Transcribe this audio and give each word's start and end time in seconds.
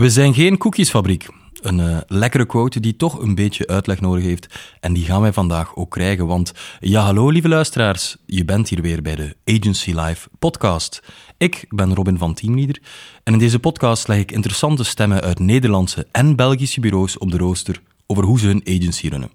We 0.00 0.10
zijn 0.10 0.34
geen 0.34 0.58
koekjesfabriek. 0.58 1.28
Een 1.60 1.80
eh, 1.80 1.98
lekkere 2.06 2.46
quote 2.46 2.80
die 2.80 2.96
toch 2.96 3.18
een 3.18 3.34
beetje 3.34 3.66
uitleg 3.66 4.00
nodig 4.00 4.24
heeft. 4.24 4.46
En 4.80 4.92
die 4.92 5.04
gaan 5.04 5.20
wij 5.20 5.32
vandaag 5.32 5.76
ook 5.76 5.90
krijgen. 5.90 6.26
Want 6.26 6.52
ja, 6.78 7.02
hallo 7.02 7.28
lieve 7.28 7.48
luisteraars. 7.48 8.16
Je 8.26 8.44
bent 8.44 8.68
hier 8.68 8.82
weer 8.82 9.02
bij 9.02 9.16
de 9.16 9.36
Agency 9.44 9.92
Live 9.92 10.28
podcast. 10.38 11.02
Ik 11.36 11.64
ben 11.68 11.94
Robin 11.94 12.18
van 12.18 12.34
Teamleader. 12.34 12.80
En 13.24 13.32
in 13.32 13.38
deze 13.38 13.58
podcast 13.58 14.08
leg 14.08 14.18
ik 14.18 14.32
interessante 14.32 14.84
stemmen 14.84 15.20
uit 15.20 15.38
Nederlandse 15.38 16.06
en 16.12 16.36
Belgische 16.36 16.80
bureaus 16.80 17.18
op 17.18 17.30
de 17.30 17.36
rooster 17.36 17.80
over 18.06 18.24
hoe 18.24 18.38
ze 18.38 18.46
hun 18.46 18.62
agency 18.64 19.08
runnen. 19.08 19.30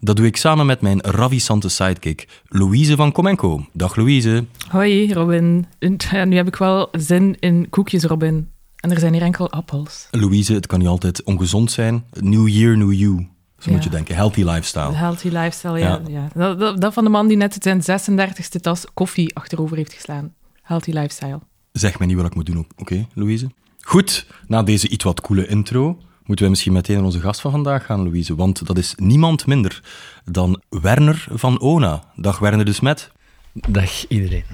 Dat 0.00 0.16
doe 0.16 0.26
ik 0.26 0.36
samen 0.36 0.66
met 0.66 0.80
mijn 0.80 1.00
ravissante 1.00 1.68
sidekick, 1.68 2.28
Louise 2.48 2.96
van 2.96 3.12
Comenco. 3.12 3.66
Dag 3.72 3.96
Louise. 3.96 4.44
Hoi 4.68 5.12
Robin. 5.12 5.66
En 5.78 6.28
nu 6.28 6.36
heb 6.36 6.46
ik 6.46 6.56
wel 6.56 6.88
zin 6.92 7.36
in 7.40 7.66
koekjes, 7.70 8.04
Robin. 8.04 8.51
En 8.82 8.90
er 8.90 8.98
zijn 8.98 9.12
hier 9.12 9.22
enkel 9.22 9.50
appels. 9.50 10.08
Louise, 10.10 10.54
het 10.54 10.66
kan 10.66 10.78
niet 10.78 10.88
altijd 10.88 11.22
ongezond 11.22 11.70
zijn. 11.70 12.04
New 12.20 12.48
year, 12.48 12.76
new 12.76 12.92
you. 12.92 13.28
Zo 13.58 13.70
moet 13.70 13.84
je 13.84 13.90
denken. 13.90 14.14
Healthy 14.14 14.42
lifestyle. 14.42 14.92
Healthy 14.92 15.28
lifestyle, 15.28 15.78
ja. 15.78 16.00
ja. 16.08 16.28
Dat, 16.34 16.58
dat, 16.58 16.80
dat, 16.80 16.92
van 16.92 17.04
de 17.04 17.10
man 17.10 17.28
die 17.28 17.36
net 17.36 17.56
zijn 17.60 17.82
36e 18.00 18.60
tas 18.60 18.84
koffie 18.94 19.34
achterover 19.34 19.76
heeft 19.76 19.92
geslaan. 19.92 20.34
Healthy 20.62 20.90
lifestyle. 20.90 21.40
Zeg 21.72 21.98
mij 21.98 22.06
niet 22.06 22.16
wat 22.16 22.26
ik 22.26 22.34
moet 22.34 22.46
doen, 22.46 22.66
oké, 22.76 23.06
Louise? 23.14 23.50
Goed, 23.80 24.26
na 24.46 24.62
deze 24.62 24.88
iets 24.88 25.04
wat 25.04 25.20
coole 25.20 25.46
intro 25.46 25.98
moeten 26.24 26.44
we 26.44 26.50
misschien 26.50 26.72
meteen 26.72 26.96
naar 26.96 27.04
onze 27.04 27.20
gast 27.20 27.40
van 27.40 27.50
vandaag 27.50 27.84
gaan, 27.84 28.02
Louise. 28.02 28.34
Want 28.34 28.66
dat 28.66 28.78
is 28.78 28.94
niemand 28.96 29.46
minder 29.46 29.82
dan 30.24 30.62
Werner 30.68 31.26
van 31.30 31.60
Ona. 31.60 32.04
Dag 32.16 32.38
Werner 32.38 32.64
de 32.64 32.72
Smet. 32.72 33.10
Dag 33.52 34.08
iedereen. 34.08 34.44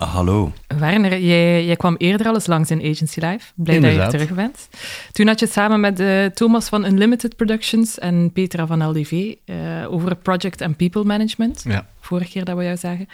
Ah, 0.00 0.14
hallo. 0.14 0.52
Werner, 0.78 1.18
jij, 1.18 1.64
jij, 1.64 1.76
kwam 1.76 1.94
eerder 1.98 2.26
al 2.26 2.34
eens 2.34 2.46
langs 2.46 2.70
in 2.70 2.78
Agency 2.78 3.20
Live. 3.20 3.52
Blij 3.54 3.74
Inderdaad. 3.74 4.00
dat 4.00 4.12
je 4.12 4.18
terug 4.18 4.36
bent. 4.36 4.68
Toen 5.12 5.26
had 5.26 5.38
je 5.38 5.44
het 5.44 5.54
samen 5.54 5.80
met 5.80 6.00
uh, 6.00 6.24
Thomas 6.24 6.68
van 6.68 6.84
Unlimited 6.84 7.36
Productions 7.36 7.98
en 7.98 8.32
Petra 8.32 8.66
van 8.66 8.88
LDV 8.88 9.12
uh, 9.12 9.82
eh, 9.82 9.92
over 9.92 10.16
project 10.16 10.60
en 10.60 10.76
people 10.76 11.04
management. 11.04 11.64
Ja. 11.68 11.86
Vorige 12.00 12.30
keer 12.30 12.44
dat 12.44 12.56
we 12.56 12.64
jou 12.64 12.76
zagen. 12.76 13.08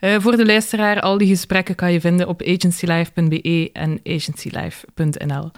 Uh, 0.00 0.16
voor 0.18 0.36
de 0.36 0.46
luisteraar, 0.46 1.00
al 1.00 1.18
die 1.18 1.28
gesprekken 1.28 1.74
kan 1.74 1.92
je 1.92 2.00
vinden 2.00 2.28
op 2.28 2.42
agencylive.be 2.42 3.70
en 3.72 4.00
agencylive.nl. 4.04 5.50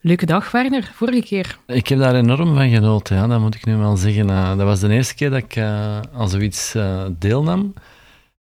Leuke 0.00 0.26
dag, 0.26 0.50
Werner, 0.50 0.90
vorige 0.94 1.22
keer. 1.22 1.58
Ik 1.66 1.88
heb 1.88 1.98
daar 1.98 2.14
enorm 2.14 2.54
van 2.54 2.70
genoten, 2.70 3.16
ja, 3.16 3.26
dat 3.26 3.40
moet 3.40 3.54
ik 3.54 3.66
nu 3.66 3.76
wel 3.76 3.96
zeggen. 3.96 4.26
dat 4.26 4.66
was 4.66 4.80
de 4.80 4.88
eerste 4.88 5.14
keer 5.14 5.30
dat 5.30 5.38
ik 5.38 5.58
aan 6.12 6.28
zoiets 6.28 6.74
deelnam. 7.18 7.74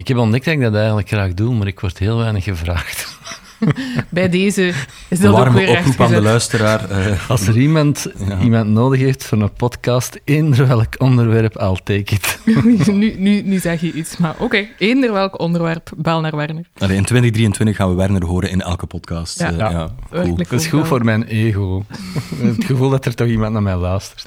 Ik 0.01 0.09
heb 0.09 0.17
ontdekt 0.17 0.45
dat 0.45 0.55
ik 0.55 0.61
dat 0.61 0.75
eigenlijk 0.75 1.09
graag 1.09 1.35
doe, 1.35 1.55
maar 1.55 1.67
ik 1.67 1.81
word 1.81 1.99
heel 1.99 2.17
weinig 2.17 2.45
gevraagd. 2.45 3.19
Bij 4.11 4.29
deze 4.29 4.73
is 5.09 5.21
dat 5.21 5.35
ook 5.35 5.49
weer 5.49 5.79
oproep 5.79 6.01
aan 6.01 6.11
de 6.11 6.21
luisteraar. 6.21 6.91
Uh, 6.91 7.31
Als 7.31 7.47
er 7.47 7.59
iemand, 7.59 8.07
iemand 8.43 8.69
nodig 8.69 9.01
heeft 9.01 9.25
voor 9.25 9.41
een 9.41 9.53
podcast, 9.53 10.21
eender 10.25 10.67
welk 10.67 10.95
onderwerp, 10.99 11.57
I'll 11.61 11.79
take 11.85 12.15
it. 12.15 12.39
nu, 12.87 13.15
nu, 13.19 13.43
nu 13.43 13.59
zeg 13.59 13.81
je 13.81 13.93
iets, 13.93 14.17
maar 14.17 14.33
oké, 14.33 14.43
okay, 14.43 14.73
eender 14.79 15.13
welk 15.13 15.41
onderwerp, 15.41 15.91
bel 15.97 16.21
naar 16.21 16.37
Werner. 16.37 16.65
Allee, 16.79 16.97
in 16.97 17.05
2023 17.05 17.77
gaan 17.77 17.89
we 17.89 17.95
Werner 17.95 18.25
horen 18.25 18.51
in 18.51 18.61
elke 18.61 18.87
podcast. 18.87 19.41
Ja, 19.41 19.53
uh, 19.53 19.59
ja. 19.59 19.71
ja 19.71 19.91
cool. 20.11 20.37
Dat 20.37 20.53
is 20.53 20.67
goed 20.67 20.87
voor 20.87 21.05
mijn 21.05 21.23
ego. 21.23 21.85
Het 22.43 22.65
gevoel 22.65 22.91
dat 22.91 23.05
er 23.05 23.15
toch 23.15 23.29
iemand 23.29 23.53
naar 23.53 23.63
mij 23.63 23.77
luistert. 23.77 24.27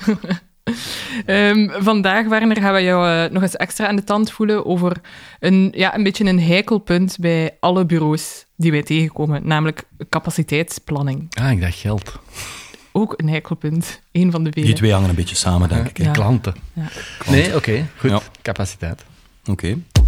Um, 1.26 1.72
vandaag, 1.90 2.28
Werner, 2.28 2.62
gaan 2.62 2.74
we 2.74 2.82
jou 2.82 3.26
uh, 3.26 3.32
nog 3.32 3.42
eens 3.42 3.56
extra 3.56 3.88
aan 3.88 3.96
de 3.96 4.04
tand 4.04 4.32
voelen 4.32 4.66
over 4.66 5.02
een, 5.40 5.74
ja, 5.76 5.96
een 5.96 6.04
beetje 6.04 6.26
een 6.26 6.42
heikelpunt 6.42 7.18
bij 7.20 7.58
alle 7.60 7.86
bureaus 7.86 8.46
die 8.56 8.72
wij 8.72 8.84
tegenkomen, 8.84 9.48
namelijk 9.48 9.84
capaciteitsplanning. 10.10 11.28
Ah, 11.42 11.52
ik 11.52 11.62
dacht 11.62 11.76
geld. 11.76 12.20
Ook 12.92 13.14
een 13.18 13.30
heikelpunt, 13.30 14.02
een 14.12 14.32
van 14.32 14.44
de 14.44 14.52
vele. 14.52 14.66
Die 14.66 14.76
twee 14.76 14.92
hangen 14.92 15.10
een 15.10 15.16
beetje 15.16 15.36
samen, 15.36 15.70
denk 15.70 15.88
ik. 15.88 15.98
Ja. 15.98 16.12
Klanten. 16.12 16.56
Ja. 16.74 16.88
Klanten. 17.18 17.32
Nee, 17.32 17.46
oké, 17.48 17.58
okay, 17.58 17.86
goed. 17.98 18.30
Capaciteit. 18.42 19.04
Oké. 19.46 19.52
Okay. 19.52 20.01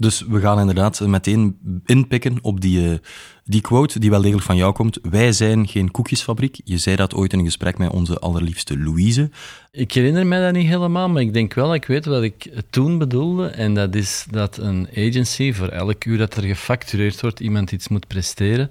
Dus 0.00 0.24
we 0.28 0.40
gaan 0.40 0.60
inderdaad 0.60 1.00
meteen 1.00 1.58
inpikken 1.84 2.38
op 2.42 2.60
die, 2.60 2.90
uh, 2.90 2.98
die 3.44 3.60
quote 3.60 3.98
die 3.98 4.10
wel 4.10 4.20
degelijk 4.20 4.46
van 4.46 4.56
jou 4.56 4.72
komt. 4.72 4.98
Wij 5.02 5.32
zijn 5.32 5.68
geen 5.68 5.90
koekjesfabriek. 5.90 6.60
Je 6.64 6.78
zei 6.78 6.96
dat 6.96 7.14
ooit 7.14 7.32
in 7.32 7.38
een 7.38 7.44
gesprek 7.44 7.78
met 7.78 7.90
onze 7.90 8.18
allerliefste 8.18 8.78
Louise. 8.78 9.30
Ik 9.70 9.92
herinner 9.92 10.26
mij 10.26 10.40
dat 10.40 10.52
niet 10.52 10.66
helemaal, 10.66 11.08
maar 11.08 11.22
ik 11.22 11.32
denk 11.32 11.54
wel 11.54 11.74
ik 11.74 11.84
weet 11.84 12.04
wat 12.04 12.22
ik 12.22 12.52
toen 12.70 12.98
bedoelde. 12.98 13.46
En 13.46 13.74
dat 13.74 13.94
is 13.94 14.26
dat 14.30 14.56
een 14.56 14.88
agency, 14.96 15.52
voor 15.52 15.68
elk 15.68 16.04
uur 16.04 16.18
dat 16.18 16.34
er 16.34 16.42
gefactureerd 16.42 17.20
wordt, 17.20 17.40
iemand 17.40 17.72
iets 17.72 17.88
moet 17.88 18.06
presteren. 18.06 18.70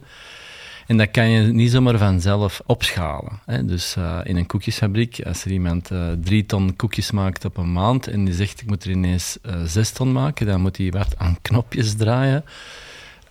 En 0.88 0.98
dat 0.98 1.12
kan 1.12 1.30
je 1.30 1.42
niet 1.42 1.72
zomaar 1.72 1.98
vanzelf 1.98 2.62
opschalen. 2.66 3.40
Hè. 3.46 3.66
Dus 3.66 3.96
uh, 3.98 4.20
in 4.24 4.36
een 4.36 4.46
koekjesfabriek, 4.46 5.22
als 5.26 5.46
er 5.46 5.52
iemand 5.52 5.92
uh, 5.92 6.12
drie 6.24 6.46
ton 6.46 6.76
koekjes 6.76 7.12
maakt 7.12 7.46
op 7.46 7.58
een 7.58 7.72
maand 7.72 8.08
en 8.08 8.26
die 8.26 8.34
zegt 8.34 8.62
ik 8.62 8.68
moet 8.68 8.84
er 8.84 8.90
ineens 8.90 9.38
uh, 9.46 9.64
zes 9.66 9.92
ton 9.92 10.12
maken, 10.12 10.46
dan 10.46 10.62
moet 10.62 10.78
hij 10.78 10.92
wat 10.92 11.18
aan 11.18 11.38
knopjes 11.42 11.96
draaien. 11.96 12.46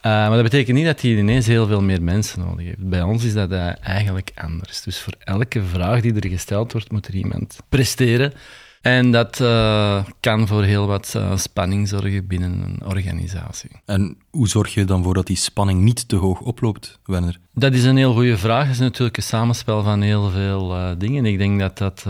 maar 0.03 0.31
dat 0.31 0.43
betekent 0.43 0.77
niet 0.77 0.87
dat 0.87 1.01
hij 1.01 1.11
ineens 1.11 1.47
heel 1.47 1.67
veel 1.67 1.83
meer 1.83 2.03
mensen 2.03 2.41
nodig 2.41 2.67
heeft. 2.67 2.89
Bij 2.89 3.03
ons 3.03 3.25
is 3.25 3.33
dat 3.33 3.53
eigenlijk 3.81 4.31
anders. 4.35 4.83
Dus 4.83 4.99
voor 4.99 5.15
elke 5.19 5.63
vraag 5.63 6.01
die 6.01 6.15
er 6.15 6.29
gesteld 6.29 6.73
wordt, 6.73 6.93
moet 6.93 7.09
er 7.09 7.15
iemand 7.15 7.59
presteren. 7.69 8.33
En 8.81 9.11
dat 9.13 9.41
uh, 9.41 10.05
kan 10.21 10.47
voor 10.47 10.63
heel 10.63 10.87
wat 10.87 11.13
uh, 11.17 11.37
spanning 11.37 11.89
zorgen 11.89 12.27
binnen 12.27 12.63
een 12.63 12.87
organisatie. 12.87 13.71
En 13.85 14.17
hoe 14.31 14.49
zorg 14.49 14.75
je 14.75 14.85
dan 14.85 15.03
voor 15.03 15.15
dat 15.15 15.27
die 15.27 15.37
spanning 15.37 15.81
niet 15.81 16.09
te 16.09 16.17
hoog 16.17 16.41
oploopt, 16.41 16.99
Werner? 17.05 17.39
Dat 17.55 17.73
is 17.73 17.85
een 17.85 17.97
heel 17.97 18.13
goede 18.13 18.39
vraag. 18.39 18.63
Het 18.63 18.73
is 18.73 18.79
natuurlijk 18.79 19.17
een 19.17 19.23
samenspel 19.23 19.83
van 19.83 20.01
heel 20.01 20.31
veel 20.31 20.77
uh, 20.77 20.91
dingen. 20.99 21.27
Ik 21.27 21.39
denk 21.39 21.61
dat 21.61 21.79
dat 21.79 22.05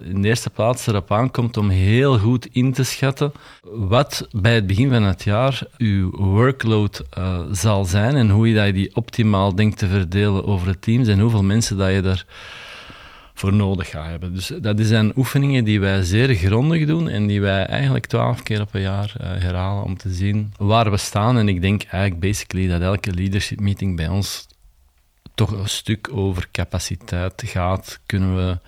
in 0.00 0.22
de 0.22 0.28
eerste 0.28 0.50
plaats 0.50 0.86
erop 0.86 1.12
aankomt 1.12 1.56
om 1.56 1.68
heel 1.68 2.18
goed 2.18 2.48
in 2.52 2.72
te 2.72 2.82
schatten 2.82 3.32
wat 3.62 4.28
bij 4.30 4.54
het 4.54 4.66
begin 4.66 4.90
van 4.90 5.02
het 5.02 5.22
jaar 5.22 5.62
uw 5.78 6.10
workload 6.10 7.04
zal 7.52 7.84
zijn 7.84 8.16
en 8.16 8.30
hoe 8.30 8.48
je 8.48 8.54
dat 8.54 8.74
die 8.74 8.94
optimaal 8.96 9.54
denkt 9.54 9.78
te 9.78 9.86
verdelen 9.86 10.46
over 10.46 10.66
het 10.66 10.82
teams 10.82 11.08
en 11.08 11.20
hoeveel 11.20 11.42
mensen 11.42 11.76
dat 11.76 11.92
je 11.92 12.00
daar 12.00 12.24
voor 13.42 13.52
nodig 13.52 13.88
gaat 13.88 14.06
hebben. 14.06 14.34
Dus 14.34 14.52
dat 14.60 14.80
zijn 14.80 15.12
oefeningen 15.16 15.64
die 15.64 15.80
wij 15.80 16.02
zeer 16.02 16.34
grondig 16.34 16.86
doen 16.86 17.08
en 17.08 17.26
die 17.26 17.40
wij 17.40 17.66
eigenlijk 17.66 18.06
twaalf 18.06 18.42
keer 18.42 18.60
op 18.60 18.74
een 18.74 18.80
jaar 18.80 19.14
uh, 19.20 19.26
herhalen 19.26 19.84
om 19.84 19.96
te 19.96 20.12
zien 20.12 20.52
waar 20.58 20.90
we 20.90 20.96
staan. 20.96 21.38
En 21.38 21.48
ik 21.48 21.60
denk 21.60 21.82
eigenlijk 21.82 22.20
basically 22.20 22.68
dat 22.68 22.80
elke 22.80 23.14
leadership 23.14 23.60
meeting 23.60 23.96
bij 23.96 24.08
ons 24.08 24.46
toch 25.34 25.50
een 25.50 25.68
stuk 25.68 26.08
over 26.12 26.48
capaciteit 26.52 27.42
gaat. 27.46 28.00
Kunnen 28.06 28.36
we 28.36 28.58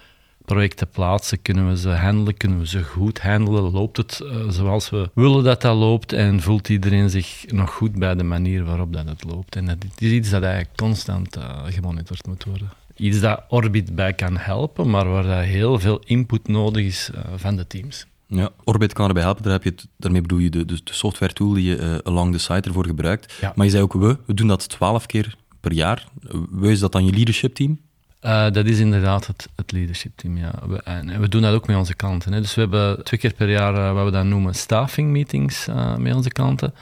projecten 0.44 0.88
plaatsen? 0.88 1.42
Kunnen 1.42 1.68
we 1.68 1.76
ze 1.76 1.90
handelen? 1.90 2.36
Kunnen 2.36 2.58
we 2.58 2.66
ze 2.66 2.82
goed 2.82 3.20
handelen? 3.20 3.70
Loopt 3.70 3.96
het 3.96 4.20
uh, 4.22 4.48
zoals 4.48 4.90
we 4.90 5.10
willen 5.14 5.44
dat 5.44 5.62
dat 5.62 5.76
loopt? 5.76 6.12
En 6.12 6.40
voelt 6.40 6.68
iedereen 6.68 7.10
zich 7.10 7.44
nog 7.46 7.70
goed 7.70 7.94
bij 7.98 8.14
de 8.14 8.24
manier 8.24 8.64
waarop 8.64 8.92
dat 8.92 9.08
het 9.08 9.24
loopt? 9.24 9.56
En 9.56 9.66
dat 9.66 9.76
is 9.98 10.10
iets 10.10 10.30
dat 10.30 10.42
eigenlijk 10.42 10.76
constant 10.76 11.36
uh, 11.36 11.62
gemonitord 11.66 12.26
moet 12.26 12.44
worden 12.44 12.82
iets 12.97 13.21
dat 13.21 13.43
Orbit 13.49 13.94
bij 13.94 14.12
kan 14.12 14.37
helpen, 14.37 14.91
maar 14.91 15.09
waar 15.09 15.22
dat 15.22 15.44
heel 15.44 15.78
veel 15.78 16.03
input 16.05 16.49
nodig 16.49 16.84
is 16.84 17.10
uh, 17.15 17.21
van 17.37 17.56
de 17.56 17.66
teams. 17.66 18.06
Ja, 18.27 18.50
Orbit 18.65 18.93
kan 18.93 19.09
erbij 19.09 19.22
helpen. 19.22 19.43
Daar 19.43 19.53
heb 19.53 19.62
je 19.62 19.71
het, 19.71 19.87
daarmee 19.97 20.21
bedoel 20.21 20.38
je 20.38 20.50
de, 20.50 20.65
de, 20.65 20.81
de 20.84 20.94
software 20.94 21.32
tool 21.32 21.53
die 21.53 21.65
je 21.65 21.78
uh, 21.78 21.97
along 22.03 22.32
the 22.32 22.38
site 22.38 22.69
ervoor 22.69 22.87
gebruikt. 22.87 23.34
Ja. 23.41 23.53
Maar 23.55 23.65
je 23.65 23.71
zei 23.71 23.82
ook 23.82 23.93
we, 23.93 24.19
we 24.27 24.34
doen 24.34 24.49
dat 24.49 24.69
twaalf 24.69 25.06
keer 25.06 25.37
per 25.60 25.72
jaar. 25.72 26.06
We, 26.50 26.71
is 26.71 26.81
dat 26.81 26.93
dan 26.93 27.05
je 27.05 27.12
leadership 27.12 27.55
team? 27.55 27.81
Uh, 28.22 28.50
dat 28.50 28.66
is 28.66 28.78
inderdaad 28.78 29.26
het, 29.26 29.49
het 29.56 29.72
leadership 29.72 30.12
team, 30.16 30.37
ja. 30.37 30.53
We, 30.67 30.82
en, 30.82 31.20
we 31.20 31.29
doen 31.29 31.43
dat 31.43 31.55
ook 31.55 31.67
met 31.67 31.76
onze 31.76 31.94
klanten. 31.94 32.32
Hè. 32.32 32.40
Dus 32.40 32.55
we 32.55 32.61
hebben 32.61 33.05
twee 33.05 33.20
keer 33.20 33.32
per 33.32 33.50
jaar 33.50 33.94
wat 33.94 34.05
we 34.05 34.11
dan 34.11 34.29
noemen 34.29 34.55
staffing 34.55 35.11
meetings 35.11 35.69
met 35.99 36.14
onze 36.14 36.31
klanten. 36.31 36.75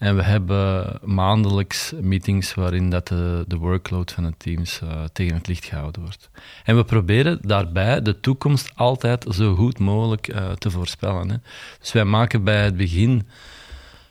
En 0.00 0.16
we 0.16 0.22
hebben 0.22 0.98
maandelijks 1.04 1.92
meetings 2.00 2.54
waarin 2.54 2.90
dat 2.90 3.08
de, 3.08 3.56
workload 3.58 4.12
van 4.12 4.24
de 4.24 4.32
teams 4.36 4.80
uh, 4.84 5.04
tegen 5.12 5.36
het 5.36 5.46
licht 5.46 5.64
gehouden 5.64 6.02
wordt. 6.02 6.30
En 6.64 6.76
we 6.76 6.84
proberen 6.84 7.38
daarbij 7.42 8.02
de 8.02 8.20
toekomst 8.20 8.72
altijd 8.74 9.26
zo 9.30 9.54
goed 9.54 9.78
mogelijk 9.78 10.28
uh, 10.28 10.50
te 10.50 10.70
voorspellen. 10.70 11.30
Hè. 11.30 11.36
Dus 11.80 11.92
wij 11.92 12.04
maken 12.04 12.44
bij 12.44 12.64
het 12.64 12.76
begin 12.76 13.28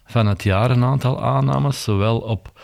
van 0.06 0.28
het 0.28 0.44
jaar 0.44 0.72
een 0.72 0.84
aantal 0.84 1.24
aannames, 1.24 1.84
zowel 1.84 2.20
op, 2.20 2.62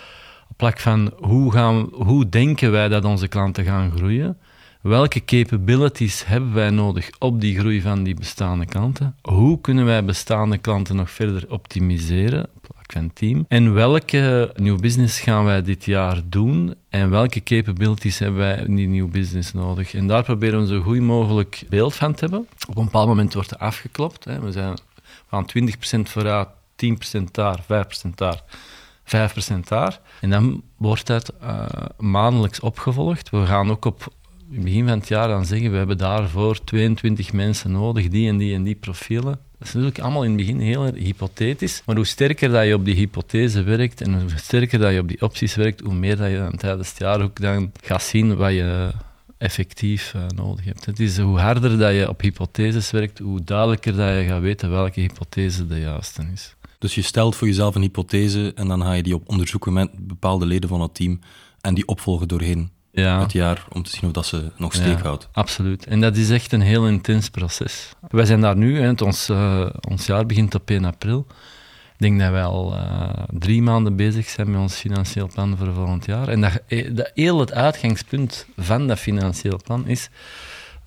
plek 0.55 0.79
van 0.79 1.13
hoe, 1.17 1.51
gaan, 1.51 1.89
hoe 1.91 2.29
denken 2.29 2.71
wij 2.71 2.87
dat 2.87 3.05
onze 3.05 3.27
klanten 3.27 3.63
gaan 3.63 3.91
groeien, 3.91 4.37
welke 4.81 5.25
capabilities 5.25 6.25
hebben 6.25 6.53
wij 6.53 6.69
nodig 6.69 7.09
op 7.19 7.41
die 7.41 7.59
groei 7.59 7.81
van 7.81 8.03
die 8.03 8.15
bestaande 8.15 8.65
klanten, 8.65 9.15
hoe 9.21 9.61
kunnen 9.61 9.85
wij 9.85 10.05
bestaande 10.05 10.57
klanten 10.57 10.95
nog 10.95 11.11
verder 11.11 11.51
optimiseren 11.51 12.49
En 13.47 13.73
welke 13.73 14.51
nieuw 14.55 14.77
business 14.77 15.19
gaan 15.19 15.45
wij 15.45 15.61
dit 15.61 15.85
jaar 15.85 16.21
doen 16.25 16.75
en 16.89 17.09
welke 17.09 17.43
capabilities 17.43 18.19
hebben 18.19 18.39
wij 18.39 18.57
in 18.57 18.75
die 18.75 18.87
nieuw 18.87 19.07
business 19.07 19.53
nodig? 19.53 19.93
En 19.93 20.07
daar 20.07 20.23
proberen 20.23 20.59
we 20.59 20.67
zo 20.67 20.81
goed 20.81 20.99
mogelijk 20.99 21.63
beeld 21.69 21.95
van 21.95 22.13
te 22.13 22.19
hebben. 22.19 22.47
Op 22.69 22.77
een 22.77 22.83
bepaald 22.83 23.07
moment 23.07 23.33
wordt 23.33 23.51
er 23.51 23.57
afgeklopt. 23.57 24.25
Hè. 24.25 24.39
We 24.39 24.51
zijn 24.51 24.77
van 25.27 25.49
20% 25.97 26.01
vooruit, 26.01 26.47
10% 26.75 27.31
daar, 27.31 27.63
5% 27.63 27.65
daar, 28.15 28.43
5% 29.03 29.59
daar. 29.67 29.99
En 30.21 30.29
dan 30.29 30.63
wordt 30.77 31.07
dat 31.07 31.33
uh, 31.43 31.65
maandelijks 31.97 32.59
opgevolgd. 32.59 33.29
We 33.29 33.45
gaan 33.45 33.69
ook 33.69 33.85
op 33.85 34.13
het 34.55 34.63
begin 34.63 34.87
van 34.87 34.99
het 34.99 35.07
jaar 35.07 35.27
dan 35.27 35.45
zeggen, 35.45 35.71
we 35.71 35.77
hebben 35.77 35.97
daarvoor 35.97 36.63
22 36.63 37.33
mensen 37.33 37.71
nodig, 37.71 38.07
die 38.07 38.29
en 38.29 38.37
die 38.37 38.55
en 38.55 38.63
die 38.63 38.75
profielen. 38.75 39.39
Dat 39.57 39.67
is 39.67 39.73
natuurlijk 39.73 39.99
allemaal 39.99 40.23
in 40.23 40.29
het 40.29 40.37
begin 40.37 40.59
heel 40.59 40.83
hypothetisch, 40.83 41.81
maar 41.85 41.95
hoe 41.95 42.05
sterker 42.05 42.49
dat 42.49 42.65
je 42.65 42.73
op 42.73 42.85
die 42.85 42.95
hypothese 42.95 43.63
werkt 43.63 44.01
en 44.01 44.19
hoe 44.19 44.29
sterker 44.35 44.79
dat 44.79 44.93
je 44.93 44.99
op 44.99 45.07
die 45.07 45.21
opties 45.21 45.55
werkt, 45.55 45.79
hoe 45.81 45.93
meer 45.93 46.17
dat 46.17 46.29
je 46.29 46.37
dan 46.37 46.57
tijdens 46.57 46.89
het 46.89 46.97
jaar 46.97 47.21
ook 47.21 47.41
dan 47.41 47.71
gaat 47.81 48.03
zien 48.03 48.35
wat 48.35 48.51
je 48.51 48.91
effectief 49.37 50.13
uh, 50.15 50.21
nodig 50.35 50.65
hebt. 50.65 50.85
Het 50.85 50.99
is 50.99 51.17
hoe 51.17 51.39
harder 51.39 51.77
dat 51.77 51.93
je 51.93 52.09
op 52.09 52.21
hypotheses 52.21 52.91
werkt, 52.91 53.19
hoe 53.19 53.43
duidelijker 53.43 53.95
dat 53.95 54.15
je 54.15 54.25
gaat 54.27 54.41
weten 54.41 54.69
welke 54.69 54.99
hypothese 54.99 55.67
de 55.67 55.79
juiste 55.79 56.27
is. 56.33 56.55
Dus 56.79 56.95
je 56.95 57.01
stelt 57.01 57.35
voor 57.35 57.47
jezelf 57.47 57.75
een 57.75 57.81
hypothese 57.81 58.51
en 58.55 58.67
dan 58.67 58.81
ga 58.81 58.93
je 58.93 59.03
die 59.03 59.15
op 59.15 59.29
onderzoeken 59.29 59.73
met 59.73 60.07
bepaalde 60.07 60.45
leden 60.45 60.69
van 60.69 60.81
het 60.81 60.95
team 60.95 61.19
en 61.61 61.73
die 61.73 61.87
opvolgen 61.87 62.27
doorheen 62.27 62.69
ja. 62.95 63.19
het 63.21 63.31
jaar 63.31 63.65
om 63.71 63.83
te 63.83 63.89
zien 63.89 64.05
of 64.05 64.11
dat 64.11 64.25
ze 64.25 64.51
nog 64.57 64.73
steek 64.73 64.99
houdt. 64.99 65.27
absoluut. 65.31 65.85
En 65.85 66.01
dat 66.01 66.15
is 66.15 66.29
echt 66.29 66.51
een 66.51 66.61
heel 66.61 66.87
intens 66.87 67.29
proces. 67.29 67.93
Wij 68.09 68.25
zijn 68.25 68.41
daar 68.41 68.57
nu, 68.57 68.81
hè, 68.81 68.91
ons, 69.03 69.29
uh, 69.29 69.65
ons 69.89 70.05
jaar 70.05 70.25
begint 70.25 70.55
op 70.55 70.69
1 70.69 70.85
april. 70.85 71.25
Ik 71.97 72.01
denk 72.01 72.19
dat 72.19 72.31
wij 72.31 72.43
al 72.43 72.73
uh, 72.73 73.09
drie 73.29 73.61
maanden 73.61 73.95
bezig 73.95 74.29
zijn 74.29 74.51
met 74.51 74.59
ons 74.59 74.75
financieel 74.75 75.29
plan 75.33 75.57
voor 75.57 75.73
volgend 75.73 76.05
jaar. 76.05 76.27
En 76.27 76.41
dat, 76.41 76.61
eh, 76.67 76.95
dat 76.95 77.11
heel 77.13 77.39
het 77.39 77.53
uitgangspunt 77.53 78.45
van 78.57 78.87
dat 78.87 78.99
financieel 78.99 79.59
plan 79.63 79.87
is 79.87 80.09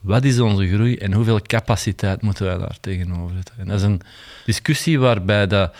wat 0.00 0.24
is 0.24 0.40
onze 0.40 0.68
groei 0.68 0.96
en 0.96 1.12
hoeveel 1.12 1.40
capaciteit 1.42 2.22
moeten 2.22 2.46
wij 2.46 2.58
daar 2.58 2.80
tegenover 2.80 3.34
zetten. 3.34 3.54
En 3.58 3.66
dat 3.66 3.76
is 3.76 3.82
een 3.82 4.00
discussie 4.44 4.98
waarbij 4.98 5.46
dat 5.46 5.74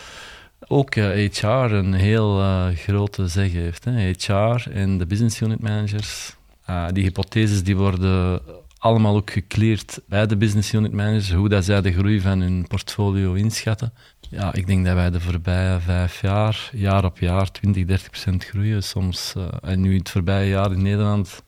ook 0.67 0.95
HR 0.95 1.45
eh, 1.45 1.69
een 1.71 1.93
heel 1.93 2.39
uh, 2.39 2.67
grote 2.75 3.27
zeg 3.27 3.51
heeft. 3.51 3.85
Hè. 3.85 4.11
HR 4.17 4.69
en 4.71 4.97
de 4.97 5.05
business 5.05 5.41
unit 5.41 5.59
managers, 5.59 6.35
uh, 6.69 6.87
die 6.91 7.03
hypotheses 7.03 7.63
die 7.63 7.77
worden 7.77 8.41
allemaal 8.77 9.15
ook 9.15 9.31
gecleared 9.31 10.01
bij 10.07 10.25
de 10.25 10.37
business 10.37 10.73
unit 10.73 10.91
managers, 10.91 11.33
hoe 11.33 11.49
dat 11.49 11.65
zij 11.65 11.81
de 11.81 11.91
groei 11.91 12.21
van 12.21 12.39
hun 12.39 12.67
portfolio 12.67 13.33
inschatten. 13.33 13.93
Ja, 14.29 14.53
ik 14.53 14.67
denk 14.67 14.85
dat 14.85 14.95
wij 14.95 15.09
de 15.09 15.19
voorbije 15.19 15.79
vijf 15.79 16.21
jaar, 16.21 16.69
jaar 16.73 17.05
op 17.05 17.19
jaar, 17.19 17.51
20, 17.51 17.85
30 17.85 18.09
procent 18.09 18.45
groeien. 18.45 18.83
Soms, 18.83 19.33
uh, 19.37 19.47
en 19.61 19.81
nu 19.81 19.97
het 19.97 20.09
voorbije 20.09 20.49
jaar 20.49 20.71
in 20.71 20.81
Nederland 20.81 21.43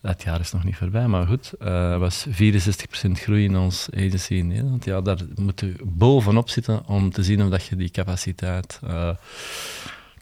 dat 0.00 0.22
jaar 0.22 0.40
is 0.40 0.52
nog 0.52 0.64
niet 0.64 0.76
voorbij, 0.76 1.06
maar 1.06 1.26
goed. 1.26 1.52
Uh, 1.62 1.98
was 1.98 2.26
64% 2.28 2.30
groei 3.12 3.44
in 3.44 3.56
ons 3.56 3.88
agency 3.94 4.34
in 4.34 4.46
Nederland. 4.46 4.84
Ja, 4.84 5.00
daar 5.00 5.18
moeten 5.34 5.72
we 5.76 5.84
bovenop 5.84 6.50
zitten 6.50 6.86
om 6.86 7.10
te 7.10 7.22
zien 7.22 7.42
of 7.42 7.48
dat 7.48 7.64
je 7.64 7.76
die 7.76 7.90
capaciteit 7.90 8.80
uh, 8.84 9.10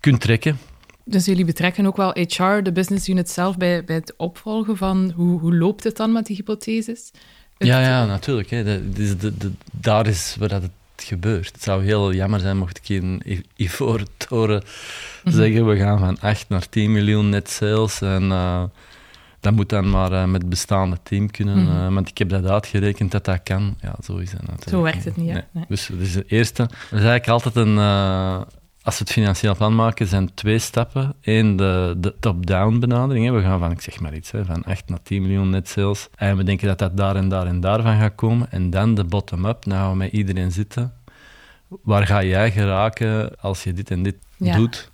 kunt 0.01 0.21
trekken. 0.21 0.59
Dus 1.05 1.25
jullie 1.25 1.45
betrekken 1.45 1.87
ook 1.87 1.97
wel 1.97 2.11
HR, 2.11 2.63
de 2.63 2.73
business 2.73 3.09
unit 3.09 3.31
zelf, 3.31 3.57
bij, 3.57 3.85
bij 3.85 3.97
het 3.97 4.15
opvolgen 4.17 4.77
van 4.77 5.13
hoe, 5.17 5.41
hoe 5.41 5.55
loopt 5.55 5.85
het 5.85 5.97
dan 5.97 6.13
met 6.13 6.27
die 6.27 6.37
hypotheses? 6.37 7.11
ja, 7.59 7.81
ja, 7.81 8.07
natuurlijk. 8.07 8.51
Hè. 8.51 8.65
De, 8.65 9.17
de, 9.17 9.37
de, 9.37 9.53
daar 9.73 10.07
is 10.07 10.37
waar 10.39 10.49
dat 10.49 10.63
het 10.63 10.71
gebeurt. 10.97 11.53
Het 11.53 11.63
zou 11.63 11.85
heel 11.85 12.13
jammer 12.13 12.41
zijn 12.41 12.57
mocht 12.57 12.79
ik 12.79 12.89
in 12.89 13.23
Ivoren 13.57 14.07
Toren 14.17 14.63
mm 15.25 15.33
zeggen, 15.33 15.67
we 15.67 15.77
gaan 15.77 15.99
van 15.99 16.21
8 16.21 16.49
naar 16.49 16.69
10 16.69 16.93
miljoen 16.93 17.29
net 17.29 17.51
sales 17.51 18.01
en... 18.01 18.23
Uh, 18.23 18.63
dat 19.41 19.53
moet 19.53 19.69
dan 19.69 19.91
maar 19.91 20.13
uh, 20.13 20.25
met 20.25 20.41
het 20.41 20.51
bestaande 20.51 20.99
team 21.03 21.31
kunnen. 21.31 21.59
Mm 21.59 21.95
want 21.95 22.09
ik 22.09 22.19
heb 22.19 22.29
dat 22.29 22.47
uitgerekend 22.47 23.11
dat 23.11 23.25
dat 23.25 23.43
kan. 23.43 23.77
Ja, 23.81 23.95
zo 24.03 24.17
is 24.17 24.33
het 24.33 24.41
natuurlijk. 24.41 24.71
Zo 24.71 24.83
werkt 24.83 25.05
het 25.05 25.17
niet, 25.17 25.45
nee. 25.53 25.65
Dus 25.69 25.87
dat 25.87 25.99
is 26.01 26.15
het 26.15 26.31
eerste. 26.31 26.63
Er 26.63 26.69
is 26.71 27.05
eigenlijk 27.05 27.29
altijd 27.29 27.57
een... 27.57 27.75
Uh, 27.77 28.41
als 28.83 28.99
we 28.99 29.05
het 29.05 29.13
financieel 29.13 29.57
plan 29.57 29.75
maken, 29.75 30.07
zijn 30.07 30.35
twee 30.35 30.59
stappen. 30.59 31.15
Eén, 31.23 31.57
de, 31.57 31.95
de 31.99 32.15
top-down 32.21 32.79
benadering. 32.79 33.27
Hè. 33.27 33.33
We 33.33 33.43
gaan 33.43 33.59
van, 33.59 33.71
ik 33.71 33.81
zeg 33.81 34.01
maar 34.01 34.15
iets, 34.15 34.31
hè, 34.31 34.45
van 34.45 34.65
8 34.65 34.89
naar 34.89 35.03
10 35.03 35.23
miljoen 35.23 35.51
net 35.51 35.69
sales. 35.69 36.09
En 36.15 36.37
we 36.37 36.45
denken 36.45 36.67
dat 36.67 36.79
dat 36.79 36.97
daar 36.97 37.17
en 37.17 37.29
daar 37.29 37.47
en 37.47 37.61
daarvan 37.61 37.99
gaat 37.99 38.15
komen. 38.15 38.51
En 38.51 38.71
dan 38.71 38.95
de 38.95 39.05
bottom-up. 39.05 39.67
Nou 39.67 39.81
gaan 39.81 39.91
we 39.91 39.97
met 39.97 40.13
iedereen 40.13 40.53
zitten. 40.53 40.93
Waar 41.83 42.07
ga 42.07 42.23
jij 42.23 42.51
geraken 42.51 43.41
als 43.41 43.65
je 43.65 43.73
dit 43.73 43.91
en 43.91 44.03
dit 44.03 44.17
doet? 44.39 44.91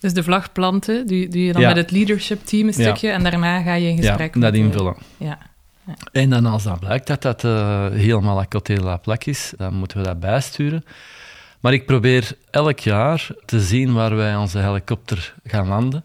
Dus 0.00 0.12
de 0.12 0.22
vlag 0.22 0.52
planten, 0.52 1.06
doe, 1.06 1.28
doe 1.28 1.44
je 1.44 1.52
dan 1.52 1.62
met 1.62 1.76
het 1.76 1.90
leadership 1.90 2.44
team 2.44 2.66
een 2.66 2.72
stukje 2.72 3.10
en 3.10 3.22
daarna 3.22 3.62
ga 3.62 3.74
je 3.74 3.88
in 3.88 3.96
gesprek 3.96 4.34
ja, 4.34 4.40
dat 4.40 4.54
invullen. 4.54 4.96
Ja. 5.16 5.38
ja. 5.86 5.94
En 6.12 6.30
dan 6.30 6.46
als 6.46 6.62
dan 6.62 6.78
blijkt 6.78 7.06
dat 7.06 7.22
dat 7.22 7.44
uh, 7.44 7.86
helemaal 7.90 8.40
à 8.40 8.44
côté 8.44 8.74
de 8.74 8.82
la 8.82 8.96
plek 8.96 9.24
is, 9.24 9.52
dan 9.56 9.74
moeten 9.74 9.98
we 9.98 10.04
dat 10.04 10.20
bijsturen. 10.20 10.84
Maar 11.60 11.72
ik 11.72 11.86
probeer 11.86 12.32
elk 12.50 12.78
jaar 12.78 13.28
te 13.44 13.60
zien 13.60 13.92
waar 13.92 14.16
wij 14.16 14.36
onze 14.36 14.58
helikopter 14.58 15.34
gaan 15.44 15.68
landen. 15.68 16.04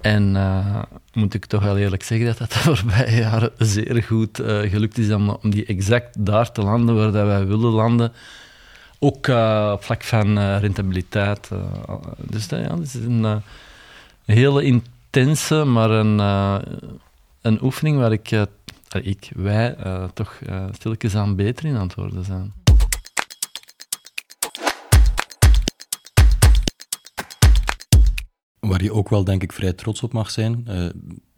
En 0.00 0.34
uh, 0.34 0.82
moet 1.12 1.34
ik 1.34 1.46
toch 1.46 1.62
wel 1.62 1.78
eerlijk 1.78 2.02
zeggen 2.02 2.26
dat 2.26 2.38
dat 2.38 2.52
de 2.52 2.58
voorbije 2.74 3.16
jaren 3.16 3.50
zeer 3.58 4.02
goed 4.02 4.40
uh, 4.40 4.60
gelukt 4.70 4.98
is 4.98 5.10
om, 5.10 5.28
om 5.28 5.50
die 5.50 5.66
exact 5.66 6.26
daar 6.26 6.52
te 6.52 6.62
landen 6.62 6.94
waar 6.94 7.12
dat 7.12 7.26
wij 7.26 7.46
willen 7.46 7.70
landen. 7.70 8.12
Ook 9.04 9.26
uh, 9.26 9.70
op 9.74 9.84
vlak 9.84 10.02
van 10.02 10.38
uh, 10.38 10.60
rentabiliteit. 10.60 11.50
Uh, 11.52 11.58
dus 12.18 12.48
dat, 12.48 12.60
ja, 12.60 12.76
is 12.82 12.94
een, 12.94 13.42
hele 14.24 14.62
intense, 14.62 15.64
maar 15.64 15.90
een, 15.90 16.18
een 17.40 17.62
oefening 17.62 17.96
waar 17.96 18.12
ik, 18.12 18.30
ik 19.02 19.30
wij, 19.34 19.76
toch 20.14 20.38
stilletjes 20.72 21.14
aan 21.14 21.36
beter 21.36 21.64
in 21.64 21.76
worden 21.94 22.24
zijn. 22.24 22.52
Waar 28.60 28.82
je 28.82 28.92
ook 28.92 29.08
wel, 29.08 29.24
denk 29.24 29.42
ik, 29.42 29.52
vrij 29.52 29.72
trots 29.72 30.02
op 30.02 30.12
mag 30.12 30.30
zijn 30.30 30.64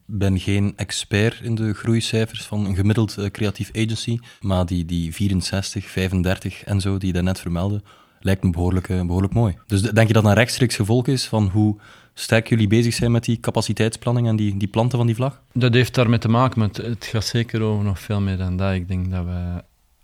ben 0.06 0.38
geen 0.38 0.72
expert 0.76 1.40
in 1.42 1.54
de 1.54 1.74
groeicijfers 1.74 2.42
van 2.42 2.66
een 2.66 2.74
gemiddeld 2.74 3.16
uh, 3.18 3.26
creatief 3.26 3.70
agency, 3.76 4.18
maar 4.40 4.66
die, 4.66 4.84
die 4.84 5.14
64, 5.14 5.86
35 5.86 6.64
en 6.64 6.80
zo, 6.80 6.98
die 6.98 7.06
je 7.06 7.12
daarnet 7.12 7.40
vermeldde, 7.40 7.82
lijkt 8.20 8.42
me 8.42 8.50
behoorlijk, 8.50 8.88
uh, 8.88 9.06
behoorlijk 9.06 9.32
mooi. 9.32 9.56
Dus 9.66 9.82
denk 9.82 10.08
je 10.08 10.14
dat 10.14 10.24
een 10.24 10.34
rechtstreeks 10.34 10.76
gevolg 10.76 11.06
is 11.06 11.26
van 11.26 11.48
hoe 11.48 11.76
sterk 12.14 12.48
jullie 12.48 12.66
bezig 12.66 12.94
zijn 12.94 13.12
met 13.12 13.24
die 13.24 13.40
capaciteitsplanning 13.40 14.28
en 14.28 14.36
die, 14.36 14.56
die 14.56 14.68
planten 14.68 14.98
van 14.98 15.06
die 15.06 15.16
vlag? 15.16 15.42
Dat 15.52 15.74
heeft 15.74 15.94
daarmee 15.94 16.18
te 16.18 16.28
maken, 16.28 16.58
maar 16.58 16.68
het, 16.72 17.04
gaat 17.04 17.24
zeker 17.24 17.60
over 17.60 17.84
nog 17.84 18.00
veel 18.00 18.20
meer 18.20 18.36
dan 18.36 18.56
dat. 18.56 18.72
Ik 18.72 18.88
denk 18.88 19.10
dat 19.10 19.24
we 19.24 19.62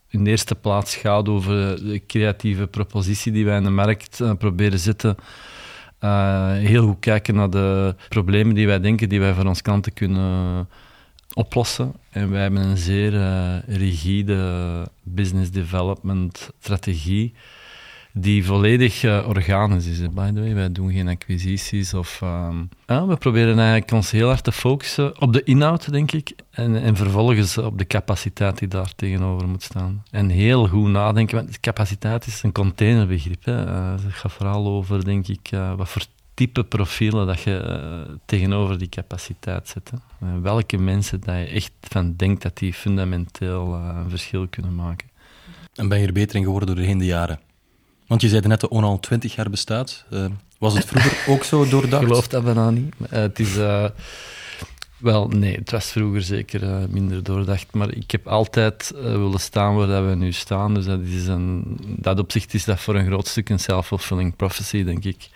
in 0.08 0.24
de 0.24 0.30
eerste 0.30 0.54
plaats 0.54 0.96
gaat 0.96 1.28
over 1.28 1.84
de 1.84 2.02
creatieve 2.06 2.66
propositie 2.66 3.32
die 3.32 3.44
wij 3.44 3.56
in 3.56 3.62
de 3.62 3.70
markt 3.70 4.20
uh, 4.20 4.32
proberen 4.38 4.78
zetten 4.78 5.16
uh, 6.04 6.52
heel 6.52 6.86
goed 6.86 7.00
kijken 7.00 7.34
naar 7.34 7.50
de 7.50 7.94
problemen 8.08 8.54
die 8.54 8.66
wij 8.66 8.80
denken 8.80 9.08
die 9.08 9.20
wij 9.20 9.34
voor 9.34 9.46
onze 9.46 9.62
klanten 9.62 9.92
kunnen 9.92 10.68
oplossen. 11.34 11.94
En 12.10 12.30
wij 12.30 12.42
hebben 12.42 12.62
een 12.62 12.76
zeer 12.76 13.12
uh, 13.12 13.56
rigide 13.66 14.88
business 15.02 15.50
development 15.50 16.50
strategie 16.60 17.34
die 18.12 18.44
volledig 18.44 19.02
uh, 19.02 19.28
organisch 19.28 19.86
is. 19.86 19.98
By 19.98 20.30
the 20.32 20.40
way, 20.40 20.54
wij 20.54 20.72
doen 20.72 20.92
geen 20.92 21.08
acquisities 21.08 21.94
of... 21.94 22.18
Ja, 22.86 23.06
we 23.06 23.16
proberen 23.16 23.58
eigenlijk 23.58 23.92
ons 23.92 24.10
heel 24.10 24.26
hard 24.26 24.44
te 24.44 24.52
focussen 24.52 25.20
op 25.20 25.32
de 25.32 25.42
inhoud, 25.42 25.92
denk 25.92 26.12
ik, 26.12 26.32
en, 26.50 26.82
en 26.82 26.96
vervolgens 26.96 27.58
op 27.58 27.78
de 27.78 27.86
capaciteit 27.86 28.58
die 28.58 28.68
daar 28.68 28.94
tegenover 28.94 29.48
moet 29.48 29.62
staan. 29.62 30.02
En 30.10 30.28
heel 30.28 30.68
goed 30.68 30.88
nadenken, 30.88 31.36
want 31.36 31.60
capaciteit 31.60 32.26
is 32.26 32.42
een 32.42 32.52
containerbegrip. 32.52 33.44
Hè. 33.44 33.66
Uh, 33.66 33.90
het 33.90 34.12
gaat 34.12 34.32
vooral 34.32 34.66
over, 34.66 35.04
denk 35.04 35.28
ik, 35.28 35.50
wat 35.76 35.88
voor 35.88 36.02
type 36.34 36.64
profielen 36.64 37.26
dat 37.26 37.40
je 37.40 38.18
tegenover 38.24 38.78
die 38.78 38.88
capaciteit 38.88 39.68
zet. 39.68 39.90
welke 40.42 40.78
mensen 40.78 41.20
dat 41.20 41.34
je 41.34 41.44
echt 41.44 41.72
van 41.80 42.14
denkt 42.16 42.42
dat 42.42 42.58
die 42.58 42.72
fundamenteel 42.72 43.74
een 43.74 44.10
verschil 44.10 44.48
kunnen 44.48 44.74
maken. 44.74 45.08
En 45.74 45.88
ben 45.88 46.00
je 46.00 46.06
er 46.06 46.12
beter 46.12 46.36
in 46.36 46.44
geworden 46.44 46.76
doorheen 46.76 46.98
de 46.98 47.04
jaren? 47.04 47.40
Want 48.10 48.22
je 48.22 48.28
zei 48.28 48.46
net 48.46 48.60
dat 48.60 48.70
ONA 48.70 48.86
al 48.86 49.00
twintig 49.00 49.34
jaar 49.34 49.50
bestaat. 49.50 50.04
Uh, 50.12 50.24
was 50.58 50.74
het 50.74 50.84
vroeger 50.84 51.18
ook 51.32 51.44
zo 51.44 51.68
doordacht? 51.68 52.02
Ik 52.02 52.08
geloof 52.08 52.28
dat 52.28 52.44
bijna 52.44 52.70
niet. 52.70 52.94
Uh, 53.00 53.08
het 53.10 53.38
is... 53.38 53.56
Uh, 53.56 53.84
wel, 54.96 55.28
nee, 55.28 55.54
het 55.54 55.70
was 55.70 55.90
vroeger 55.90 56.22
zeker 56.22 56.88
minder 56.88 57.22
doordacht. 57.22 57.66
Maar 57.72 57.94
ik 57.94 58.10
heb 58.10 58.26
altijd 58.28 58.92
willen 58.94 59.40
staan 59.40 59.76
waar 59.76 60.08
we 60.08 60.14
nu 60.14 60.32
staan. 60.32 60.74
Dus 60.74 60.84
dat, 60.84 61.00
is 61.00 61.26
een, 61.26 61.78
dat 61.86 62.18
opzicht 62.18 62.54
is 62.54 62.64
dat 62.64 62.80
voor 62.80 62.94
een 62.94 63.06
groot 63.06 63.26
stuk 63.26 63.48
een 63.48 63.58
self-fulfilling 63.58 64.36
prophecy, 64.36 64.84
denk 64.84 65.04
ik. 65.04 65.28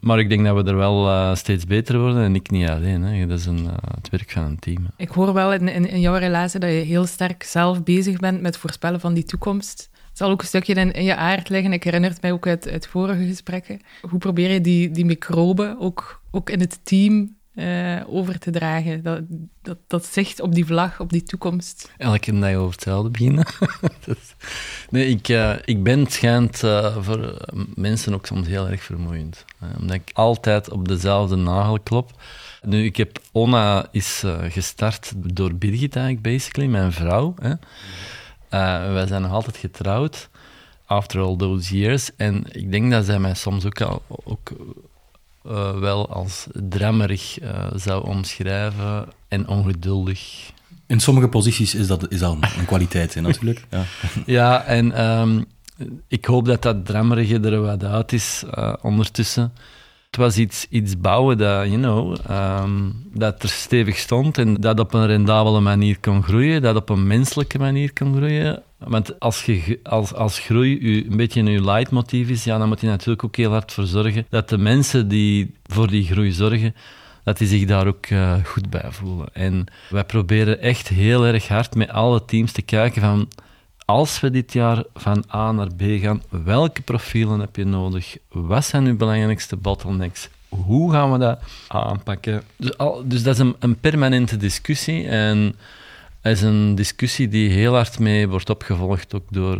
Maar 0.00 0.18
ik 0.18 0.28
denk 0.28 0.44
dat 0.44 0.56
we 0.64 0.70
er 0.70 0.76
wel 0.76 1.36
steeds 1.36 1.66
beter 1.66 1.98
worden 1.98 2.22
en 2.22 2.34
ik 2.34 2.50
niet 2.50 2.68
alleen. 2.68 3.02
Hè. 3.02 3.26
Dat 3.26 3.38
is 3.38 3.46
een, 3.46 3.68
het 3.94 4.08
werk 4.10 4.30
van 4.30 4.42
een 4.42 4.58
team. 4.58 4.86
Ik 4.96 5.08
hoor 5.08 5.32
wel 5.32 5.52
in, 5.52 5.68
in, 5.68 5.88
in, 5.88 6.00
jouw 6.00 6.16
relatie 6.16 6.60
dat 6.60 6.70
je 6.70 6.76
heel 6.76 7.06
sterk 7.06 7.42
zelf 7.42 7.82
bezig 7.82 8.18
bent 8.18 8.40
met 8.40 8.56
voorspellen 8.56 9.00
van 9.00 9.14
die 9.14 9.24
toekomst 9.24 9.90
zal 10.20 10.30
ook 10.30 10.40
een 10.40 10.46
stukje 10.46 10.74
in, 10.74 10.92
in 10.92 11.04
je 11.04 11.16
aard 11.16 11.48
liggen. 11.48 11.72
Ik 11.72 11.84
herinner 11.84 12.10
het 12.10 12.22
mij 12.22 12.32
ook 12.32 12.46
uit, 12.46 12.86
vorige 12.90 13.26
gesprekken. 13.26 13.80
Hoe 14.00 14.18
probeer 14.18 14.50
je 14.50 14.60
die, 14.60 14.90
die 14.90 15.04
microben 15.04 15.78
ook, 15.78 16.22
ook 16.30 16.50
in 16.50 16.60
het 16.60 16.80
team 16.82 17.36
eh, 17.54 18.00
over 18.06 18.38
te 18.38 18.50
dragen? 18.50 19.02
Dat, 19.02 19.22
dat, 19.62 19.78
dat 19.86 20.06
zicht 20.06 20.40
op 20.40 20.54
die 20.54 20.66
vlag, 20.66 21.00
op 21.00 21.10
die 21.10 21.22
toekomst? 21.22 21.92
Elke 21.96 22.38
dag 22.38 22.54
over 22.54 22.72
hetzelfde 22.72 23.10
beginnen. 23.10 23.46
nee, 24.90 25.08
ik, 25.08 25.28
uh, 25.28 25.54
ik 25.64 25.82
ben 25.82 26.06
schijnt 26.06 26.62
uh, 26.62 26.96
voor 26.96 27.48
mensen 27.74 28.14
ook 28.14 28.26
soms 28.26 28.46
heel 28.46 28.68
erg 28.68 28.82
vermoeiend. 28.82 29.44
omdat 29.78 29.96
ik 29.96 30.10
altijd 30.12 30.70
op 30.70 30.88
dezelfde 30.88 31.36
nagel 31.36 31.80
klop. 31.80 32.22
Nu, 32.62 32.84
ik 32.84 32.96
heb 32.96 33.18
Ona 33.32 33.88
is 33.90 34.24
gestart 34.48 35.12
door 35.16 35.54
Birgit 35.54 35.96
eigenlijk, 35.96 36.24
basically, 36.24 36.68
mijn 36.70 36.92
vrouw. 36.92 37.34
Hè. 37.38 37.54
Wij 38.50 39.06
zijn 39.06 39.22
nog 39.22 39.32
altijd 39.32 39.56
getrouwd 39.56 40.28
after 40.90 41.20
all 41.20 41.36
those 41.36 41.78
years. 41.78 42.10
En 42.16 42.44
ik 42.52 42.70
denk 42.70 42.90
dat 42.90 43.04
zij 43.04 43.18
mij 43.18 43.34
soms 43.34 43.64
ook, 43.64 43.80
al, 43.80 44.02
ook 44.24 44.50
uh, 45.46 45.78
wel 45.78 46.08
als 46.08 46.46
drammerig 46.52 47.42
uh, 47.42 47.66
zou 47.74 48.06
omschrijven 48.06 49.08
en 49.28 49.48
ongeduldig. 49.48 50.50
In 50.86 51.00
sommige 51.00 51.28
posities 51.28 51.74
is 51.74 51.86
dat, 51.86 52.12
is 52.12 52.18
dat 52.18 52.36
een 52.58 52.64
kwaliteit, 52.66 53.14
hè, 53.14 53.20
natuurlijk. 53.30 53.66
Ja, 53.70 53.84
ja 54.26 54.64
en 54.64 55.04
um, 55.04 55.44
ik 56.08 56.24
hoop 56.24 56.44
dat 56.44 56.62
dat 56.62 56.86
drammerige 56.86 57.40
er 57.40 57.60
wat 57.60 57.84
uit 57.84 58.12
is 58.12 58.44
ondertussen. 58.80 59.52
Het 60.10 60.18
was 60.18 60.38
iets, 60.38 60.66
iets 60.70 61.00
bouwen 61.00 61.38
dat, 61.38 61.66
you 61.66 61.76
know, 61.76 62.16
um, 62.30 63.02
dat 63.12 63.42
er 63.42 63.48
stevig 63.48 63.96
stond 63.96 64.38
en 64.38 64.54
dat 64.54 64.80
op 64.80 64.94
een 64.94 65.06
rendabele 65.06 65.60
manier 65.60 65.98
kon 66.00 66.22
groeien, 66.22 66.62
dat 66.62 66.76
op 66.76 66.88
een 66.88 67.06
menselijke 67.06 67.58
manier 67.58 67.92
kon 67.92 68.16
groeien. 68.16 68.62
Want 68.78 69.20
als, 69.20 69.44
je, 69.44 69.80
als, 69.82 70.14
als 70.14 70.38
groei 70.38 70.78
u, 70.78 71.06
een 71.10 71.16
beetje 71.16 71.40
een 71.40 71.64
leidmotief 71.64 72.28
is, 72.28 72.44
ja, 72.44 72.58
dan 72.58 72.68
moet 72.68 72.80
je 72.80 72.86
natuurlijk 72.86 73.24
ook 73.24 73.36
heel 73.36 73.50
hard 73.50 73.72
voor 73.72 73.86
zorgen 73.86 74.26
dat 74.28 74.48
de 74.48 74.58
mensen 74.58 75.08
die 75.08 75.54
voor 75.66 75.88
die 75.88 76.04
groei 76.04 76.32
zorgen, 76.32 76.74
dat 77.24 77.38
die 77.38 77.48
zich 77.48 77.64
daar 77.64 77.86
ook 77.86 78.06
uh, 78.06 78.34
goed 78.44 78.70
bij 78.70 78.86
voelen. 78.88 79.28
En 79.32 79.66
wij 79.90 80.04
proberen 80.04 80.60
echt 80.60 80.88
heel 80.88 81.26
erg 81.26 81.48
hard 81.48 81.74
met 81.74 81.90
alle 81.90 82.24
teams 82.24 82.52
te 82.52 82.62
kijken 82.62 83.02
van 83.02 83.28
als 83.90 84.20
we 84.20 84.30
dit 84.30 84.52
jaar 84.52 84.82
van 84.94 85.24
A 85.34 85.52
naar 85.52 85.74
B 85.76 85.82
gaan, 85.82 86.22
welke 86.28 86.82
profielen 86.82 87.40
heb 87.40 87.56
je 87.56 87.64
nodig? 87.64 88.16
Wat 88.28 88.64
zijn 88.64 88.86
uw 88.86 88.96
belangrijkste 88.96 89.56
bottlenecks? 89.56 90.28
Hoe 90.48 90.92
gaan 90.92 91.12
we 91.12 91.18
dat 91.18 91.38
aanpakken? 91.68 92.42
Dus, 92.56 92.72
dus 93.04 93.22
dat 93.22 93.34
is 93.34 93.40
een, 93.40 93.56
een 93.58 93.80
permanente 93.80 94.36
discussie 94.36 95.08
en 95.08 95.54
is 96.22 96.42
een 96.42 96.74
discussie 96.74 97.28
die 97.28 97.50
heel 97.50 97.74
hard 97.74 97.98
mee 97.98 98.28
wordt 98.28 98.50
opgevolgd 98.50 99.14
ook 99.14 99.26
door 99.30 99.56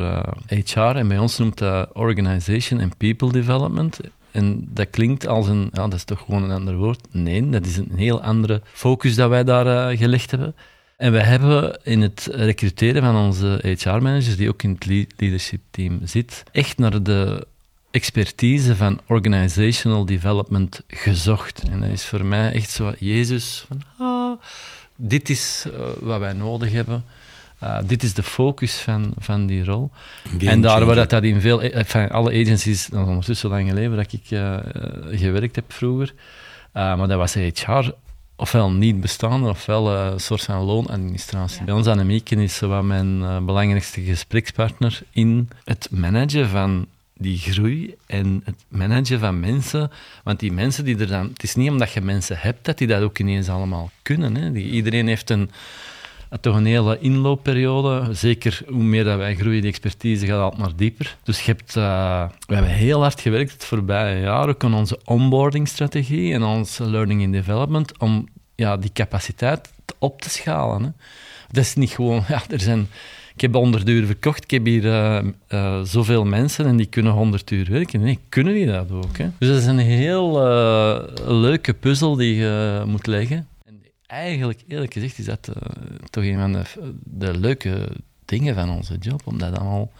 HR. 0.46 0.78
Eh, 0.78 0.96
en 0.96 1.08
bij 1.08 1.18
ons 1.18 1.38
noemt 1.38 1.58
dat 1.58 1.90
Organization 1.92 2.80
and 2.80 2.96
People 2.96 3.32
Development. 3.32 4.00
En 4.30 4.68
dat 4.72 4.90
klinkt 4.90 5.26
als 5.26 5.48
een, 5.48 5.70
ja, 5.72 5.82
dat 5.82 5.94
is 5.94 6.04
toch 6.04 6.20
gewoon 6.20 6.42
een 6.42 6.56
ander 6.56 6.76
woord. 6.76 7.06
Nee, 7.10 7.48
dat 7.48 7.66
is 7.66 7.76
een 7.76 7.92
heel 7.96 8.22
andere 8.22 8.62
focus 8.72 9.14
dat 9.14 9.28
wij 9.28 9.44
daar 9.44 9.92
uh, 9.92 9.98
gelegd 9.98 10.30
hebben. 10.30 10.54
En 11.00 11.12
we 11.12 11.22
hebben 11.22 11.78
in 11.82 12.02
het 12.02 12.28
recruteren 12.32 13.02
van 13.02 13.16
onze 13.16 13.60
HR-managers, 13.62 14.36
die 14.36 14.48
ook 14.48 14.62
in 14.62 14.70
het 14.70 15.12
leadership 15.16 15.60
team 15.70 16.00
zit, 16.04 16.42
echt 16.52 16.78
naar 16.78 17.02
de 17.02 17.46
expertise 17.90 18.76
van 18.76 19.00
organizational 19.06 20.04
development 20.04 20.82
gezocht. 20.88 21.62
En 21.70 21.80
dat 21.80 21.88
is 21.88 22.04
voor 22.04 22.24
mij 22.24 22.52
echt 22.52 22.70
zo, 22.70 22.92
Jezus, 22.98 23.64
van, 23.68 23.82
ah, 23.98 24.40
dit 24.96 25.30
is 25.30 25.64
uh, 25.66 25.72
wat 26.00 26.18
wij 26.18 26.32
nodig 26.32 26.72
hebben. 26.72 27.04
Uh, 27.62 27.78
dit 27.86 28.02
is 28.02 28.14
de 28.14 28.22
focus 28.22 28.76
van, 28.76 29.12
van 29.18 29.46
die 29.46 29.64
rol. 29.64 29.90
en 30.38 30.60
daar 30.60 30.84
waar 30.84 30.94
dat, 30.94 31.10
dat 31.10 31.22
in 31.22 31.40
veel, 31.40 31.62
enfin, 31.62 32.10
alle 32.10 32.30
agencies, 32.30 32.86
dat 32.86 33.00
is 33.00 33.06
ondertussen 33.06 33.50
lang 33.50 33.68
geleden 33.68 33.96
dat 33.96 34.12
ik 34.12 34.30
uh, 34.30 34.56
gewerkt 35.10 35.56
heb 35.56 35.72
vroeger, 35.72 36.14
maar 36.72 37.08
dat 37.08 37.18
was 37.18 37.34
HR 37.34 37.90
ofwel 38.40 38.70
niet 38.70 39.00
bestaande, 39.00 39.48
ofwel 39.48 39.90
een 39.90 40.20
soort 40.20 40.42
van 40.42 40.64
loonadministratie. 40.64 41.58
Ja. 41.58 41.64
Bij 41.64 41.74
ons 41.74 41.86
Annemieke 41.86 42.36
is 42.36 42.60
wat 42.60 42.82
mijn 42.82 43.44
belangrijkste 43.46 44.00
gesprekspartner 44.00 45.00
in 45.10 45.48
het 45.64 45.88
managen 45.90 46.48
van 46.48 46.86
die 47.14 47.38
groei 47.38 47.94
en 48.06 48.42
het 48.44 48.64
managen 48.68 49.20
van 49.20 49.40
mensen. 49.40 49.90
Want 50.24 50.40
die 50.40 50.52
mensen 50.52 50.84
die 50.84 50.98
er 50.98 51.06
dan... 51.06 51.28
Het 51.32 51.42
is 51.42 51.54
niet 51.54 51.70
omdat 51.70 51.92
je 51.92 52.00
mensen 52.00 52.38
hebt 52.38 52.64
dat 52.64 52.78
die 52.78 52.86
dat 52.86 53.02
ook 53.02 53.18
ineens 53.18 53.48
allemaal 53.48 53.90
kunnen. 54.02 54.36
Hè. 54.36 54.52
Die, 54.52 54.70
iedereen 54.70 55.06
heeft 55.06 55.30
een, 55.30 55.50
toch 56.40 56.56
een 56.56 56.66
hele 56.66 56.98
inloopperiode. 56.98 58.14
Zeker 58.14 58.62
hoe 58.68 58.82
meer 58.82 59.04
dat 59.04 59.18
wij 59.18 59.36
groeien, 59.36 59.60
die 59.60 59.70
expertise 59.70 60.26
gaat 60.26 60.40
altijd 60.40 60.60
maar 60.60 60.76
dieper. 60.76 61.16
Dus 61.22 61.44
hebt, 61.44 61.76
uh, 61.76 62.28
we 62.46 62.54
hebben 62.54 62.72
heel 62.72 63.00
hard 63.00 63.20
gewerkt 63.20 63.52
het 63.52 63.64
voorbije 63.64 64.20
jaar 64.20 64.48
ook 64.48 64.64
aan 64.64 64.74
onze 64.74 64.98
onboarding-strategie 65.04 66.32
en 66.32 66.42
onze 66.42 66.84
learning 66.90 67.24
and 67.24 67.32
development 67.32 67.98
om 67.98 68.28
ja, 68.54 68.76
die 68.76 68.92
capaciteit 68.92 69.72
op 69.98 70.22
te 70.22 70.30
schalen. 70.30 70.82
Hè. 70.82 70.90
Dat 71.50 71.64
is 71.64 71.74
niet 71.74 71.90
gewoon... 71.90 72.22
Ja, 72.28 72.42
er 72.50 72.60
zijn 72.60 72.88
ik 73.34 73.40
heb 73.40 73.54
100 73.54 73.88
uur 73.88 74.06
verkocht, 74.06 74.44
ik 74.44 74.50
heb 74.50 74.64
hier 74.64 74.84
uh, 74.84 75.18
uh, 75.48 75.80
zoveel 75.82 76.24
mensen 76.24 76.66
en 76.66 76.76
die 76.76 76.86
kunnen 76.86 77.12
100 77.12 77.50
uur 77.50 77.70
werken. 77.70 78.00
Nee, 78.00 78.18
kunnen 78.28 78.54
die 78.54 78.66
dat 78.66 78.90
ook? 78.90 79.18
Hè? 79.18 79.28
Dus 79.38 79.48
dat 79.48 79.58
is 79.58 79.66
een 79.66 79.78
heel 79.78 80.32
leuke 81.26 81.74
puzzel 81.74 82.16
die 82.16 82.34
je 82.34 82.82
moet 82.86 83.06
leggen. 83.06 83.48
En 84.10 84.16
eigenlijk, 84.16 84.60
eerlijk 84.68 84.92
gezegd, 84.92 85.18
is 85.18 85.24
dat 85.24 85.50
toch 86.10 86.24
een 86.24 86.38
van 86.38 86.52
de, 86.52 86.62
de, 87.04 87.38
leuke 87.38 87.88
dingen 88.24 88.54
van 88.54 88.70
onze 88.70 88.96
job, 88.98 89.20
om 89.24 89.38
dat 89.38 89.58
allemaal, 89.58 89.92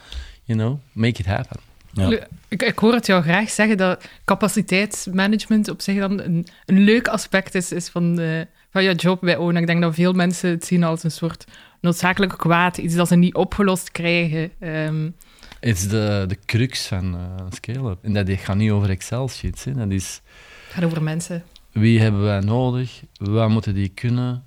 you 0.44 0.58
know, 0.58 0.78
make 0.92 1.20
it 1.20 1.26
happen. 1.26 1.60
Ja. 1.92 2.26
Ik, 2.48 2.62
ik, 2.62 2.78
hoor 2.78 2.94
het 2.94 3.06
jou 3.06 3.22
graag 3.22 3.50
zeggen 3.50 3.76
dat 3.76 4.04
capaciteitsmanagement 4.24 5.68
op 5.68 5.80
zich 5.80 5.98
dan 5.98 6.20
een, 6.20 6.46
een 6.66 6.78
leuk 6.78 7.08
aspect 7.08 7.54
is, 7.54 7.72
is 7.72 7.88
van, 7.88 8.16
de, 8.16 8.46
van 8.70 8.84
je 8.84 8.94
job 8.94 9.20
bij 9.20 9.36
ONA. 9.36 9.60
Ik 9.60 9.66
denk 9.66 9.80
dat 9.80 9.94
veel 9.94 10.12
mensen 10.12 10.50
het 10.50 10.64
zien 10.64 10.84
als 10.84 11.02
een 11.02 11.10
soort 11.10 11.44
noodzakelijk 11.80 12.38
kwaad, 12.38 12.78
iets 12.78 12.94
dat 12.94 13.08
ze 13.08 13.16
niet 13.16 13.34
opgelost 13.34 13.90
krijgen. 13.90 14.50
Um, 14.60 15.14
het 15.60 15.76
is 15.76 15.88
de, 15.88 16.24
de 16.28 16.38
crux 16.44 16.86
van 16.86 17.14
uh, 17.14 17.46
scale-up. 17.50 18.04
En 18.04 18.12
dat 18.12 18.30
gaat 18.30 18.56
niet 18.56 18.70
over 18.70 18.90
Excel-sheets. 18.90 19.64
Dat 19.64 19.90
is... 19.90 20.20
Het 20.64 20.74
gaat 20.74 20.84
over 20.84 21.02
mensen. 21.02 21.44
Wie 21.72 22.00
hebben 22.00 22.22
wij 22.22 22.40
nodig? 22.40 23.02
Wat 23.16 23.48
moeten 23.48 23.74
die 23.74 23.88
kunnen? 23.88 24.44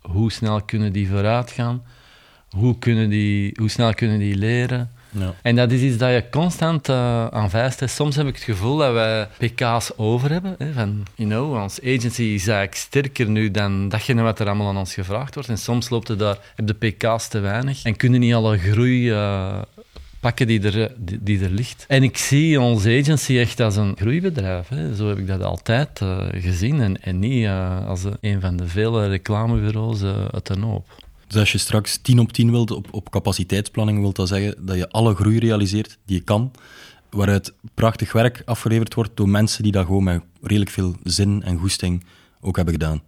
Hoe 0.00 0.32
snel 0.32 0.62
kunnen 0.62 0.92
die 0.92 1.08
vooruit 1.08 1.50
gaan? 1.50 1.82
Hoe, 2.50 2.78
kunnen 2.78 3.08
die, 3.08 3.52
hoe 3.60 3.68
snel 3.68 3.94
kunnen 3.94 4.18
die 4.18 4.36
leren? 4.36 4.90
Ja. 5.10 5.34
En 5.42 5.56
dat 5.56 5.72
is 5.72 5.80
iets 5.80 5.96
dat 5.96 6.10
je 6.10 6.24
constant 6.30 6.88
uh, 6.88 7.26
aanwijst. 7.26 7.82
Soms 7.86 8.16
heb 8.16 8.26
ik 8.26 8.34
het 8.34 8.44
gevoel 8.44 8.76
dat 8.76 8.92
wij 8.92 9.28
PK's 9.38 9.90
over 9.96 10.30
hebben. 10.30 10.54
Hè, 10.58 10.72
van, 10.72 11.06
you 11.14 11.28
know, 11.28 11.62
ons 11.62 11.80
agency 11.80 12.22
is 12.22 12.46
eigenlijk 12.46 12.74
sterker 12.74 13.28
nu 13.28 13.50
dan 13.50 13.88
datgene 13.88 14.22
wat 14.22 14.38
er 14.38 14.46
allemaal 14.46 14.68
aan 14.68 14.76
ons 14.76 14.94
gevraagd 14.94 15.34
wordt. 15.34 15.48
En 15.48 15.58
soms 15.58 15.88
loopt 15.88 16.08
het 16.08 16.18
daar, 16.18 16.38
heb 16.54 16.66
de 16.66 16.74
PK's 16.74 17.28
te 17.28 17.38
weinig 17.38 17.84
en 17.84 17.96
kunnen 17.96 18.20
niet 18.20 18.34
alle 18.34 18.58
groei 18.58 19.10
uh, 19.10 19.58
pakken 20.20 20.46
die 20.46 20.60
er, 20.70 20.92
die, 20.96 21.22
die, 21.22 21.40
er 21.44 21.50
ligt. 21.50 21.84
En 21.88 22.02
ik 22.02 22.16
zie 22.16 22.60
onze 22.60 22.98
agency 23.02 23.38
echt 23.38 23.60
als 23.60 23.76
een 23.76 23.96
groeibedrijf. 23.96 24.68
Hè. 24.68 24.94
Zo 24.94 25.08
heb 25.08 25.18
ik 25.18 25.26
dat 25.26 25.42
altijd 25.42 26.00
uh, 26.00 26.26
gezien 26.30 26.80
en, 26.80 27.02
en 27.02 27.18
niet 27.18 27.48
als 27.86 28.04
een 28.20 28.40
van 28.40 28.56
de 28.56 28.68
vele 28.68 29.08
reclamebureaus 29.08 30.02
uit 30.02 30.46
de 30.46 30.60
hoop. 30.60 30.86
Dus 31.26 31.40
als 31.40 31.52
je 31.52 31.58
straks 31.58 31.96
10 31.96 32.18
op 32.18 32.32
10 32.32 32.50
wilt 32.50 32.70
op, 32.70 32.86
op 32.90 33.10
capaciteitsplanning, 33.10 34.00
wil 34.00 34.12
dat 34.12 34.28
zeggen 34.28 34.66
dat 34.66 34.76
je 34.76 34.90
alle 34.90 35.14
groei 35.14 35.38
realiseert 35.38 35.98
die 36.04 36.16
je 36.16 36.22
kan, 36.22 36.52
waaruit 37.10 37.52
prachtig 37.74 38.12
werk 38.12 38.42
afgeleverd 38.44 38.94
wordt 38.94 39.10
door 39.14 39.28
mensen 39.28 39.62
die 39.62 39.72
dat 39.72 39.86
gewoon 39.86 40.04
met 40.04 40.22
redelijk 40.42 40.70
veel 40.70 40.96
zin 41.02 41.42
en 41.42 41.58
goesting 41.58 42.04
ook 42.40 42.56
hebben 42.56 42.74
gedaan. 42.74 43.02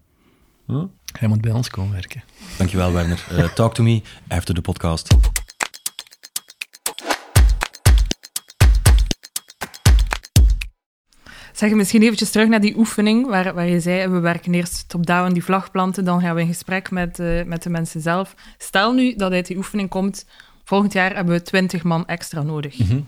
Hm? 0.67 0.87
Hij 1.19 1.29
moet 1.29 1.41
bij 1.41 1.53
ons 1.53 1.69
komen 1.69 1.93
werken. 1.93 2.23
Dankjewel, 2.59 2.93
Werner. 2.93 3.27
Uh, 3.33 3.49
talk 3.49 3.75
to 3.75 3.83
me 3.83 4.03
after 4.29 4.55
the 4.55 4.61
podcast. 4.61 5.09
Zeg 11.61 11.75
misschien 11.75 12.03
eventjes 12.03 12.31
terug 12.31 12.49
naar 12.49 12.61
die 12.61 12.77
oefening, 12.77 13.27
waar, 13.27 13.55
waar 13.55 13.69
je 13.69 13.81
zei, 13.81 14.09
we 14.09 14.19
werken 14.19 14.55
eerst 14.55 14.89
top-down 14.89 15.33
die 15.33 15.45
vlag 15.45 15.71
planten, 15.71 16.05
dan 16.05 16.21
gaan 16.21 16.35
we 16.35 16.41
in 16.41 16.47
gesprek 16.47 16.91
met, 16.91 17.19
uh, 17.19 17.43
met 17.45 17.63
de 17.63 17.71
mensen 17.71 18.01
zelf. 18.01 18.35
Stel 18.59 18.93
nu 18.93 19.15
dat 19.17 19.33
uit 19.33 19.47
die 19.47 19.57
oefening 19.57 19.89
komt, 19.89 20.27
volgend 20.65 20.93
jaar 20.93 21.15
hebben 21.15 21.35
we 21.35 21.43
20 21.43 21.83
man 21.83 22.07
extra 22.07 22.43
nodig. 22.43 22.79
Mm 22.79 23.07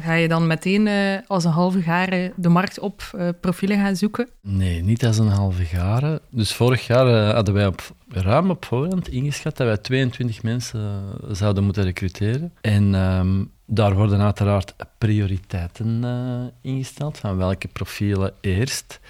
Ga 0.00 0.12
je 0.12 0.28
dan 0.28 0.46
meteen 0.46 0.86
uh, 0.86 1.18
als 1.26 1.44
een 1.44 1.50
halve 1.50 1.82
garen 1.82 2.32
de 2.36 2.48
markt 2.48 2.78
op 2.78 3.10
uh, 3.14 3.28
profielen 3.40 3.78
gaan 3.78 3.96
zoeken? 3.96 4.28
Nee, 4.40 4.82
niet 4.82 5.04
als 5.06 5.18
een 5.18 5.28
halve 5.28 5.64
garen. 5.64 6.20
Dus 6.30 6.54
vorig 6.54 6.86
jaar 6.86 7.34
hadden 7.34 7.54
wij 7.54 7.66
op, 7.66 7.94
ruim 8.08 8.50
op 8.50 8.64
voorhand 8.64 9.08
ingeschat 9.08 9.56
dat 9.56 9.66
wij 9.66 9.76
22 9.76 10.42
mensen 10.42 11.02
zouden 11.30 11.64
moeten 11.64 11.84
recruteren. 11.84 12.52
En 12.60 12.94
um, 12.94 13.50
daar 13.74 13.94
worden 13.94 14.20
uiteraard 14.20 14.74
prioriteiten 14.98 16.02
uh, 16.04 16.72
ingesteld, 16.72 17.18
van 17.18 17.36
welke 17.36 17.68
profielen 17.68 18.32
eerst. 18.40 19.00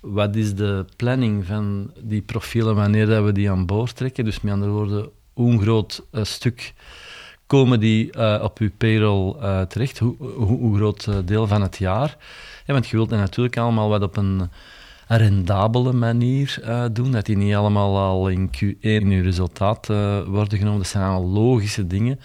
Wat 0.00 0.36
is 0.36 0.54
de 0.54 0.84
planning 0.96 1.46
van 1.46 1.92
die 2.00 2.22
profielen 2.22 2.74
wanneer 2.74 3.06
dat 3.06 3.24
we 3.24 3.32
die 3.32 3.50
aan 3.50 3.66
boord 3.66 3.96
trekken? 3.96 4.24
Dus 4.24 4.40
met 4.40 4.52
andere 4.52 4.70
woorden, 4.70 5.10
hoe 5.32 5.60
groot 5.60 6.04
uh, 6.12 6.24
stuk 6.24 6.74
komen 7.46 7.80
die 7.80 8.16
uh, 8.16 8.40
op 8.42 8.58
uw 8.58 8.70
payroll 8.78 9.36
terecht? 9.66 9.98
Hoe, 9.98 10.14
hoe, 10.18 10.58
hoe 10.58 10.76
groot 10.76 11.08
deel 11.24 11.46
van 11.46 11.62
het 11.62 11.76
jaar? 11.76 12.16
Ja, 12.66 12.72
want 12.72 12.86
je 12.86 12.96
wilt 12.96 13.10
natuurlijk 13.10 13.56
allemaal 13.56 13.88
wat 13.88 14.02
op 14.02 14.16
een 14.16 14.50
rendabele 15.16 15.92
manier 15.92 16.58
uh, 16.64 16.84
doen. 16.92 17.12
Dat 17.12 17.26
die 17.26 17.36
niet 17.36 17.54
allemaal 17.54 17.98
al 17.98 18.28
in 18.28 18.48
Q1 18.48 18.78
in 18.80 19.10
je 19.10 19.22
resultaat 19.22 19.88
uh, 19.90 20.22
worden 20.26 20.58
genomen. 20.58 20.78
Dat 20.78 20.88
zijn 20.88 21.04
allemaal 21.04 21.30
logische 21.30 21.86
dingen. 21.86 22.20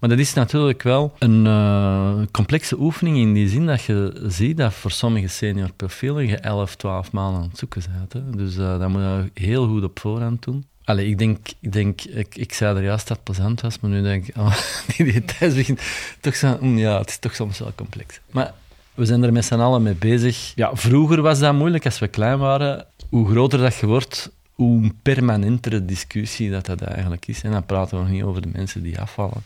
Maar 0.00 0.08
dat 0.08 0.18
is 0.18 0.32
natuurlijk 0.32 0.82
wel 0.82 1.12
een 1.18 1.44
uh, 1.44 2.22
complexe 2.30 2.78
oefening 2.78 3.16
in 3.16 3.32
die 3.32 3.48
zin 3.48 3.66
dat 3.66 3.82
je 3.82 4.24
ziet 4.26 4.56
dat 4.56 4.72
voor 4.72 4.90
sommige 4.90 5.28
senior 5.28 5.72
profielen 5.76 6.26
je 6.26 6.36
11, 6.36 6.76
12 6.76 7.12
maanden 7.12 7.42
aan 7.42 7.48
het 7.48 7.58
zoeken 7.58 7.82
bent. 7.98 8.12
Hè. 8.12 8.30
Dus 8.30 8.56
dat 8.56 8.88
moet 8.88 9.00
je 9.00 9.30
heel 9.34 9.66
goed 9.66 9.84
op 9.84 9.98
voorhand 9.98 10.42
doen. 10.42 10.64
Allee, 10.84 11.08
ik 11.08 11.18
denk, 11.18 11.48
ik, 11.60 11.72
denk 11.72 12.02
ik, 12.02 12.36
ik 12.36 12.52
zei 12.52 12.76
er 12.76 12.82
juist 12.82 13.08
dat 13.08 13.16
het 13.16 13.24
plezant 13.24 13.60
was, 13.60 13.80
maar 13.80 13.90
nu 13.90 14.02
denk 14.02 14.26
ik, 14.26 14.36
oh, 14.42 14.56
die 14.96 15.12
details 15.12 15.54
begint 15.54 15.80
toch 16.20 16.36
zo, 16.36 16.56
mm, 16.60 16.78
ja, 16.78 16.98
het 16.98 17.08
is 17.08 17.18
toch 17.18 17.34
soms 17.34 17.58
wel 17.58 17.72
complex. 17.74 18.20
Maar 18.30 18.52
we 18.94 19.04
zijn 19.04 19.22
er 19.22 19.32
met 19.32 19.44
z'n 19.44 19.54
allen 19.54 19.82
mee 19.82 19.94
bezig. 19.94 20.52
Ja, 20.54 20.70
vroeger 20.74 21.22
was 21.22 21.38
dat 21.38 21.54
moeilijk 21.54 21.84
als 21.84 21.98
we 21.98 22.08
klein 22.08 22.38
waren. 22.38 22.86
Hoe 23.08 23.30
groter 23.30 23.58
dat 23.58 23.74
je 23.74 23.86
wordt, 23.86 24.30
hoe 24.52 24.92
permanentere 25.02 25.84
discussie 25.84 26.50
dat 26.50 26.66
dat 26.66 26.80
eigenlijk 26.80 27.26
is. 27.26 27.42
En 27.42 27.50
dan 27.50 27.66
praten 27.66 27.96
we 27.96 28.02
nog 28.02 28.12
niet 28.12 28.22
over 28.22 28.42
de 28.42 28.50
mensen 28.52 28.82
die 28.82 29.00
afvallen. 29.00 29.42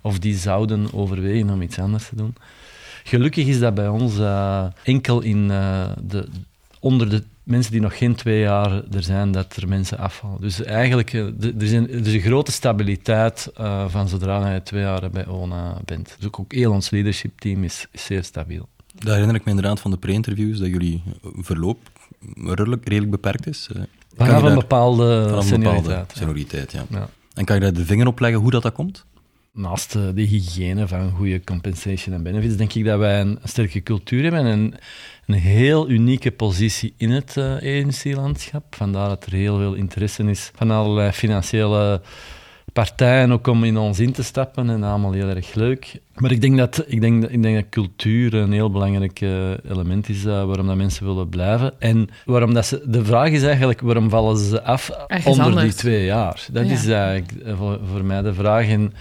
Of 0.00 0.18
die 0.18 0.36
zouden 0.36 0.92
overwegen 0.92 1.50
om 1.50 1.62
iets 1.62 1.78
anders 1.78 2.08
te 2.08 2.16
doen. 2.16 2.34
Gelukkig 3.04 3.46
is 3.46 3.58
dat 3.58 3.74
bij 3.74 3.88
ons 3.88 4.18
uh, 4.18 4.64
enkel 4.82 5.20
in 5.20 5.48
uh, 5.50 5.84
de, 6.02 6.28
onder 6.80 7.10
de 7.10 7.22
mensen 7.42 7.72
die 7.72 7.80
nog 7.80 7.98
geen 7.98 8.14
twee 8.14 8.40
jaar 8.40 8.82
er 8.90 9.02
zijn, 9.02 9.32
dat 9.32 9.56
er 9.56 9.68
mensen 9.68 9.98
afvallen. 9.98 10.40
Dus 10.40 10.62
eigenlijk, 10.62 11.12
uh, 11.12 11.26
er 11.42 11.62
is 11.62 11.72
een, 11.72 11.90
er 11.90 12.06
is 12.06 12.14
een 12.14 12.20
grote 12.20 12.52
stabiliteit 12.52 13.50
van 13.86 14.08
zodra 14.08 14.52
je 14.52 14.62
twee 14.62 14.82
jaar 14.82 15.10
bij 15.10 15.26
ONA 15.26 15.80
bent. 15.84 16.14
Dus 16.18 16.26
ook, 16.26 16.38
ook 16.38 16.52
heel 16.52 16.72
ons 16.72 16.90
leadership 16.90 17.38
team 17.38 17.64
is, 17.64 17.86
is 17.90 18.04
zeer 18.04 18.24
stabiel. 18.24 18.68
Daar 18.94 19.12
herinner 19.12 19.36
ik 19.36 19.44
me 19.44 19.50
inderdaad 19.50 19.80
van 19.80 19.90
de 19.90 19.96
pre-interviews 19.96 20.58
dat 20.58 20.68
jullie 20.68 21.02
verloop 21.22 21.78
redelijk, 22.36 22.88
redelijk 22.88 23.10
beperkt 23.10 23.46
is. 23.46 23.68
Vanaf 24.16 24.42
een 24.42 24.54
bepaalde 24.54 25.38
senioriteit. 25.42 26.12
Senioriteit 26.14 26.72
ja. 26.72 26.84
ja. 26.90 27.08
En 27.34 27.44
kan 27.44 27.56
je 27.56 27.62
daar 27.62 27.72
de 27.72 27.84
vinger 27.84 28.06
op 28.06 28.20
leggen 28.20 28.40
hoe 28.40 28.50
dat, 28.50 28.62
dat 28.62 28.72
komt? 28.72 29.04
Naast 29.52 29.92
de 29.92 30.12
hygiëne 30.22 30.88
van 30.88 31.10
goede 31.10 31.44
compensation 31.44 32.14
en 32.14 32.22
benefits, 32.22 32.56
denk 32.56 32.72
ik 32.72 32.84
dat 32.84 32.98
wij 32.98 33.20
een 33.20 33.38
sterke 33.44 33.82
cultuur 33.82 34.22
hebben 34.22 34.40
en 34.40 34.46
een, 34.46 34.74
een 35.26 35.34
heel 35.34 35.90
unieke 35.90 36.30
positie 36.30 36.94
in 36.96 37.10
het 37.10 37.34
agency-landschap. 37.38 38.74
Vandaar 38.74 39.08
dat 39.08 39.26
er 39.26 39.32
heel 39.32 39.58
veel 39.58 39.74
interesse 39.74 40.22
is 40.30 40.50
van 40.54 40.70
allerlei 40.70 41.10
financiële 41.12 42.00
partijen 42.72 43.32
ook 43.32 43.46
om 43.46 43.64
in 43.64 43.76
ons 43.76 44.00
in 44.00 44.12
te 44.12 44.22
stappen 44.22 44.70
en 44.70 44.82
allemaal 44.82 45.12
heel 45.12 45.28
erg 45.28 45.54
leuk. 45.54 46.00
Maar 46.14 46.30
ik 46.30 46.40
denk 46.40 46.56
dat, 46.56 46.84
ik 46.86 47.00
denk, 47.00 47.24
ik 47.24 47.42
denk 47.42 47.54
dat 47.54 47.68
cultuur 47.70 48.34
een 48.34 48.52
heel 48.52 48.70
belangrijk 48.70 49.20
uh, 49.20 49.50
element 49.70 50.08
is 50.08 50.24
uh, 50.24 50.44
waarom 50.44 50.66
dat 50.66 50.76
mensen 50.76 51.06
willen 51.06 51.28
blijven. 51.28 51.80
En 51.80 52.08
waarom 52.24 52.54
dat 52.54 52.66
ze, 52.66 52.82
de 52.86 53.04
vraag 53.04 53.30
is 53.30 53.42
eigenlijk, 53.42 53.80
waarom 53.80 54.10
vallen 54.10 54.36
ze 54.36 54.62
af 54.62 54.90
Ergens 55.06 55.26
onder 55.26 55.44
anders. 55.44 55.64
die 55.64 55.74
twee 55.74 56.04
jaar? 56.04 56.46
Dat 56.52 56.66
Ja. 56.66 56.72
is 56.72 56.86
eigenlijk 56.88 57.56
voor, 57.56 57.80
voor 57.92 58.04
mij 58.04 58.22
de 58.22 58.34
vraag. 58.34 58.66
En 58.68 58.92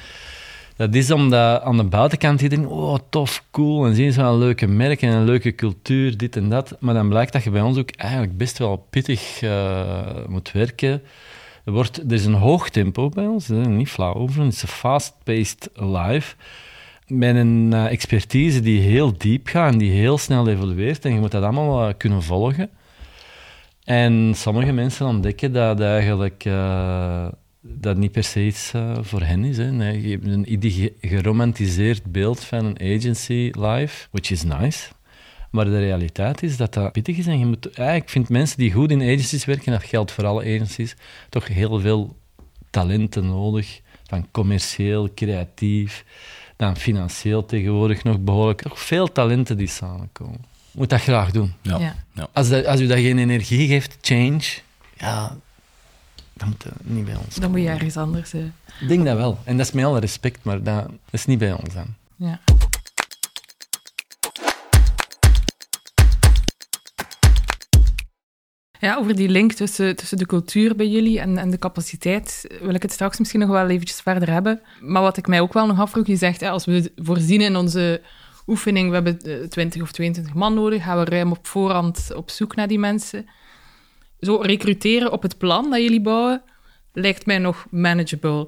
dat 0.75 0.95
is 0.95 1.11
omdat 1.11 1.61
aan 1.61 1.77
de 1.77 1.83
buitenkant 1.83 2.39
die 2.39 2.49
denken, 2.49 2.69
oh 2.69 2.97
tof, 3.09 3.43
cool, 3.51 3.85
en 3.85 3.95
zien 3.95 4.13
ze 4.13 4.21
wel 4.21 4.33
een 4.33 4.39
leuke 4.39 4.67
merk 4.67 5.01
en 5.01 5.09
een 5.09 5.25
leuke 5.25 5.55
cultuur, 5.55 6.17
dit 6.17 6.35
en 6.35 6.49
dat. 6.49 6.75
Maar 6.79 6.93
dan 6.93 7.09
blijkt 7.09 7.33
dat 7.33 7.43
je 7.43 7.49
bij 7.49 7.61
ons 7.61 7.77
ook 7.77 7.91
eigenlijk 7.91 8.37
best 8.37 8.57
wel 8.57 8.87
pittig 8.89 9.41
eh, 9.41 9.99
moet 10.27 10.51
werken. 10.51 11.01
Er, 11.65 11.71
wordt, 11.71 11.97
er 11.97 12.11
is 12.11 12.25
een 12.25 12.33
hoog 12.33 12.69
tempo 12.69 13.09
bij 13.09 13.25
ons, 13.25 13.47
niet 13.47 13.89
flauw 13.89 14.13
over, 14.13 14.43
het 14.43 14.53
is 14.53 14.61
een 14.61 14.67
fast-paced 14.67 15.69
live. 15.73 16.35
Met 17.07 17.35
een 17.35 17.69
eh, 17.73 17.85
expertise 17.85 18.61
die 18.61 18.81
heel 18.81 19.17
diep 19.17 19.47
gaat 19.47 19.71
en 19.71 19.77
die 19.77 19.91
heel 19.91 20.17
snel 20.17 20.47
evolueert. 20.47 21.05
En 21.05 21.13
je 21.13 21.19
moet 21.19 21.31
dat 21.31 21.43
allemaal 21.43 21.87
eh, 21.87 21.93
kunnen 21.97 22.23
volgen. 22.23 22.69
En 23.83 24.33
sommige 24.35 24.71
mensen 24.71 25.05
ontdekken 25.05 25.53
dat 25.53 25.79
eigenlijk 25.79 26.43
dat 27.61 27.97
niet 27.97 28.11
per 28.11 28.23
se 28.23 28.45
iets 28.45 28.73
eh, 28.73 28.97
voor 29.01 29.21
hen 29.21 29.43
is. 29.43 29.57
Hè. 29.57 29.71
Nee, 29.71 30.01
je 30.01 30.09
hebt 30.09 30.25
een 30.25 30.93
geromantiseerd 31.01 32.11
beeld 32.11 32.43
van 32.43 32.65
een 32.65 32.97
agency 32.97 33.51
live, 33.51 34.07
which 34.11 34.31
is 34.31 34.43
nice. 34.43 34.89
Maar 35.51 35.65
de 35.65 35.79
realiteit 35.79 36.43
is 36.43 36.57
dat 36.57 36.73
dat 36.73 36.91
pittig 36.91 37.17
is. 37.17 37.27
En 37.27 37.39
je 37.39 37.45
moet, 37.45 37.69
ja, 37.73 37.91
ik 37.91 38.09
vind 38.09 38.29
mensen 38.29 38.57
die 38.57 38.71
goed 38.71 38.91
in 38.91 39.01
agencies 39.01 39.45
werken, 39.45 39.71
dat 39.71 39.83
geldt 39.83 40.11
voor 40.11 40.25
alle 40.25 40.41
agencies, 40.41 40.95
toch 41.29 41.47
heel 41.47 41.79
veel 41.79 42.15
talenten 42.69 43.25
nodig. 43.25 43.81
Van 44.03 44.27
commercieel, 44.31 45.13
creatief, 45.15 46.05
dan 46.55 46.77
financieel 46.77 47.45
tegenwoordig 47.45 48.03
nog 48.03 48.19
behoorlijk. 48.19 48.61
Toch 48.61 48.79
veel 48.79 49.11
talenten 49.11 49.57
die 49.57 49.67
samenkomen. 49.67 50.45
Je 50.71 50.77
moet 50.77 50.89
dat 50.89 51.01
graag 51.01 51.31
doen. 51.31 51.53
Ja. 51.61 51.95
Ja. 52.13 52.27
Als, 52.33 52.49
dat, 52.49 52.65
als 52.65 52.79
u 52.79 52.87
dat 52.87 52.97
geen 52.97 53.17
energie 53.17 53.67
geeft, 53.67 53.97
change, 54.01 54.41
ja, 54.97 55.37
dan 56.41 56.49
moet 56.49 56.63
dat 56.63 56.73
niet 56.83 57.05
bij 57.05 57.15
ons 57.25 57.35
Dan 57.35 57.51
moet 57.51 57.59
je 57.61 57.67
ergens 57.67 57.97
anders... 57.97 58.33
eh, 58.33 58.41
Ik 58.79 58.87
denk 58.87 59.05
dat 59.05 59.17
wel. 59.17 59.37
En 59.43 59.57
dat 59.57 59.65
is 59.65 59.71
met 59.71 59.85
alle 59.85 59.99
respect, 59.99 60.43
maar 60.43 60.63
dat, 60.63 60.85
is 61.09 61.25
niet 61.25 61.39
bij 61.39 61.51
ons 61.53 61.73
dan. 61.73 61.85
ja. 62.15 62.39
Ja, 68.79 68.97
over 68.97 69.15
die 69.15 69.29
link 69.29 69.51
tussen, 69.53 69.95
tussen 69.95 70.17
de 70.17 70.25
cultuur 70.25 70.75
bij 70.75 70.87
jullie 70.87 71.19
en, 71.19 71.37
en 71.37 71.49
de 71.49 71.57
capaciteit 71.57 72.47
wil 72.61 72.73
ik 72.73 72.81
het 72.81 72.91
straks 72.91 73.19
misschien 73.19 73.39
nog 73.39 73.49
wel 73.49 73.67
eventjes 73.69 74.01
verder 74.01 74.29
hebben. 74.31 74.61
Maar 74.79 75.01
wat 75.01 75.17
ik 75.17 75.27
mij 75.27 75.41
ook 75.41 75.53
wel 75.53 75.67
nog 75.67 75.79
afvroeg, 75.79 76.07
je 76.07 76.15
zegt, 76.15 76.41
hè, 76.41 76.49
als 76.49 76.65
we 76.65 76.91
voorzien 76.95 77.41
in 77.41 77.55
onze 77.55 78.01
oefening, 78.47 78.87
we 78.89 78.93
hebben 78.93 79.19
eh, 79.21 79.47
20 79.47 79.81
of 79.81 79.91
22 79.91 80.33
man 80.33 80.53
nodig, 80.53 80.83
gaan 80.83 80.97
we 80.99 81.05
ruim 81.05 81.31
op 81.31 81.47
voorhand 81.47 82.09
op 82.15 82.29
zoek 82.29 82.55
naar 82.55 82.67
die 82.67 82.79
mensen. 82.79 83.25
Zo 84.21 84.35
recruteren 84.35 85.11
op 85.11 85.21
het 85.21 85.37
plan 85.37 85.69
dat 85.69 85.81
jullie 85.81 86.01
bouwen, 86.01 86.41
lijkt 86.93 87.25
mij 87.25 87.37
nog 87.37 87.65
manageable. 87.69 88.47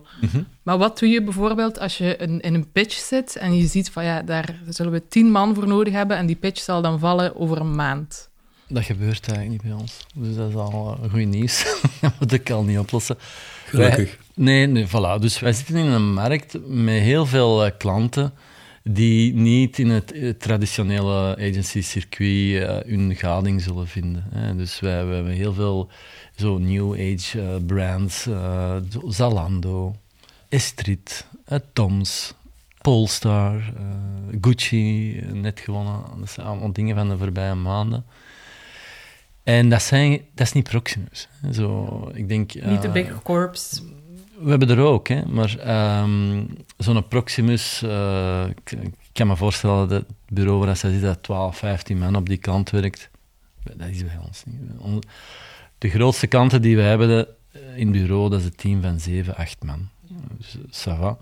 Maar 0.64 0.78
wat 0.78 1.00
doe 1.00 1.10
je 1.10 1.24
bijvoorbeeld 1.24 1.80
als 1.80 1.98
je 1.98 2.16
in, 2.18 2.40
in 2.42 2.54
een 2.54 2.72
pitch 2.72 2.94
zit 2.96 3.36
en 3.36 3.58
je 3.58 3.68
ziet 3.68 3.90
van 3.90 4.04
ja, 4.04 4.22
daar 4.22 4.60
zullen 4.70 4.92
we 4.92 5.08
tien 5.08 5.32
man 5.32 5.56
voor 5.56 5.68
nodig 5.68 5.94
hebben 5.94 6.18
en 6.18 6.26
die 6.26 6.36
pitch 6.36 6.62
zal 6.62 6.82
dan 6.82 7.00
vallen 7.00 7.36
over 7.36 7.58
een 7.60 7.76
maand. 7.76 8.30
Dat 8.68 8.84
gebeurt 8.84 9.28
eigenlijk 9.28 9.50
niet 9.64 9.72
bij 9.72 9.82
ons. 9.82 10.06
Dus 10.16 10.36
dat 10.36 10.50
is 10.50 10.56
al 10.56 10.98
uh, 11.04 11.12
goed 11.12 11.26
nieuws. 11.26 11.64
dat 12.02 12.14
moet 12.20 12.32
ik 12.34 12.50
al 12.50 12.64
niet 12.64 12.78
oplossen. 12.80 13.18
Gelukkig. 13.66 14.18
Wij- 14.18 14.46
nee, 14.46 14.68
nee, 14.68 14.88
voilà. 14.88 15.20
Dus 15.22 15.40
wij 15.40 15.54
zitten 15.54 15.76
in 15.76 15.86
een 15.86 16.14
markt 16.14 16.58
met 16.68 17.02
heel 17.02 17.26
veel 17.26 17.66
eh, 17.66 17.72
klanten 17.78 18.34
die 18.84 19.34
niet 19.34 19.80
in 19.80 19.89
het 19.89 20.12
eh, 20.12 20.30
traditionele 20.30 21.36
agency-circuit 21.36 22.63
eh, 22.63 22.91
hun 22.91 23.15
gading 23.15 23.62
zullen 23.62 23.88
vinden. 23.88 24.26
Hè. 24.30 24.56
Dus 24.56 24.80
wij, 24.80 25.06
wij 25.06 25.15
hebben 25.15 25.34
heel 25.34 25.54
veel 25.54 25.89
zo 26.36 26.58
new 26.58 26.91
age 26.93 27.41
eh, 27.41 27.56
brands, 27.65 28.28
Zalando, 29.08 29.96
Estrid, 30.50 31.28
Toms, 31.74 32.34
Polestar, 32.82 33.74
Gucci, 34.41 35.19
net 35.34 35.60
gewonnen. 35.60 36.02
Dat 36.19 36.30
zijn 36.30 36.48
allemaal 36.48 36.74
dingen 36.74 36.96
van 36.96 37.10
de 37.10 37.17
voorbije 37.17 37.56
maanden. 37.56 38.06
En 39.43 39.69
dat, 39.69 39.82
zijn, 39.82 40.22
dat 40.36 40.48
is 40.48 40.54
niet 40.54 40.69
Proximus. 40.69 41.28
Zo, 41.52 42.12
ik 42.13 42.28
denk, 42.28 42.54
Niet 42.54 42.82
de 42.82 42.89
big 42.89 43.22
corps. 43.22 43.82
We 44.39 44.50
hebben 44.50 44.69
er 44.69 44.80
ook, 44.80 45.08
hè, 45.08 45.26
maar 45.26 45.58
ehm, 45.58 46.43
zo'n 46.78 47.08
Proximus, 47.08 47.82
eh, 47.82 48.46
ik, 48.50 48.78
kan 49.13 49.28
me 49.28 49.36
voorstellen 49.36 49.89
dat 49.89 50.02
het 50.02 50.12
bureau 50.28 50.65
waar 50.65 50.78
zij 50.78 50.91
zit, 50.91 51.02
dat 51.02 51.24
12, 51.24 51.58
15 51.58 51.98
man 51.98 52.15
op 52.15 52.28
die 52.30 52.38
kant 52.38 52.69
werkt. 52.69 53.10
Dat 53.63 53.88
is 53.89 54.04
bij 54.06 54.19
ons 54.28 54.43
niet. 54.46 55.06
De 55.78 55.89
grootste 55.89 56.28
kanten 56.28 56.62
die 56.62 56.76
we 56.76 56.82
hebben 56.82 57.08
de- 57.08 57.28
in 57.76 57.88
het 57.88 57.91
bureau, 58.02 58.30
dat 58.30 58.39
is 58.39 58.46
een 58.46 58.56
team 58.56 58.82
van 58.82 59.00
7, 59.00 59.36
8 59.36 59.63
man. 59.63 59.88
Dus, 60.38 60.58
ça 60.58 61.00
va. 61.00 61.17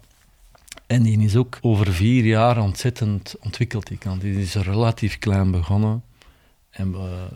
En 0.88 1.04
die 1.04 1.20
is 1.20 1.36
ook 1.36 1.58
over 1.62 1.94
vier 1.94 2.24
jaar 2.26 2.62
ontzettend 2.62 3.36
ontwikkeld, 3.40 3.88
die 3.88 3.98
kant. 3.98 4.22
Die 4.22 4.42
is 4.42 4.56
relatief 4.56 5.18
klein 5.20 5.52
begonnen. 5.52 6.04
En 6.70 6.92
we, 6.92 7.28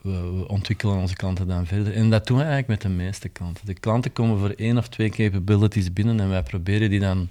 we, 0.00 0.44
ontwikkelen 0.48 0.96
onze 0.96 1.16
klanten 1.16 1.48
dan 1.48 1.66
verder. 1.66 1.94
En 1.94 2.10
dat 2.10 2.26
doen 2.26 2.36
we 2.36 2.42
eigenlijk 2.42 2.72
met 2.72 2.82
de 2.82 3.02
meeste 3.04 3.28
klanten. 3.28 3.66
De 3.66 3.74
klanten 3.74 4.12
komen 4.12 4.38
voor 4.38 4.50
één 4.50 4.78
of 4.78 4.88
twee 4.88 5.10
capabilities 5.10 5.92
binnen 5.92 6.20
en 6.20 6.28
wij 6.28 6.42
proberen 6.42 6.90
die 6.90 7.00
dan 7.00 7.28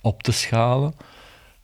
op 0.00 0.22
te 0.22 0.32
schalen. 0.32 0.94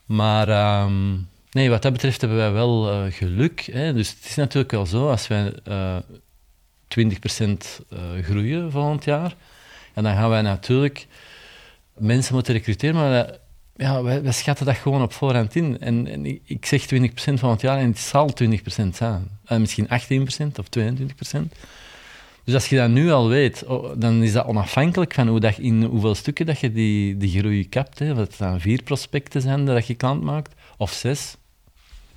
Maar 0.04 0.48
ehm, 0.48 1.12
nee, 1.50 1.70
wat 1.70 1.82
dat 1.82 1.92
betreft 1.92 2.20
hebben 2.20 2.38
wij 2.38 2.52
wel 2.52 2.90
eh, 2.90 3.12
geluk. 3.12 3.60
Hè. 3.60 3.92
Dus 3.92 4.10
het 4.10 4.24
is 4.24 4.34
natuurlijk 4.34 4.72
wel 4.72 4.86
zo, 4.86 5.10
als 5.10 5.26
wij 5.26 5.52
eh 5.64 5.96
20% 6.98 7.80
eh, 7.88 7.98
groeien 8.22 8.70
volgend 8.70 9.04
jaar, 9.04 9.34
en 9.94 10.02
dan 10.02 10.14
gaan 10.14 10.30
wij 10.30 10.42
natuurlijk 10.42 11.06
mensen 11.96 12.34
moeten 12.34 12.54
recruteren, 12.54 12.94
maar 12.94 13.24
eh, 13.24 13.34
ja, 13.82 14.02
wij, 14.02 14.32
schatten 14.32 14.66
dat 14.66 14.76
gewoon 14.76 15.02
op 15.02 15.12
voorhand 15.12 15.54
in. 15.54 15.80
En, 15.80 16.24
ik, 16.44 16.66
zeg 16.66 16.86
20% 16.94 17.04
van 17.14 17.50
het 17.50 17.60
jaar 17.60 17.78
en 17.78 17.88
het 17.88 17.98
zal 17.98 18.30
20% 18.42 18.88
zijn. 18.92 19.38
En 19.44 19.60
misschien 19.60 19.86
18% 19.86 19.88
of 20.58 20.66
22%. 20.78 21.38
Dus 22.44 22.54
als 22.54 22.68
je 22.68 22.76
dat 22.76 22.90
nu 22.90 23.10
al 23.10 23.28
weet, 23.28 23.64
oh, 23.64 23.92
dan 23.96 24.22
is 24.22 24.32
dat 24.32 24.46
onafhankelijk 24.46 25.14
van 25.14 25.28
hoe 25.28 25.40
dat, 25.40 25.58
in 25.58 25.82
hoeveel 25.82 26.14
stukken 26.14 26.46
dat 26.46 26.60
je 26.60 26.72
die, 26.72 27.16
die 27.16 27.38
groei 27.38 27.68
kapt. 27.68 27.98
Hè. 27.98 28.14
Het 28.14 28.38
dan 28.38 28.60
vier 28.60 28.82
prospecten 28.82 29.40
zijn 29.40 29.64
dat 29.64 29.86
je 29.86 29.94
klant 29.94 30.22
maakt, 30.22 30.54
of 30.76 30.92
zes. 30.92 31.36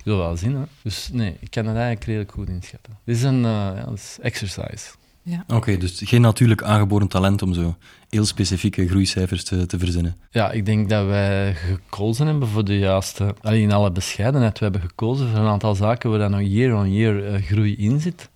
wil 0.04 0.18
wel 0.18 0.36
zien. 0.36 0.54
Hè? 0.54 0.62
Dus 0.82 1.08
nee, 1.12 1.36
ik 1.40 1.50
kan 1.50 1.66
het 1.66 1.76
eigenlijk 1.76 2.04
redelijk 2.04 2.32
goed 2.32 2.48
inschatten. 2.48 2.98
Dit 3.04 3.16
is 3.16 3.22
een 3.22 3.36
uh, 3.36 3.42
ja, 3.42 3.88
is 3.94 4.18
exercise. 4.20 4.86
Ja. 5.28 5.44
Oké, 5.46 5.76
dus 5.76 6.00
geen 6.04 6.20
natuurlijk 6.20 6.62
aangeboren 6.62 7.08
talent 7.08 7.42
om 7.42 7.54
zo 7.54 7.76
heel 8.08 8.24
specifieke 8.24 8.88
groeicijfers 8.88 9.44
te, 9.44 9.66
te 9.66 9.78
verzinnen. 9.78 10.16
Ja, 10.30 10.50
ik 10.50 10.66
denk 10.66 10.88
dat 10.88 11.06
wij 11.06 11.54
gekozen 11.54 12.26
hebben 12.26 12.48
voor 12.48 12.64
de 12.64 12.78
juiste... 12.78 13.34
Alleen 13.40 13.62
in 13.62 13.72
alle 13.72 13.90
bescheidenheid, 13.90 14.58
we 14.58 14.64
hebben 14.64 14.82
gekozen 14.82 15.28
voor 15.28 15.38
een 15.38 15.46
aantal 15.46 15.74
zaken 15.74 16.10
waar 16.10 16.18
dan 16.18 16.30
nog 16.30 16.40
year-on-year 16.40 17.32
uh, 17.32 17.42
groei 17.42 17.76
in 17.76 18.00
zit. 18.00 18.30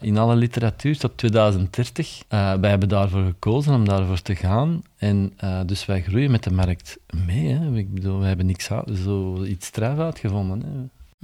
In 0.00 0.18
alle 0.18 0.36
literatuur 0.36 0.98
tot 0.98 1.16
2030. 1.16 2.22
Uh, 2.28 2.54
wij 2.54 2.70
hebben 2.70 2.88
daarvoor 2.88 3.24
gekozen 3.24 3.74
om 3.74 3.84
daarvoor 3.84 4.22
te 4.22 4.34
gaan. 4.34 4.82
En 4.96 5.32
uh, 5.44 5.60
dus 5.66 5.86
wij 5.86 6.02
groeien 6.02 6.30
met 6.30 6.42
de 6.42 6.52
markt 6.52 6.98
mee. 7.26 7.48
Hè. 7.48 7.76
Ik 7.76 7.94
bedoel, 7.94 8.18
we 8.18 8.26
hebben 8.26 8.46
niks 8.46 8.68
zo 9.04 9.44
iets 9.44 9.66
straf 9.66 9.98
uitgevonden. 9.98 10.62
Hè. 10.62 10.78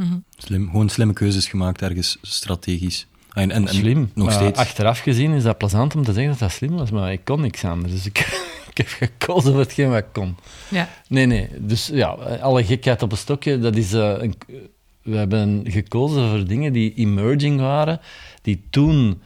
Mm 0.04 0.10
-hmm. 0.10 0.24
Slim, 0.36 0.70
gewoon 0.70 0.88
slimme 0.88 1.12
keuzes 1.12 1.46
gemaakt, 1.46 1.82
ergens 1.82 2.18
strategisch. 2.22 3.06
En, 3.38 3.50
en, 3.50 3.68
en 3.68 3.74
slim. 3.74 4.10
Nog 4.14 4.32
steeds. 4.32 4.58
Achteraf 4.58 4.98
gezien 4.98 5.32
is 5.32 5.42
dat 5.42 5.58
plezant 5.58 5.94
om 5.94 6.04
te 6.04 6.12
zeggen 6.12 6.30
dat 6.30 6.40
dat 6.40 6.52
slim 6.52 6.76
was, 6.76 6.90
maar 6.90 7.12
ik 7.12 7.24
kon 7.24 7.40
niks 7.40 7.64
anders. 7.64 7.92
Dus 7.92 8.06
ik, 8.06 8.18
ik 8.70 8.76
heb 8.76 8.86
gekozen 8.86 9.52
voor 9.52 9.60
hetgeen 9.60 9.88
wat 9.88 9.98
ik 9.98 10.12
kon. 10.12 10.36
Ja. 10.68 10.88
Nee, 11.08 11.26
nee. 11.26 11.48
Dus 11.58 11.90
ja, 11.92 12.08
alle 12.40 12.64
gekheid 12.64 13.02
op 13.02 13.12
een 13.12 13.18
stokje, 13.18 13.58
dat 13.58 13.76
is... 13.76 13.92
Uh, 13.92 14.14
een, 14.18 14.34
we 15.02 15.16
hebben 15.16 15.64
gekozen 15.68 16.28
voor 16.30 16.46
dingen 16.46 16.72
die 16.72 16.94
emerging 16.94 17.60
waren, 17.60 18.00
die 18.42 18.62
toen 18.70 19.20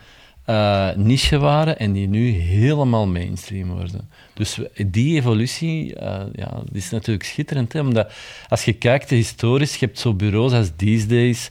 uh, 0.47 0.95
niche 0.95 1.39
waren 1.39 1.79
en 1.79 1.93
die 1.93 2.09
nu 2.09 2.29
helemaal 2.31 3.07
mainstream 3.07 3.69
worden. 3.69 4.11
Dus 4.35 4.59
die 4.87 5.17
evolutie 5.17 5.95
uh, 5.95 6.21
ja, 6.33 6.63
die 6.65 6.83
is 6.83 6.91
natuurlijk 6.91 7.27
schitterend. 7.27 7.73
Hè? 7.73 7.81
Omdat 7.81 8.13
als 8.49 8.65
je 8.65 8.73
kijkt 8.73 9.11
historisch, 9.11 9.77
je 9.77 9.87
hebt 9.87 9.99
zo 9.99 10.15
bureaus 10.15 10.53
als 10.53 10.71
These 10.77 11.07
Days, 11.07 11.51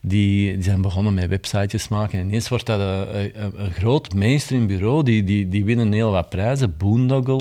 die, 0.00 0.52
die 0.52 0.62
zijn 0.62 0.82
begonnen 0.82 1.14
met 1.14 1.28
websitejes 1.28 1.88
maken. 1.88 2.18
En 2.18 2.26
ineens 2.26 2.48
wordt 2.48 2.66
dat 2.66 2.80
een, 2.80 3.42
een, 3.42 3.52
een 3.64 3.70
groot 3.70 4.14
mainstream 4.14 4.66
bureau, 4.66 5.02
die, 5.02 5.24
die, 5.24 5.48
die 5.48 5.64
winnen 5.64 5.92
heel 5.92 6.10
wat 6.10 6.28
prijzen. 6.28 6.76
Boondoggle, 6.76 7.40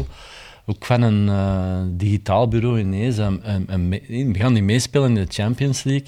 ook 0.65 0.85
van 0.85 1.01
een 1.01 1.27
uh, 1.27 1.97
digitaal 1.97 2.47
bureau 2.47 2.79
ineens. 2.79 3.17
Um, 3.17 3.41
um, 3.69 3.89
we 3.89 4.33
gaan 4.33 4.53
die 4.53 4.63
meespelen 4.63 5.07
in 5.07 5.25
de 5.25 5.33
Champions 5.33 5.83
League. 5.83 6.07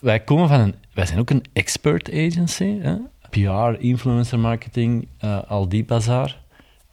Wij 0.00 0.20
komen 0.20 0.48
van 0.48 0.60
een... 0.60 0.74
Wij 0.94 1.06
zijn 1.06 1.18
ook 1.18 1.30
een 1.30 1.44
expert 1.52 2.12
agency, 2.12 2.78
hè? 2.80 2.94
PR, 3.30 3.80
influencer 3.80 4.38
marketing, 4.38 5.08
uh, 5.24 5.38
al 5.48 5.68
die 5.68 5.84
bazaar. 5.84 6.40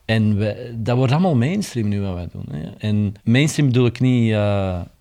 En 0.06 0.38
wij, 0.38 0.76
dat 0.76 0.98
wordt 0.98 1.12
allemaal 1.12 1.36
mainstream 1.36 1.88
nu 1.88 2.02
wat 2.02 2.14
wij 2.14 2.28
doen. 2.32 2.46
Hè? 2.52 2.70
En 2.78 3.14
mainstream 3.24 3.68
bedoel 3.68 3.86
ik 3.86 4.00
niet 4.00 4.34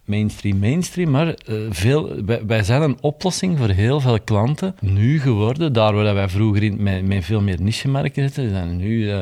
mainstream, 0.08 0.58
mainstream, 0.58 1.10
maar 1.10 1.26
uh, 1.26 1.66
veel, 1.70 2.24
wij, 2.24 2.46
wij, 2.46 2.62
zijn 2.62 2.82
een 2.82 2.98
oplossing 3.00 3.58
voor 3.58 3.68
heel 3.68 4.00
veel 4.00 4.20
klanten 4.20 4.74
nu 4.80 5.20
geworden. 5.20 5.72
Daar 5.72 5.94
waar 5.94 6.14
wij 6.14 6.28
vroeger 6.28 6.62
in, 6.62 6.82
met, 6.82 7.06
met 7.06 7.24
veel 7.24 7.40
meer 7.40 7.60
niche-markten 7.60 8.22
zitten, 8.22 8.50
zijn 8.50 8.76
nu 8.76 8.98
uh, 8.98 9.18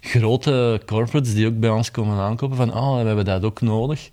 grote 0.00 0.80
corporates 0.86 1.34
die 1.34 1.46
ook 1.46 1.58
bij 1.58 1.70
ons 1.70 1.90
komen 1.90 2.18
aankopen 2.18 2.56
van 2.56 2.74
oh, 2.74 3.00
we 3.00 3.06
hebben 3.06 3.24
dat 3.24 3.44
ook 3.44 3.60
nodig. 3.60 4.10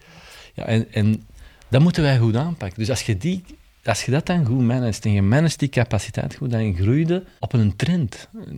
Ja, 0.53 0.63
en, 0.63 0.87
en 0.91 1.23
dat 1.67 1.81
moeten 1.81 2.03
wij 2.03 2.17
goed 2.17 2.35
aanpakken. 2.35 2.79
Dus 2.79 2.89
als 2.89 3.01
je 3.01 3.17
die 3.17 3.43
als 3.83 4.03
je 4.03 4.11
dat 4.11 4.25
dan 4.25 4.45
goed 4.45 4.61
managt 4.61 5.05
en 5.05 5.11
je 5.11 5.21
managt 5.21 5.59
die 5.59 5.69
capaciteit 5.69 6.35
goed, 6.35 6.51
dan 6.51 6.75
groeide 6.75 7.23
op 7.39 7.53
een 7.53 7.75
trend. 7.75 8.27
Uh, 8.33 8.49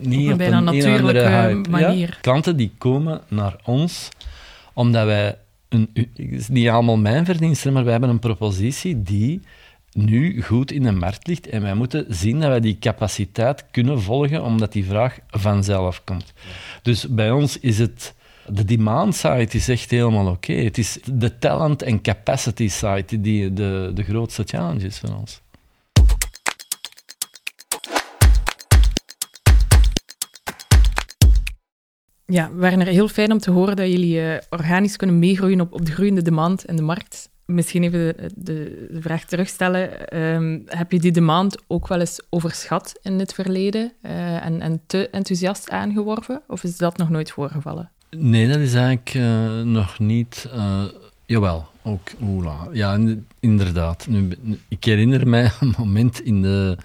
niet 0.00 0.24
op 0.24 0.30
een 0.30 0.36
bijna 0.36 0.60
natuurlijke 0.60 1.70
manier. 1.70 2.08
Ja, 2.08 2.16
klanten 2.20 2.56
die 2.56 2.72
komen 2.78 3.20
naar 3.28 3.56
ons 3.64 4.08
omdat 4.76 5.04
wij, 5.04 5.36
het 5.68 6.08
is 6.14 6.48
niet 6.48 6.68
allemaal 6.68 6.96
mijn 6.96 7.24
verdienste, 7.24 7.70
maar 7.70 7.82
wij 7.82 7.92
hebben 7.92 8.10
een 8.10 8.18
propositie 8.18 9.02
die 9.02 9.40
nu 9.92 10.42
goed 10.42 10.72
in 10.72 10.82
de 10.82 10.92
markt 10.92 11.26
ligt 11.26 11.48
en 11.48 11.62
wij 11.62 11.74
moeten 11.74 12.06
zien 12.08 12.40
dat 12.40 12.48
wij 12.48 12.60
die 12.60 12.78
capaciteit 12.78 13.64
kunnen 13.70 14.02
volgen, 14.02 14.42
omdat 14.42 14.72
die 14.72 14.84
vraag 14.84 15.18
vanzelf 15.28 16.04
komt. 16.04 16.32
Dus 16.82 17.08
bij 17.08 17.30
ons 17.30 17.58
is 17.58 17.78
het 17.78 18.14
de 18.48 18.64
demand 18.64 19.16
side 19.16 19.48
is 19.50 19.68
echt 19.68 19.90
helemaal 19.90 20.26
oké. 20.26 20.52
Het 20.52 20.78
is 20.78 20.98
de 21.12 21.38
talent 21.38 21.82
en 21.82 22.00
capacity 22.00 22.68
side 22.68 23.20
die 23.20 23.52
de, 23.52 23.90
de 23.94 24.02
grootste 24.02 24.42
challenge 24.46 24.86
is 24.86 24.98
voor 24.98 25.14
ons. 25.14 25.40
Ja, 32.26 32.50
Werner, 32.54 32.86
heel 32.86 33.08
fijn 33.08 33.32
om 33.32 33.38
te 33.38 33.50
horen 33.50 33.76
dat 33.76 33.90
jullie 33.90 34.20
uh, 34.20 34.36
organisch 34.50 34.96
kunnen 34.96 35.18
meegroeien 35.18 35.60
op, 35.60 35.72
op 35.72 35.86
de 35.86 35.92
groeiende 35.92 36.22
demand 36.22 36.64
en 36.64 36.76
de 36.76 36.82
markt. 36.82 37.28
Misschien 37.44 37.82
even 37.82 37.98
de, 37.98 38.30
de, 38.34 38.88
de 38.90 39.00
vraag 39.00 39.24
terugstellen. 39.24 40.16
Um, 40.18 40.62
heb 40.66 40.92
je 40.92 40.98
die 40.98 41.12
demand 41.12 41.56
ook 41.66 41.88
wel 41.88 42.00
eens 42.00 42.20
overschat 42.30 42.98
in 43.02 43.18
het 43.18 43.34
verleden 43.34 43.92
uh, 44.02 44.44
en, 44.44 44.60
en 44.60 44.80
te 44.86 45.08
enthousiast 45.08 45.70
aangeworven? 45.70 46.42
Of 46.48 46.64
is 46.64 46.76
dat 46.76 46.96
nog 46.96 47.10
nooit 47.10 47.30
voorgevallen? 47.30 47.90
Nee, 48.10 48.48
dat 48.48 48.58
is 48.58 48.74
eigenlijk 48.74 49.14
uh, 49.14 49.60
nog 49.62 49.98
niet. 49.98 50.48
Jawel, 51.26 51.66
ook 51.82 52.10
oela. 52.22 52.68
Ja, 52.72 52.98
inderdaad. 53.40 54.06
Nu, 54.08 54.28
ik 54.68 54.84
herinner 54.84 55.28
mij 55.28 55.50
een 55.60 55.74
moment 55.78 56.20
in 56.20 56.42
de 56.42 56.76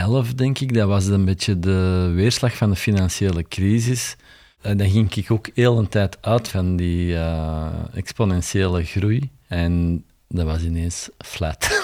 2011, 0.00 0.34
denk 0.34 0.58
ik. 0.58 0.74
Dat 0.74 0.88
was 0.88 1.06
een 1.06 1.24
beetje 1.24 1.58
de 1.58 2.10
weerslag 2.14 2.56
van 2.56 2.70
de 2.70 2.76
financiële 2.76 3.44
crisis. 3.48 4.16
En 4.60 4.76
dan 4.76 4.90
ging 4.90 5.14
ik 5.14 5.30
ook 5.30 5.48
heel 5.54 5.78
een 5.78 5.88
tijd 5.88 6.18
uit 6.20 6.48
van 6.48 6.76
die 6.76 7.12
uh, 7.12 7.66
exponentiële 7.94 8.84
groei. 8.84 9.30
En 9.48 10.04
dat 10.28 10.46
was 10.46 10.62
ineens 10.62 11.08
flat. 11.18 11.68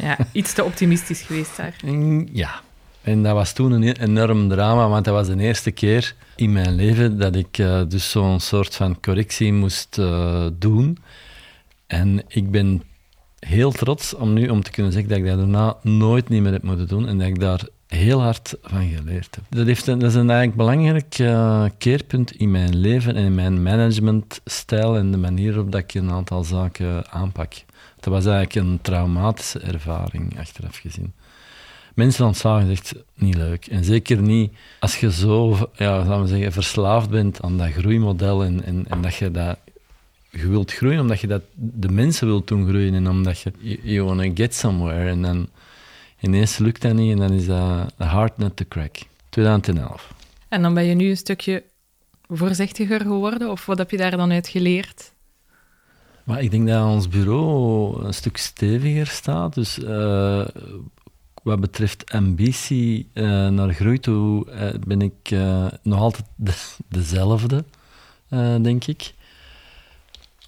Ja, 0.00 0.18
iets 0.32 0.52
te 0.52 0.64
optimistisch 0.64 1.22
geweest 1.22 1.56
daar. 1.56 1.76
Ja, 2.32 2.60
en 3.02 3.22
dat 3.22 3.32
was 3.32 3.52
toen 3.52 3.72
een 3.72 3.96
enorm 3.96 4.48
drama, 4.48 4.88
want 4.88 5.04
dat 5.04 5.14
was 5.14 5.26
de 5.26 5.42
eerste 5.42 5.70
keer 5.70 6.14
in 6.36 6.52
mijn 6.52 6.74
leven 6.74 7.18
dat 7.18 7.36
ik 7.36 7.58
uh, 7.58 7.82
dus 7.88 8.10
zo'n 8.10 8.40
soort 8.40 8.74
van 8.74 9.00
correctie 9.00 9.52
moest 9.52 9.98
uh, 9.98 10.46
doen. 10.58 10.98
En 11.86 12.22
ik 12.28 12.50
ben 12.50 12.82
heel 13.46 13.72
trots 13.72 14.14
om 14.14 14.32
nu 14.32 14.48
om 14.48 14.62
te 14.62 14.70
kunnen 14.70 14.92
zeggen 14.92 15.10
dat 15.10 15.18
ik 15.18 15.24
daarna 15.24 15.76
nooit 15.82 16.28
niet 16.28 16.42
meer 16.42 16.52
heb 16.52 16.62
moeten 16.62 16.88
doen 16.88 17.08
en 17.08 17.18
dat 17.18 17.26
ik 17.26 17.40
daar 17.40 17.68
heel 17.86 18.20
hard 18.20 18.54
van 18.62 18.88
geleerd 18.88 19.34
heb. 19.34 19.44
Dat, 19.48 19.66
heeft 19.66 19.86
een, 19.86 19.98
dat 19.98 20.10
is 20.10 20.14
een 20.14 20.30
eigenlijk 20.30 20.58
belangrijk 20.58 21.18
uh, 21.18 21.64
keerpunt 21.78 22.32
in 22.32 22.50
mijn 22.50 22.76
leven 22.76 23.16
en 23.16 23.24
in 23.24 23.34
mijn 23.34 23.62
managementstijl 23.62 24.96
en 24.96 25.10
de 25.10 25.16
manier 25.16 25.54
waarop 25.54 25.74
ik 25.74 25.94
een 25.94 26.10
aantal 26.10 26.44
zaken 26.44 27.10
aanpak. 27.10 27.52
Dat 28.00 28.12
was 28.12 28.26
eigenlijk 28.26 28.66
een 28.66 28.78
traumatische 28.82 29.58
ervaring, 29.58 30.38
achteraf 30.38 30.76
gezien 30.76 31.12
mensen 31.94 32.26
ontslagen 32.26 32.70
is 32.70 32.78
echt 32.78 32.94
niet 33.14 33.34
leuk. 33.34 33.66
En 33.66 33.84
zeker 33.84 34.22
niet 34.22 34.52
als 34.80 34.96
je 34.96 35.12
zo, 35.12 35.68
ja, 35.74 36.04
laten 36.04 36.28
zeggen, 36.28 36.52
verslaafd 36.52 37.10
bent 37.10 37.42
aan 37.42 37.58
dat 37.58 37.70
groeimodel 37.70 38.44
en, 38.44 38.64
en, 38.64 38.84
en 38.88 39.02
dat 39.02 39.14
je 39.14 39.30
dat 39.30 39.58
je 40.32 40.48
wilt 40.48 40.72
groeien 40.72 41.00
omdat 41.00 41.20
je 41.20 41.26
dat 41.26 41.42
de 41.54 41.88
mensen 41.88 42.26
wilt 42.26 42.48
doen 42.48 42.68
groeien 42.68 42.94
en 42.94 43.08
omdat 43.08 43.40
je 43.40 43.52
you, 43.82 44.04
want 44.04 44.20
to 44.20 44.30
get 44.34 44.54
somewhere 44.54 45.10
en 45.10 45.22
dan 45.22 45.48
ineens 46.20 46.58
lukt 46.58 46.82
dat 46.82 46.94
niet 46.94 47.12
en 47.12 47.18
dan 47.18 47.32
is 47.32 47.46
dat 47.46 47.92
hard 47.96 48.38
nut 48.38 48.56
to 48.56 48.64
crack. 48.68 48.96
2011. 49.28 50.14
En 50.48 50.62
dan 50.62 50.74
ben 50.74 50.84
je 50.84 50.94
nu 50.94 51.10
een 51.10 51.16
stukje 51.16 51.62
voorzichtiger 52.28 53.00
geworden 53.00 53.50
of 53.50 53.66
wat 53.66 53.78
heb 53.78 53.90
je 53.90 53.96
daar 53.96 54.16
dan 54.16 54.32
uit 54.32 54.48
geleerd? 54.48 55.12
Maar 56.24 56.42
ik 56.42 56.50
denk 56.50 56.68
dat 56.68 56.86
ons 56.86 57.08
bureau 57.08 58.04
een 58.04 58.14
stuk 58.14 58.36
steviger 58.36 59.06
staat. 59.06 59.54
Dus 59.54 59.78
uh, 59.78 60.46
wat 61.42 61.60
betreft 61.60 62.10
ambitie 62.10 63.08
uh, 63.14 63.48
naar 63.48 63.72
groei 63.72 63.98
toe 63.98 64.46
uh, 64.50 64.68
ben 64.86 65.00
ik 65.02 65.30
nog 65.82 66.00
altijd 66.00 66.24
de, 66.36 66.54
dezelfde, 66.88 67.64
denk 68.62 68.84
ik. 68.84 69.14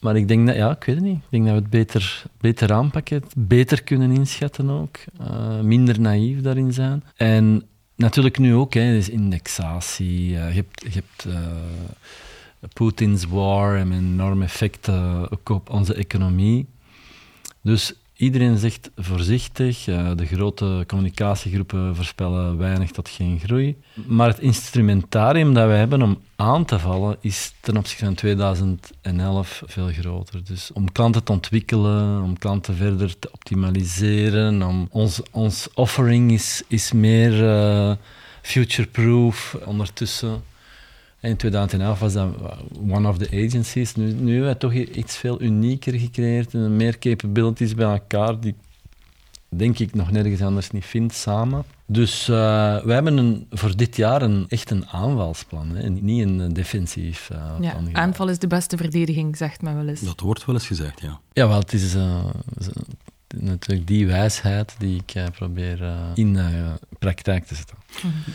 Maar 0.05 0.17
ik 0.17 0.29
denk 0.29 0.47
dat, 0.47 0.57
ja, 0.57 0.71
ik 0.71 0.85
weet 0.85 0.95
het 0.95 1.05
niet. 1.05 1.17
Ik 1.17 1.31
denk 1.31 1.45
dat 1.45 1.55
we 1.55 1.61
het 1.61 1.71
beter, 1.71 2.23
beter 2.41 2.73
aanpakken, 2.73 3.23
beter 3.37 3.83
kunnen 3.83 4.11
inschatten 4.11 4.71
ook. 4.71 4.99
minder 5.63 6.01
naïef 6.01 6.41
daarin 6.41 6.73
zijn. 6.73 7.05
En 7.17 7.63
natuurlijk 7.97 8.39
nu 8.39 8.55
ook, 8.55 8.75
hè, 8.75 8.93
dus 8.93 9.09
indexatie. 9.09 10.31
je 10.31 10.37
hebt, 10.37 10.83
je 10.83 10.91
hebt 10.91 11.27
Poetins 12.73 13.25
war 13.25 13.77
en 13.77 13.93
enorm 13.93 14.43
effect 14.43 14.89
ook 15.31 15.49
op 15.49 15.71
onze 15.71 15.95
economie. 15.95 16.67
Dus 17.63 17.95
Iedereen 18.25 18.59
zegt 18.59 18.91
voorzichtig, 18.97 19.85
de 19.85 20.27
grote 20.27 20.85
communicatiegroepen 20.87 21.97
voorspellen 21.97 22.59
weinig 22.59 22.91
tot 22.91 23.09
geen 23.09 23.41
groei. 23.45 23.77
Maar 24.07 24.29
het 24.29 24.39
instrumentarium 24.39 25.55
dat 25.55 25.67
wij 25.67 25.79
hebben 25.79 26.03
om 26.03 26.19
aan 26.37 26.65
te 26.65 26.79
vallen 26.79 27.17
is 27.21 27.55
ten 27.61 27.77
opzichte 27.77 28.05
van 28.05 28.15
2011 28.15 29.63
veel 29.67 29.89
groter. 29.89 30.45
Dus 30.45 30.71
om 30.73 30.93
klanten 30.93 31.25
te 31.25 31.33
ontwikkelen, 31.33 32.23
om 32.23 32.39
klanten 32.39 32.77
verder 32.77 33.19
te 33.19 33.29
optimaliseren, 33.33 34.63
om 34.63 34.89
ons, 34.91 35.23
ons 35.31 35.69
offering 35.75 36.33
is, 36.33 36.63
is 36.69 36.93
meer 36.93 37.43
uh, 37.43 37.93
future-proof 38.43 39.57
ondertussen. 39.65 40.43
In 41.25 41.37
2011 41.37 41.99
was 41.99 42.13
dat 42.13 42.29
one 42.89 43.09
of 43.09 43.19
the 43.19 43.47
agencies. 43.47 43.95
Nu, 43.95 44.13
nu 44.13 44.33
hebben 44.33 44.53
we 44.53 44.59
toch 44.59 44.73
iets 44.73 45.17
veel 45.17 45.43
unieker 45.43 45.99
gecreëerd 45.99 46.55
en 46.55 46.77
meer 46.77 46.99
capabilities 46.99 47.75
bij 47.75 47.87
elkaar 47.93 48.41
die 48.41 48.55
denk 49.49 49.79
ik 49.79 49.95
nog 49.95 50.11
nergens 50.11 50.43
anders 50.43 50.71
niet 50.71 50.85
vindt 50.85 51.15
samen. 51.15 51.65
Dus 51.87 52.29
uh, 52.29 52.37
wij 52.85 52.95
hebben 52.95 53.17
een, 53.17 53.47
voor 53.51 53.77
dit 53.77 53.97
jaar 53.97 54.23
een, 54.23 54.45
echt 54.49 54.71
een 54.71 54.87
aanvalsplan, 54.89 55.77
hè, 55.77 55.89
niet 55.89 56.23
een 56.23 56.53
defensief 56.53 57.31
uh, 57.33 57.39
ja, 57.61 57.71
plan. 57.71 57.97
Aanval 57.97 58.29
is 58.29 58.39
de 58.39 58.47
beste 58.47 58.77
verdediging, 58.77 59.37
zegt 59.37 59.63
men 59.63 59.77
wel 59.77 59.89
eens. 59.89 60.01
Dat 60.01 60.21
wordt 60.21 60.45
wel 60.45 60.55
eens 60.55 60.67
gezegd, 60.67 61.01
ja. 61.01 61.21
Ja, 61.33 61.49
wel, 61.49 61.59
het 61.59 61.73
is 61.73 61.95
uh, 61.95 62.25
natuurlijk 63.37 63.87
die 63.87 64.07
wijsheid 64.07 64.75
die 64.79 65.03
ik 65.07 65.31
probeer 65.33 65.95
in 66.15 66.39
praktijk 66.99 67.45
te 67.45 67.55
zetten. 67.55 67.77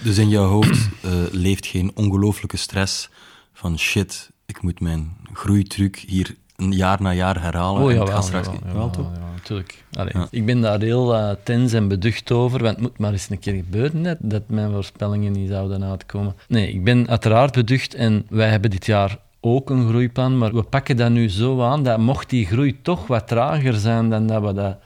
Dus 0.03 0.17
in 0.17 0.29
jouw 0.29 0.47
hoofd 0.47 0.89
leeft 1.31 1.65
geen 1.65 1.91
ongelooflijke 1.95 2.57
stress 2.57 3.09
van 3.53 3.79
shit, 3.79 4.31
ik 4.45 4.62
moet 4.62 4.79
mijn 4.79 5.15
groeitruc 5.33 5.95
hier 6.07 6.35
een 6.55 6.71
jaar 6.71 7.01
na 7.01 7.13
jaar 7.13 7.41
herhalen. 7.41 7.83
Oh 7.83 7.91
ja, 7.91 8.05
wel, 8.05 8.21
straks... 8.21 8.47
ja, 8.47 8.73
wel, 8.73 8.89
toch? 8.89 9.12
Ja, 9.13 9.31
natuurlijk. 9.35 9.83
Ik 10.29 10.45
ben 10.45 10.62
daar 10.62 10.81
heel 10.81 11.15
uh, 11.15 11.31
tens 11.43 11.73
en 11.73 11.88
beducht 11.88 12.31
over, 12.31 12.63
want 12.63 12.75
het 12.75 12.81
moet 12.81 12.97
maar 12.97 13.12
eens 13.12 13.29
een 13.29 13.39
keer 13.39 13.53
gebeuren 13.53 14.01
net, 14.01 14.17
dat 14.21 14.43
mijn 14.47 14.71
voorspellingen 14.71 15.31
niet 15.31 15.49
zouden 15.49 15.83
uitkomen. 15.83 16.35
Nee, 16.47 16.71
ik 16.71 16.83
ben 16.83 17.07
uiteraard 17.07 17.53
beducht 17.53 17.93
en 17.93 18.25
wij 18.29 18.49
hebben 18.49 18.69
dit 18.69 18.85
jaar 18.85 19.17
ook 19.39 19.69
een 19.69 19.88
groeiplan, 19.88 20.38
maar 20.38 20.53
we 20.53 20.63
pakken 20.63 20.97
dat 20.97 21.09
nu 21.09 21.29
zo 21.29 21.62
aan 21.62 21.83
dat 21.83 21.97
mocht 21.97 22.29
die 22.29 22.45
groei 22.45 22.81
toch 22.81 23.07
wat 23.07 23.27
trager 23.27 23.73
zijn 23.73 24.09
dan 24.09 24.27
dat 24.27 24.41
we 24.41 24.53
dat 24.53 24.77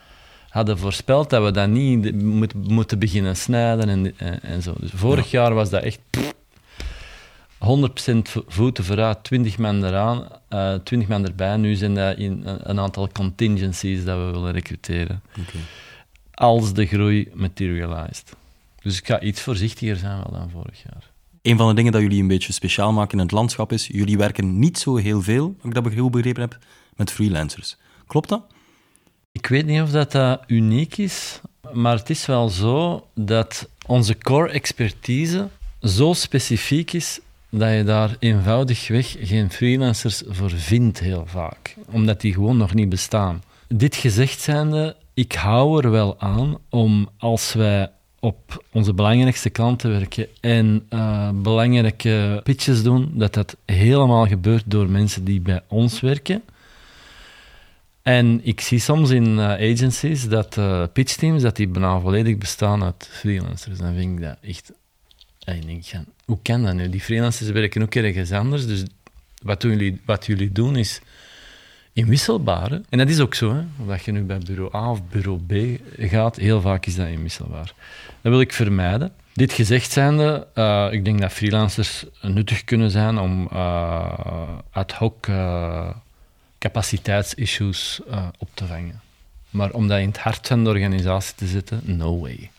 hadden 0.54 0.78
voorspeld, 0.78 1.30
dat 1.30 1.44
we 1.44 1.52
dat 1.52 1.70
niet 1.70 2.22
moet, 2.24 2.54
moeten 2.54 3.00
beginnen 3.00 3.36
snijden 3.36 3.90
en, 3.90 4.18
en, 4.18 4.42
en 4.42 4.62
zo. 4.62 4.74
Dus 4.80 4.92
vorig 4.94 5.32
jaar 5.32 5.54
was 5.54 5.70
dat 5.70 5.84
echt... 5.84 6.00
100% 7.60 8.18
voeten 8.48 8.84
vooruit, 8.84 9.24
20 9.24 9.58
man 9.58 9.86
eraan, 9.86 10.28
uh, 10.50 10.74
eh, 10.74 10.82
20 10.82 11.10
man 11.10 11.26
erbij. 11.26 11.58
Nu 11.58 11.76
zijn 11.76 11.96
dat 11.96 12.18
in 12.18 12.42
een, 12.46 12.80
aantal 12.80 13.08
contingencies 13.08 14.06
dat 14.06 14.18
we 14.18 14.32
willen 14.32 14.52
recruteren. 14.52 15.22
Okay. 15.32 15.62
Als 16.34 16.74
de 16.74 16.86
groei 16.86 17.30
materialized. 17.34 18.36
Dus 18.82 18.98
ik 18.98 19.06
ga 19.06 19.22
iets 19.22 19.42
voorzichtiger 19.42 19.96
zijn 19.96 20.18
wel 20.18 20.40
dan 20.40 20.50
vorig 20.50 20.84
jaar. 20.84 21.12
Een 21.42 21.58
van 21.58 21.68
de 21.68 21.74
dingen 21.74 21.92
dat 21.92 22.02
jullie 22.02 22.22
een 22.22 22.28
beetje 22.28 22.54
speciaal 22.54 22.92
maken 22.92 23.18
in 23.18 23.24
het 23.24 23.32
landschap 23.32 23.72
is, 23.72 23.88
jullie 23.88 24.18
werken 24.18 24.60
niet 24.60 24.78
zo 24.78 24.96
heel 24.96 25.22
veel, 25.22 25.56
als 25.58 25.66
ik 25.66 25.74
dat 25.74 25.94
goed 25.98 26.12
begrepen 26.12 26.42
heb, 26.42 26.58
met 26.96 27.12
freelancers. 27.12 27.78
Klopt 28.08 28.30
dat? 28.30 28.53
Ik 29.40 29.48
weet 29.48 29.66
niet 29.66 29.82
of 29.82 29.92
dat, 29.92 30.12
dat 30.12 30.42
uniek 30.48 30.98
is, 30.98 31.42
maar 31.72 31.98
het 31.98 32.10
is 32.10 32.26
wel 32.26 32.50
zo 32.50 33.08
dat 33.16 33.70
onze 33.86 34.18
core 34.18 34.50
expertise 34.50 35.50
zo 35.82 36.14
specifiek 36.14 36.94
is 36.94 37.20
dat 37.50 37.74
je 37.74 37.84
daar 37.84 38.16
eenvoudigweg 38.20 39.16
geen 39.20 39.52
freelancers 39.52 40.24
voor 40.28 40.52
vindt, 40.52 41.00
heel 41.00 41.24
vaak. 41.28 41.76
Omdat 41.92 42.22
die 42.22 42.34
gewoon 42.34 42.58
nog 42.58 42.74
niet 42.74 42.90
bestaan. 42.90 43.44
Dit 43.68 43.96
gezegd 43.96 44.40
zijnde, 44.40 44.96
ik 45.14 45.34
hou 45.34 45.84
er 45.84 45.92
wel 45.92 46.20
aan 46.20 46.58
om 46.70 47.10
als 47.18 47.54
wij 47.54 47.92
op 48.20 48.64
onze 48.72 48.94
belangrijkste 48.94 49.50
klanten 49.50 49.90
werken 49.90 50.28
en 50.40 50.86
uh, 50.90 51.30
belangrijke 51.34 52.42
pitches 52.44 52.84
doen, 52.84 53.12
dat 53.14 53.34
dat 53.34 53.56
helemaal 53.66 54.28
gebeurt 54.28 54.64
door 54.66 54.90
mensen 54.90 55.24
die 55.24 55.42
bij 55.42 55.62
ons 55.68 56.00
werken. 56.00 56.44
En 58.04 58.40
ik 58.44 58.62
zie 58.62 58.80
soms 58.80 59.10
in 59.10 59.38
uh, 59.38 59.52
agencies 59.52 60.28
dat 60.28 60.58
uh, 60.58 60.84
pitchteams 60.94 61.42
dat 61.42 61.56
die 61.56 61.68
bijna 61.68 62.00
volledig 62.00 62.38
bestaan 62.38 62.84
uit 62.84 63.10
freelancers. 63.12 63.78
Dan 63.78 63.96
vind 63.96 64.20
ik 64.20 64.26
dat 64.26 64.38
echt 64.42 64.72
en 65.44 65.56
ik 65.56 65.66
denk, 65.66 66.06
hoe 66.26 66.38
kan 66.42 66.64
dat 66.64 66.74
nu? 66.74 66.90
Die 66.90 67.02
freelancers 67.02 67.50
werken 67.50 67.82
ook 67.82 67.96
ergens 67.96 68.32
anders. 68.32 68.68
Dus 68.68 68.84
wat 69.42 69.62
jullie, 69.62 70.02
wat 70.06 70.26
jullie 70.26 70.52
doen 70.52 70.76
is 70.76 71.02
inwisselbaar. 71.94 72.72
En 72.90 72.98
dat 72.98 73.10
is 73.10 73.20
ook 73.20 73.36
zo. 73.36 73.54
Hè? 73.54 73.62
Of 73.94 74.06
je 74.06 74.12
nu 74.12 74.22
bij 74.22 74.38
bureau 74.38 74.76
A 74.76 74.92
of 74.92 75.08
bureau 75.08 75.40
B 75.40 75.80
gaat, 75.98 76.36
heel 76.36 76.62
vaak 76.62 76.86
is 76.86 76.96
dat 76.96 77.08
inwisselbaar. 77.08 77.74
Dat 78.22 78.32
wil 78.32 78.42
ik 78.42 78.54
vermijden. 78.54 79.12
Dit 79.34 79.54
gezegd 79.54 79.92
zijnde, 79.92 80.48
ik 80.92 81.06
denk 81.06 81.22
dat 81.22 81.32
freelancers 81.32 82.06
nuttig 82.22 82.64
kunnen 82.64 82.92
zijn 82.92 83.18
om 83.18 83.50
uh, 83.54 84.58
ad 84.72 84.92
hoc 84.92 85.28
capaciteitsissues 86.74 88.02
op 88.38 88.50
te 88.54 88.66
vangen. 88.66 89.02
Maar 89.50 89.72
om 89.72 89.88
dat 89.88 90.00
in 90.00 90.08
het 90.08 90.18
hart 90.18 90.48
van 90.48 90.64
de 90.64 90.70
organisatie 90.70 91.36
te 91.36 91.48
zetten, 91.48 91.82
no 91.86 92.20
way. 92.20 92.52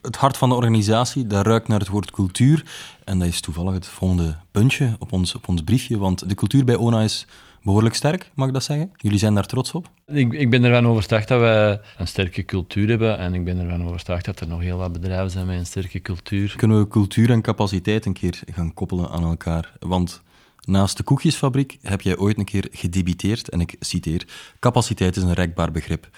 het 0.00 0.16
hart 0.16 0.36
van 0.36 0.48
de 0.48 0.54
organisatie, 0.54 1.26
dat 1.26 1.46
ruikt 1.46 1.68
naar 1.68 1.78
het 1.78 1.88
woord 1.88 2.10
cultuur. 2.10 2.64
En 3.04 3.18
dat 3.18 3.28
is 3.28 3.40
toevallig 3.40 3.72
het 3.72 3.86
volgende 3.86 4.36
puntje 4.50 4.96
op 4.98 5.12
ons, 5.12 5.34
op 5.34 5.48
ons 5.48 5.62
briefje. 5.62 5.98
Want 5.98 6.28
de 6.28 6.34
cultuur 6.34 6.64
bij 6.64 6.74
ONA 6.74 7.00
is 7.00 7.26
behoorlijk 7.62 7.94
sterk, 7.94 8.30
mag 8.34 8.46
ik 8.46 8.52
dat 8.52 8.62
zeggen? 8.62 8.90
Jullie 8.96 9.18
zijn 9.18 9.34
daar 9.34 9.46
trots 9.46 9.72
op? 9.72 9.90
Ik, 10.06 10.32
ik 10.32 10.50
ben 10.50 10.64
ervan 10.64 10.86
overtuigd 10.86 11.28
dat 11.28 11.40
we 11.40 11.80
een 11.98 12.08
sterke 12.08 12.44
cultuur 12.44 12.88
hebben. 12.88 13.18
En 13.18 13.34
ik 13.34 13.44
ben 13.44 13.58
ervan 13.58 13.84
overtuigd 13.84 14.24
dat 14.24 14.40
er 14.40 14.48
nog 14.48 14.60
heel 14.60 14.76
wat 14.76 14.92
bedrijven 14.92 15.30
zijn 15.30 15.46
met 15.46 15.58
een 15.58 15.66
sterke 15.66 16.00
cultuur. 16.00 16.54
Kunnen 16.56 16.78
we 16.78 16.88
cultuur 16.88 17.30
en 17.30 17.42
capaciteit 17.42 18.06
een 18.06 18.12
keer 18.12 18.40
gaan 18.52 18.74
koppelen 18.74 19.10
aan 19.10 19.24
elkaar? 19.24 19.72
Want 19.78 20.22
naast 20.60 20.96
de 20.96 21.02
koekjesfabriek 21.02 21.78
heb 21.82 22.00
jij 22.00 22.16
ooit 22.16 22.38
een 22.38 22.44
keer 22.44 22.68
gedebiteerd. 22.70 23.48
En 23.48 23.60
ik 23.60 23.76
citeer: 23.80 24.26
capaciteit 24.58 25.16
is 25.16 25.22
een 25.22 25.34
rekbaar 25.34 25.70
begrip. 25.70 26.08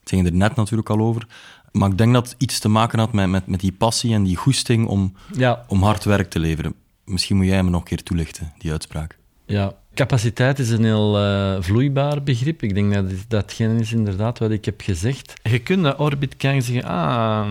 Het 0.00 0.08
ging 0.08 0.26
er 0.26 0.32
net 0.32 0.56
natuurlijk 0.56 0.90
al 0.90 1.00
over. 1.00 1.26
Maar 1.72 1.90
ik 1.90 1.98
denk 1.98 2.12
dat 2.12 2.28
het 2.28 2.42
iets 2.42 2.58
te 2.58 2.68
maken 2.68 2.98
had 2.98 3.12
met, 3.12 3.28
met, 3.28 3.46
met 3.46 3.60
die 3.60 3.72
passie 3.72 4.14
en 4.14 4.22
die 4.22 4.36
goesting 4.36 4.86
om, 4.86 5.14
ja. 5.36 5.64
om 5.68 5.82
hard 5.82 6.04
werk 6.04 6.30
te 6.30 6.38
leveren. 6.38 6.74
Misschien 7.04 7.36
moet 7.36 7.46
jij 7.46 7.62
me 7.62 7.70
nog 7.70 7.80
een 7.80 7.86
keer 7.86 8.02
toelichten, 8.02 8.52
die 8.58 8.70
uitspraak. 8.70 9.18
Ja, 9.46 9.74
capaciteit 9.94 10.58
is 10.58 10.70
een 10.70 10.84
heel 10.84 11.24
uh, 11.24 11.56
vloeibaar 11.60 12.22
begrip. 12.22 12.62
Ik 12.62 12.74
denk 12.74 12.94
dat 12.94 13.04
datgene 13.28 13.80
is 13.80 13.92
inderdaad 13.92 14.38
wat 14.38 14.50
ik 14.50 14.64
heb 14.64 14.80
gezegd. 14.80 15.32
Je 15.42 15.58
kunt 15.58 15.80
naar 15.80 16.00
Orbit 16.00 16.36
kijken 16.36 16.58
en 16.58 16.62
zeggen, 16.62 16.90
ah, 16.90 17.50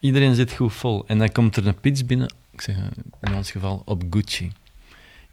iedereen 0.00 0.34
zit 0.34 0.52
goed 0.52 0.72
vol. 0.72 1.04
En 1.06 1.18
dan 1.18 1.32
komt 1.32 1.56
er 1.56 1.66
een 1.66 1.80
pitch 1.80 2.06
binnen, 2.06 2.34
ik 2.52 2.60
zeg 2.60 2.76
in 3.20 3.34
ons 3.34 3.50
geval 3.50 3.82
op 3.84 4.02
Gucci. 4.10 4.52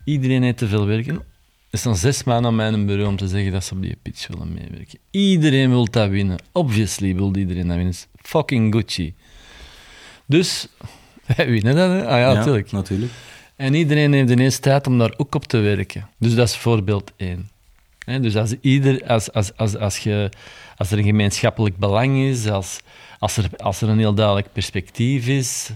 Iedereen 0.04 0.44
heeft 0.44 0.58
te 0.58 0.68
veel 0.68 0.86
werken. 0.86 1.22
Er 1.70 1.78
staan 1.78 1.96
zes 1.96 2.24
maanden 2.24 2.46
aan 2.46 2.56
mijn 2.56 2.86
bureau 2.86 3.10
om 3.10 3.18
te 3.18 3.28
zeggen 3.28 3.52
dat 3.52 3.64
ze 3.64 3.74
op 3.74 3.82
die 3.82 3.98
pitch 4.02 4.28
willen 4.28 4.54
meewerken. 4.54 5.00
Iedereen 5.12 5.70
wil 5.70 5.90
dat 5.90 6.10
winnen. 6.10 6.38
Obviously 6.52 7.16
wil 7.16 7.36
iedereen 7.36 7.68
dat 7.68 7.76
winnen. 7.76 7.96
Fucking 8.16 8.74
Gucci. 8.74 9.14
Dus, 10.26 10.68
wij 11.36 11.50
winnen 11.50 11.76
dat, 11.76 11.90
hè? 11.90 12.08
Ah 12.08 12.20
ja, 12.20 12.34
natuurlijk. 12.34 12.72
natuurlijk. 12.72 13.12
En 13.60 13.74
iedereen 13.74 14.14
heeft 14.14 14.30
ineens 14.30 14.60
tijd 14.60 14.88
om 14.88 14.98
daar 14.98 15.14
ook 15.18 15.36
op 15.36 15.46
te 15.46 15.58
werken. 15.58 16.08
Dus 16.18 16.36
dat 16.36 16.48
is 16.48 16.58
voorbeeld 16.58 17.12
één. 17.18 17.50
dus 18.22 18.36
als, 18.36 18.56
ieder, 18.62 19.08
als, 19.08 19.34
als, 19.34 19.58
als, 19.58 19.78
als, 19.78 19.98
je, 19.98 20.30
als 20.78 20.92
er 20.92 20.98
een 20.98 21.04
gemeenschappelijk 21.04 21.78
belang 21.78 22.18
is, 22.18 22.50
als, 22.50 22.80
als, 23.20 23.38
er, 23.38 23.50
als 23.58 23.82
er 23.82 23.90
een 23.90 23.98
heel 23.98 24.14
duidelijk 24.14 24.54
perspectief 24.54 25.28
is, 25.28 25.72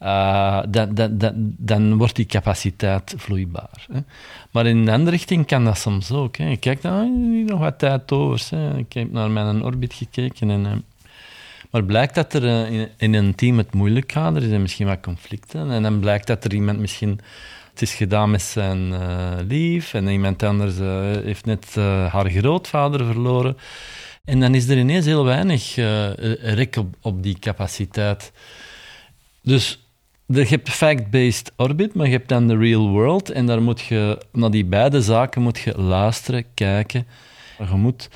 uh, 0.00 0.62
dan, 0.68 0.94
dan, 0.94 1.18
dan, 1.18 1.54
dan, 1.56 1.96
wordt 1.96 2.16
die 2.16 2.26
capaciteit 2.26 3.14
vloeibaar. 3.16 3.86
Maar 4.50 4.66
in 4.66 4.84
de 4.84 4.92
andere 4.92 5.16
richting 5.16 5.46
kan 5.46 5.64
dat 5.64 5.78
soms 5.78 6.10
ook. 6.10 6.36
Hè. 6.36 6.56
Kijk 6.56 6.82
dan 6.82 7.44
nog 7.44 7.58
wat 7.58 7.78
tijd 7.78 8.12
over. 8.12 8.78
Ik 8.78 8.92
heb 8.92 9.12
naar 9.12 9.30
mijn 9.30 9.62
orbit 9.62 9.94
gekeken. 9.94 10.50
En, 10.50 10.64
uh, 10.64 10.72
maar 11.70 11.84
blijkt 11.84 12.14
dat 12.14 12.34
er 12.34 12.42
uh, 12.44 12.70
in, 12.70 12.88
in, 12.96 13.14
een 13.14 13.34
team 13.34 13.58
het 13.58 13.74
moeilijk 13.74 14.12
gaat, 14.12 14.36
er 14.36 14.42
zijn 14.42 14.62
misschien 14.62 14.86
wat 14.86 15.00
conflicten. 15.00 15.70
En 15.70 15.82
dan 15.82 16.00
blijkt 16.00 16.26
dat 16.26 16.44
er 16.44 16.54
iemand 16.54 16.78
misschien 16.78 17.20
het 17.70 17.82
is 17.88 17.94
gedaan 17.94 18.30
met 18.30 18.42
zijn 18.42 18.92
lief 19.46 19.94
en 19.94 20.08
iemand 20.08 20.42
anders 20.42 20.78
heeft 21.24 21.44
net 21.44 21.74
haar 22.10 22.30
grootvader 22.30 23.04
verloren. 23.06 23.56
En 24.24 24.40
dan 24.40 24.54
is 24.54 24.68
er 24.68 24.78
ineens 24.78 25.04
heel 25.04 25.24
weinig 25.24 25.74
rek 26.42 26.76
op, 26.76 26.94
op 27.00 27.22
die 27.22 27.38
capaciteit. 27.38 28.32
Dus 29.42 29.88
je 30.26 30.46
hebt 30.46 30.70
fact-based 30.70 31.52
orbit, 31.56 31.94
maar 31.94 32.06
je 32.06 32.12
hebt 32.12 32.28
dan 32.28 32.48
de 32.48 32.56
real 32.56 32.88
world. 32.88 33.30
En 33.30 33.46
daar 33.46 33.62
moet 33.62 33.80
je, 33.80 34.18
naar 34.32 34.50
die 34.50 34.64
beide 34.64 35.02
zaken 35.02 35.42
moet 35.42 35.58
je 35.58 35.80
luisteren, 35.80 36.44
kijken. 36.54 37.06
Je 37.58 37.74
moet 37.74 38.08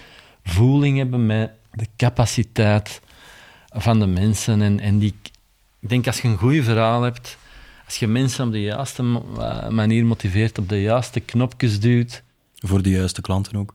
voeling 0.45 0.99
hebben 0.99 1.27
met 1.27 1.51
de 1.73 1.87
capaciteit 1.97 3.01
van 3.73 3.99
de 3.99 4.07
mensen. 4.07 4.63
En, 4.63 4.81
en 4.81 4.99
die, 4.99 5.15
ik 5.81 5.89
denk 5.89 6.07
als 6.07 6.21
je 6.21 6.29
een 6.29 6.37
goed 6.37 6.65
verhaal 6.65 7.03
hebt, 7.03 7.39
als 7.85 7.97
je 7.97 8.07
mensen 8.07 8.47
op 8.47 8.53
de 8.53 8.63
juiste 8.63 9.03
manier 9.71 10.07
motiveert, 10.07 10.59
op 10.59 10.69
de 10.69 10.83
juiste 10.83 11.21
knopjes 11.21 11.81
duwt. 11.81 12.23
Voor 12.55 12.83
de 12.83 12.91
juiste 12.91 13.21
klanten 13.21 13.57
ook? 13.57 13.75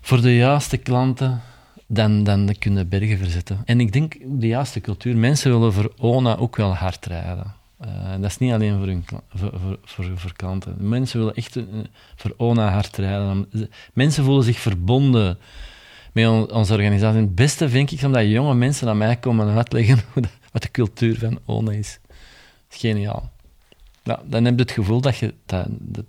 Voor 0.00 0.20
de 0.20 0.36
juiste 0.36 0.76
klanten 0.76 1.42
dan, 1.86 2.24
dan 2.24 2.54
kunnen 2.58 2.88
bergen 2.88 3.18
verzetten. 3.18 3.62
En 3.64 3.80
ik 3.80 3.92
denk 3.92 4.14
de 4.26 4.46
juiste 4.46 4.80
cultuur. 4.80 5.16
Mensen 5.16 5.50
willen 5.50 5.72
voor 5.72 5.92
ONA 5.96 6.36
ook 6.36 6.56
wel 6.56 6.74
hard 6.74 7.06
rijden. 7.06 7.54
Uh, 7.84 8.10
dat 8.10 8.30
is 8.30 8.38
niet 8.38 8.52
alleen 8.52 8.78
voor, 8.78 8.86
hun, 8.86 9.04
voor, 9.34 9.78
voor, 9.84 10.10
voor, 10.14 10.32
klanten. 10.32 10.76
Mensen 10.78 11.18
willen 11.18 11.34
echt 11.34 11.56
uh, 11.56 11.64
voor 12.16 12.34
ONA 12.36 12.70
hard 12.70 12.96
rijden. 12.96 13.48
Mensen 13.92 14.24
voelen 14.24 14.44
zich 14.44 14.58
verbonden 14.58 15.38
met 16.14 16.52
onze 16.52 16.72
organisatie. 16.72 17.20
Het 17.20 17.34
beste 17.34 17.68
vind 17.68 17.92
ik 17.92 18.02
omdat 18.02 18.28
jonge 18.28 18.54
mensen 18.54 18.88
aan 18.88 18.98
mij 18.98 19.16
komen 19.16 19.56
uitleggen 19.56 20.00
wat 20.52 20.62
de 20.62 20.70
cultuur 20.70 21.18
van 21.18 21.38
ONA 21.44 21.72
is. 21.72 21.98
Dat 22.06 22.16
is 22.70 22.78
geniaal. 22.78 23.32
Ja, 24.02 24.20
dan 24.24 24.44
heb 24.44 24.54
je 24.54 24.62
het 24.62 24.70
gevoel 24.70 25.00
dat 25.00 25.16
je 25.16 25.34
dat, 25.46 25.66
dat, 25.68 26.04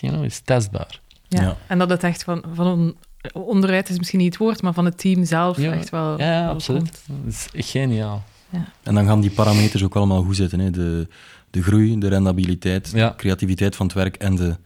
dat 0.00 0.22
is 0.22 0.40
testbaar. 0.40 1.00
Ja. 1.28 1.42
ja. 1.42 1.56
En 1.66 1.78
dat 1.78 1.90
het 1.90 2.02
echt 2.02 2.24
van, 2.24 2.44
van 2.54 2.94
onderuit 3.32 3.88
is 3.88 3.98
misschien 3.98 4.18
niet 4.18 4.32
het 4.32 4.42
woord, 4.42 4.62
maar 4.62 4.72
van 4.72 4.84
het 4.84 4.98
team 4.98 5.24
zelf 5.24 5.58
echt 5.58 5.90
wel. 5.90 6.18
Ja, 6.18 6.48
absoluut. 6.48 7.02
Dat 7.06 7.34
is 7.52 7.70
geniaal. 7.70 8.22
Ja. 8.48 8.72
En 8.82 8.94
dan 8.94 9.06
gaan 9.06 9.20
die 9.20 9.30
parameters 9.30 9.82
ook 9.84 9.96
allemaal 9.96 10.22
goed 10.22 10.36
zitten. 10.36 10.58
Hè? 10.58 10.70
De, 10.70 11.08
de 11.50 11.62
groei, 11.62 11.98
de 11.98 12.08
rendabiliteit, 12.08 12.92
de 12.92 13.12
creativiteit 13.16 13.76
van 13.76 13.86
het 13.86 13.94
werk 13.94 14.16
en 14.16 14.36
de, 14.36 14.56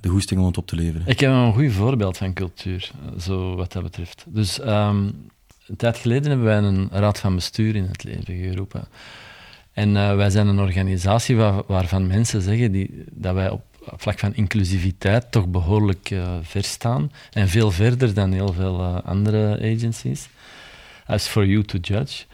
de 0.00 0.08
goesting 0.08 0.40
om 0.40 0.46
het 0.46 0.58
op 0.58 0.66
te 0.66 0.76
leveren. 0.76 1.06
Ik 1.06 1.20
heb 1.20 1.30
een 1.30 1.52
goed 1.52 1.72
voorbeeld 1.72 2.16
van 2.16 2.32
cultuur, 2.32 2.90
zo 3.20 3.56
wat 3.56 3.72
dat 3.72 3.82
betreft. 3.82 4.24
Dus 4.28 4.60
um, 4.60 5.28
een 5.66 5.76
tijd 5.76 5.96
geleden 5.96 6.28
hebben 6.28 6.46
wij 6.46 6.58
een 6.58 6.88
raad 6.92 7.18
van 7.18 7.34
bestuur 7.34 7.76
in 7.76 7.84
het 7.84 8.04
leven 8.04 8.36
geroepen. 8.36 8.88
En 9.72 9.88
uh, 9.88 10.14
wij 10.14 10.30
zijn 10.30 10.46
een 10.46 10.60
organisatie 10.60 11.36
waar, 11.36 11.62
waarvan 11.66 12.06
mensen 12.06 12.42
zeggen 12.42 12.72
die, 12.72 13.04
dat 13.10 13.34
wij 13.34 13.50
op 13.50 13.62
vlak 13.96 14.18
van 14.18 14.34
inclusiviteit 14.34 15.30
toch 15.30 15.48
behoorlijk 15.48 16.10
uh, 16.10 16.34
ver 16.42 16.64
staan. 16.64 17.12
En 17.32 17.48
veel 17.48 17.70
verder 17.70 18.14
dan 18.14 18.32
heel 18.32 18.52
veel 18.52 18.80
uh, 18.80 18.98
andere 19.04 19.56
agencies. 19.74 20.28
As 21.06 21.26
for 21.26 21.46
you 21.46 21.64
to 21.64 21.78
judge. 21.78 22.24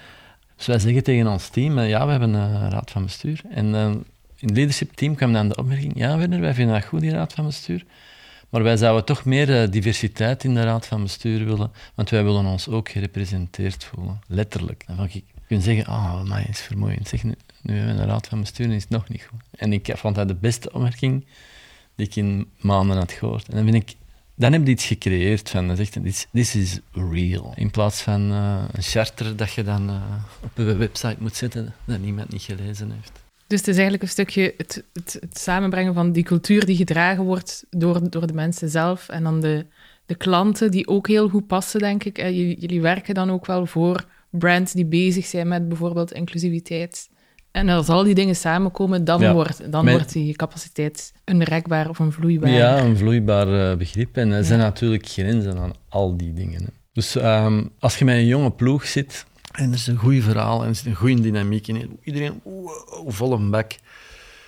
Dus 0.56 0.66
wij 0.66 0.78
zeggen 0.78 1.02
tegen 1.02 1.26
ons 1.26 1.48
team, 1.48 1.80
ja, 1.80 2.04
we 2.04 2.10
hebben 2.10 2.34
een 2.34 2.70
raad 2.70 2.90
van 2.90 3.02
bestuur. 3.02 3.40
En 3.50 4.04
in 4.42 4.48
het 4.48 4.56
leadership 4.56 4.92
team 4.94 5.14
kwam 5.14 5.32
dan 5.32 5.48
de 5.48 5.56
opmerking, 5.56 5.92
ja 5.96 6.18
Werner, 6.18 6.40
wij 6.40 6.54
vinden 6.54 6.74
dat 6.74 6.84
goed, 6.84 7.00
die 7.00 7.10
raad 7.10 7.32
van 7.32 7.44
bestuur. 7.44 7.84
Maar 8.48 8.62
wij 8.62 8.76
zouden 8.76 9.04
toch 9.04 9.24
meer 9.24 9.70
diversiteit 9.70 10.44
in 10.44 10.54
de 10.54 10.62
raad 10.62 10.86
van 10.86 11.02
bestuur 11.02 11.44
willen, 11.44 11.70
want 11.94 12.10
wij 12.10 12.24
willen 12.24 12.46
ons 12.46 12.68
ook 12.68 12.88
gerepresenteerd 12.88 13.84
voelen. 13.84 14.20
Letterlijk. 14.26 14.84
Dan 14.86 15.04
ik 15.04 15.24
kunnen 15.46 15.64
zeggen, 15.64 15.84
ah, 15.84 16.14
oh, 16.14 16.22
maar 16.22 16.48
is 16.48 16.60
vermoeiend. 16.60 17.22
Nu, 17.22 17.34
nu 17.62 17.76
hebben 17.76 17.96
we 17.96 18.02
een 18.02 18.08
raad 18.08 18.26
van 18.26 18.40
bestuur 18.40 18.70
is 18.70 18.82
het 18.82 18.90
nog 18.90 19.08
niet 19.08 19.22
goed. 19.22 19.40
En 19.50 19.72
ik 19.72 19.92
vond 19.94 20.14
dat 20.14 20.28
de 20.28 20.34
beste 20.34 20.72
opmerking 20.72 21.24
die 21.94 22.06
ik 22.06 22.16
in 22.16 22.50
maanden 22.60 22.96
had 22.96 23.12
gehoord. 23.12 23.48
En 23.48 23.54
dan 23.56 23.64
vind 23.64 23.90
ik, 23.90 23.96
dan 24.34 24.52
heb 24.52 24.66
je 24.66 24.72
iets 24.72 24.86
gecreëerd 24.86 25.50
van, 25.50 25.66
dan 25.66 25.76
zegt 25.76 25.98
this, 26.32 26.54
is 26.54 26.80
real. 26.92 27.52
In 27.56 27.70
plaats 27.70 28.00
van 28.00 28.32
uh, 28.32 28.64
een 28.72 28.82
charter 28.82 29.36
dat 29.36 29.52
je 29.52 29.62
dan 29.62 29.90
uh, 29.90 30.02
op 30.42 30.50
je 30.56 30.76
website 30.76 31.16
moet 31.18 31.36
zetten, 31.36 31.74
dat 31.84 31.98
niemand 32.00 32.32
niet 32.32 32.42
gelezen 32.42 32.90
heeft. 32.90 33.21
Dus 33.52 33.60
het 33.60 33.70
is 33.70 33.74
eigenlijk 33.74 34.02
een 34.02 34.08
stukje 34.08 34.54
het, 34.56 34.84
het, 34.92 35.16
het, 35.20 35.38
samenbrengen 35.38 35.94
van 35.94 36.12
die 36.12 36.22
cultuur 36.22 36.66
die 36.66 36.76
gedragen 36.76 37.24
wordt 37.24 37.64
door, 37.70 38.10
door 38.10 38.26
de 38.26 38.32
mensen 38.32 38.68
zelf 38.68 39.08
en 39.08 39.22
dan 39.22 39.40
de, 39.40 39.66
de 40.06 40.14
klanten 40.14 40.70
die 40.70 40.88
ook 40.88 41.08
heel 41.08 41.28
goed 41.28 41.46
passen, 41.46 41.80
denk 41.80 42.04
ik. 42.04 42.16
Jullie, 42.16 42.60
jullie 42.60 42.80
werken 42.80 43.14
dan 43.14 43.30
ook 43.30 43.46
wel 43.46 43.66
voor 43.66 44.04
brands 44.30 44.72
die 44.72 44.86
bezig 44.86 45.26
zijn 45.26 45.48
met 45.48 45.68
bijvoorbeeld 45.68 46.12
inclusiviteit. 46.12 47.08
En 47.50 47.68
als 47.68 47.88
al 47.88 48.04
die 48.04 48.14
dingen 48.14 48.36
samenkomen, 48.36 49.04
dan, 49.04 49.32
wordt, 49.32 49.72
dan 49.72 49.90
wordt 49.90 50.12
die 50.12 50.36
capaciteit 50.36 51.12
een 51.24 51.42
rekbaar 51.42 51.88
of 51.88 51.98
een 51.98 52.12
vloeibaar... 52.12 52.50
Ja, 52.50 52.78
een 52.78 52.96
vloeibaar 52.96 53.48
uh, 53.48 53.76
begrip. 53.76 54.16
En 54.16 54.32
er 54.32 54.44
zijn 54.44 54.58
natuurlijk 54.58 55.06
grenzen 55.08 55.58
aan 55.58 55.72
al 55.88 56.16
die 56.16 56.32
dingen. 56.32 56.62
Hè. 56.62 56.70
Dus 56.92 57.14
um, 57.14 57.70
als 57.78 57.98
je 57.98 58.04
met 58.04 58.16
een 58.16 58.26
jonge 58.26 58.50
ploeg 58.50 58.86
zit 58.86 59.26
en 59.52 59.68
er 59.68 59.74
is 59.74 59.86
een 59.86 59.96
goed 59.96 60.22
verhaal 60.22 60.62
en 60.62 60.68
er 60.68 60.74
zit 60.74 60.86
een 60.86 60.94
goede 60.94 61.20
dynamiek 61.20 61.68
in, 61.68 61.98
iedereen 62.02 62.40
wow, 62.42 63.10
vol 63.10 63.32
een 63.32 63.50
bak. 63.50 63.72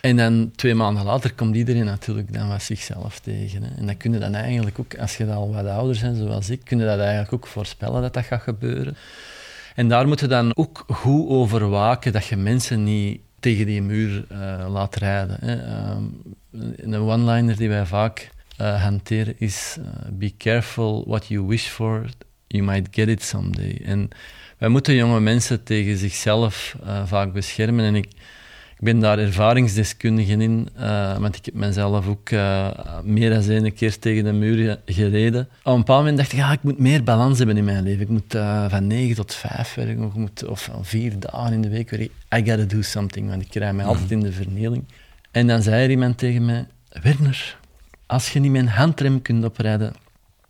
En 0.01 0.17
dan 0.17 0.51
twee 0.57 0.75
maanden 0.75 1.05
later 1.05 1.35
komt 1.35 1.57
iedereen 1.57 1.85
natuurlijk 1.85 2.33
dan 2.33 2.49
wat 2.49 2.62
zichzelf 2.62 3.19
tegen. 3.19 3.62
Hè. 3.62 3.69
En 3.77 3.87
dan 3.87 3.97
kun 3.97 4.12
je 4.12 4.19
dan 4.19 4.35
eigenlijk 4.35 4.79
ook, 4.79 4.99
als 4.99 5.17
je 5.17 5.33
al 5.33 5.53
wat 5.53 5.67
ouder 5.67 5.99
bent 6.01 6.17
zoals 6.17 6.51
ik, 6.51 6.61
kun 6.64 6.79
je 6.79 6.85
dat 6.85 6.99
eigenlijk 6.99 7.33
ook 7.33 7.47
voorspellen 7.47 8.03
dat 8.03 8.14
dat 8.14 8.25
gaat 8.25 8.43
gebeuren. 8.43 8.97
En 9.75 9.88
daar 9.88 10.09
moet 10.09 10.21
je 10.21 10.27
dan 10.27 10.57
ook 10.57 10.85
goed 10.88 11.29
over 11.29 11.69
waken 11.69 12.12
dat 12.12 12.27
je 12.27 12.37
mensen 12.37 12.85
niet 12.85 13.21
tegen 13.40 13.67
die 13.67 13.83
muur 13.83 14.25
uh, 14.33 14.67
laat 14.69 14.97
rijden. 14.97 15.49
Um, 15.90 16.23
een 16.77 16.95
one-liner 16.95 17.57
die 17.57 17.69
wij 17.69 17.87
vaak 17.87 18.31
uh, 18.61 18.83
hanteren 18.83 19.35
is: 19.38 19.77
uh, 19.79 19.85
Be 20.12 20.37
careful 20.37 21.05
what 21.07 21.27
you 21.27 21.47
wish 21.47 21.67
for, 21.67 22.05
you 22.47 22.64
might 22.64 22.88
get 22.90 23.09
it 23.09 23.23
someday. 23.23 23.81
En 23.85 24.09
wij 24.59 24.69
moeten 24.69 24.95
jonge 24.95 25.21
mensen 25.21 25.62
tegen 25.62 25.97
zichzelf 25.97 26.77
vaak 27.05 27.33
beschermen. 27.33 27.85
En 27.85 27.95
ik, 27.95 28.07
ik 28.79 28.85
ben 28.85 29.01
daar 29.01 29.19
ervaringsdeskundige 29.19 30.33
in, 30.33 30.69
uh, 30.79 31.19
want 31.19 31.37
ik 31.37 31.45
heb 31.45 31.55
mezelf 31.55 32.07
ook 32.07 32.31
uh, 32.31 32.69
meer 33.03 33.31
dan 33.31 33.43
één 33.43 33.75
keer 33.75 33.99
tegen 33.99 34.25
de 34.25 34.33
muur 34.33 34.79
gereden. 34.87 35.49
Op 35.62 35.73
een 35.73 35.79
bepaald 35.79 35.99
moment 35.99 36.17
dacht 36.17 36.33
ik, 36.33 36.38
ja, 36.38 36.53
ik 36.53 36.62
moet 36.62 36.79
meer 36.79 37.05
balans 37.05 37.38
hebben 37.38 37.57
in 37.57 37.64
mijn 37.64 37.83
leven. 37.83 38.03
Ik 38.03 38.09
moet 38.09 38.35
uh, 38.35 38.71
van 38.71 38.87
negen 38.87 39.14
tot 39.14 39.35
vijf 39.35 39.75
werken, 39.75 40.05
of, 40.05 40.14
moet, 40.14 40.47
of 40.47 40.71
vier 40.83 41.19
dagen 41.19 41.53
in 41.53 41.62
de 41.62 41.69
week 41.69 41.90
werken. 41.90 42.11
I 42.37 42.51
gotta 42.51 42.64
do 42.64 42.83
something, 42.83 43.29
want 43.29 43.43
ik 43.43 43.49
krijg 43.49 43.73
mij 43.73 43.85
altijd 43.85 44.11
in 44.11 44.21
de 44.21 44.33
vernieling. 44.33 44.85
En 45.31 45.47
dan 45.47 45.62
zei 45.62 45.85
er 45.85 45.90
iemand 45.90 46.19
tegen 46.19 46.45
mij, 46.45 46.67
Werner, 47.03 47.59
als 48.07 48.33
je 48.33 48.40
niet 48.40 48.51
mijn 48.51 48.69
handrem 48.69 49.23
kunt 49.23 49.45
oprijden, 49.45 49.93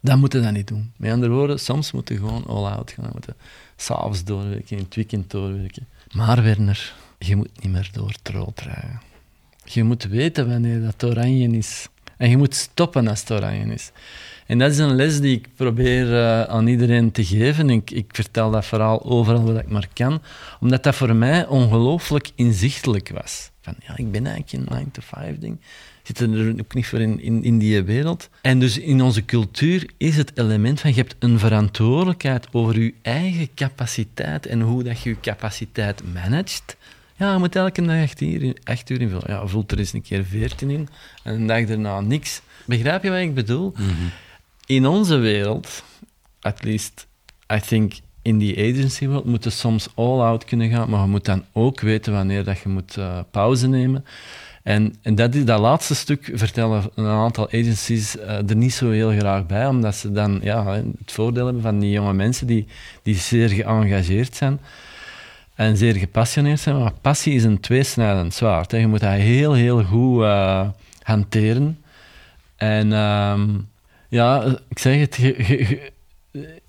dan 0.01 0.19
moet 0.19 0.33
je 0.33 0.40
dat 0.40 0.53
niet 0.53 0.69
doen. 0.69 0.93
Met 0.97 1.12
andere 1.12 1.33
woorden, 1.33 1.61
soms 1.61 1.93
moet 1.93 2.09
je 2.09 2.17
gewoon 2.17 2.45
all-out 2.47 2.93
gaan. 2.93 3.11
Moeten 3.12 3.35
s'avonds 3.77 4.25
doorwerken, 4.25 4.77
in 4.77 4.83
het 4.83 4.95
weekend 4.95 5.31
doorwerken. 5.31 5.87
Maar 6.13 6.43
Werner, 6.43 6.95
je 7.19 7.37
moet 7.37 7.63
niet 7.63 7.73
meer 7.73 7.89
door 7.93 8.09
het 8.09 8.61
rijden. 8.61 9.01
Je 9.65 9.85
moet 9.85 10.05
weten 10.05 10.49
wanneer 10.49 10.83
dat 10.83 11.05
oranje 11.05 11.49
is. 11.49 11.89
En 12.17 12.31
je 12.31 12.37
moet 12.37 12.55
stoppen 12.55 13.09
als 13.09 13.21
het 13.21 13.31
oranje 13.31 13.75
is. 13.75 13.93
En 14.47 14.59
dat 14.59 14.71
is 14.71 14.79
een 14.79 14.95
les 14.95 15.21
die 15.21 15.37
ik 15.37 15.49
probeer 15.57 16.07
uh, 16.07 16.43
aan 16.43 16.67
iedereen 16.67 17.11
te 17.11 17.25
geven. 17.25 17.71
Ik, 17.71 17.91
ik 17.91 18.11
vertel 18.13 18.51
dat 18.51 18.67
verhaal 18.67 19.05
overal 19.05 19.45
waar 19.45 19.63
ik 19.63 19.71
maar 19.71 19.89
kan, 19.93 20.23
omdat 20.61 20.83
dat 20.83 20.95
voor 20.95 21.17
mij 21.17 21.47
ongelooflijk 21.47 22.31
inzichtelijk 22.35 23.09
was. 23.09 23.51
Van, 23.61 23.75
ja, 23.87 23.97
ik 23.97 24.13
ben 24.13 24.27
eigenlijk 24.27 24.71
een 24.71 24.87
9-to-5-ding. 24.87 25.61
Zit 26.05 26.21
er 26.21 26.55
ook 26.61 26.75
niet 26.75 26.87
voor 26.87 27.01
in, 27.01 27.21
in, 27.21 27.45
in 27.45 27.59
die 27.59 27.83
wereld. 27.83 28.29
En 28.40 28.59
dus 28.59 28.79
in 28.79 29.03
onze 29.03 29.25
cultuur 29.25 29.90
is 29.97 30.17
het 30.17 30.33
element 30.35 30.81
van 30.81 30.90
je 30.90 30.97
hebt 30.97 31.14
een 31.19 31.38
verantwoordelijkheid 31.38 32.47
over 32.53 32.81
je 32.81 32.95
eigen 33.03 33.49
capaciteit 33.55 34.47
en 34.47 34.61
hoe 34.61 34.83
dat 34.83 35.01
je 35.01 35.11
je 35.11 35.21
capaciteit 35.21 36.12
managt. 36.12 36.77
Ja, 37.17 37.33
je 37.33 37.38
moet 37.38 37.57
elke 37.57 37.83
dag 37.83 37.97
echt, 37.97 38.21
hier, 38.21 38.57
echt 38.64 38.90
uur 38.90 39.01
invullen. 39.01 39.31
Ja, 39.31 39.47
vult 39.47 39.73
er 39.73 39.79
eens 39.79 39.93
een 39.93 40.03
keer 40.03 40.25
veertien 40.25 40.71
in 40.71 40.88
en 41.23 41.35
een 41.35 41.47
dag 41.47 41.64
daarna 41.64 42.01
niks. 42.01 42.40
Begrijp 42.67 43.03
je 43.03 43.11
wat 43.11 43.19
ik 43.19 43.35
bedoel? 43.35 43.73
Mhm. 43.77 43.90
In 44.67 44.87
onze 44.87 45.17
wereld, 45.17 45.85
at 46.40 46.64
least, 46.64 47.07
I 47.55 47.61
think 47.61 47.93
in 48.23 48.38
die 48.38 48.59
agency 48.59 49.07
world, 49.07 49.25
moeten 49.25 49.53
soms 49.53 49.88
all-out 49.95 50.45
kunnen 50.45 50.71
gaan, 50.71 50.90
maar 50.90 51.01
je 51.01 51.07
moet 51.07 51.25
dan 51.25 51.45
ook 51.53 51.81
weten 51.81 52.12
wanneer 52.12 52.45
dat 52.45 52.59
je 52.59 52.69
moet 52.69 52.97
uh, 52.97 53.19
pauze 53.31 53.69
nemen. 53.69 54.05
En, 54.64 54.94
en 55.03 55.14
dat, 55.14 55.35
is, 55.35 55.44
dat 55.44 55.61
laatste 55.61 55.94
stuk 55.94 56.31
vertellen 56.35 56.90
een 56.94 57.07
aantal 57.07 57.46
agencies 57.46 58.16
uh, 58.16 58.48
er 58.50 58.57
niet 58.57 58.74
zo 58.74 58.90
heel 58.90 59.11
graag 59.11 59.46
bij, 59.46 59.66
omdat 59.66 59.94
ze 59.94 60.12
dan 60.12 60.40
ja, 60.42 60.74
het 60.74 61.12
voordeel 61.12 61.44
hebben 61.44 61.62
van 61.62 61.79
die 61.79 61.90
jonge 61.90 62.12
mensen 62.12 62.46
die, 62.46 62.66
die 63.03 63.16
zeer 63.16 63.48
geëngageerd 63.48 64.37
zijn 64.37 64.61
en 65.55 65.77
zeer 65.77 65.94
gepassioneerd 65.94 66.61
zijn. 66.61 66.79
Maar 66.79 66.92
passie 67.00 67.35
is 67.35 67.44
een 67.44 67.61
tweesnijdend 67.61 68.35
zwaard. 68.35 68.70
Hè. 68.70 68.79
Je 68.79 68.87
moet 68.87 69.00
dat 69.00 69.12
heel, 69.12 69.53
heel 69.53 69.85
goed 69.85 70.22
uh, 70.22 70.68
hanteren. 71.03 71.79
En 72.57 72.87
uh, 72.90 73.40
ja, 74.09 74.44
ik 74.68 74.79
zeg 74.79 75.00
het, 75.00 75.14
je, 75.16 75.92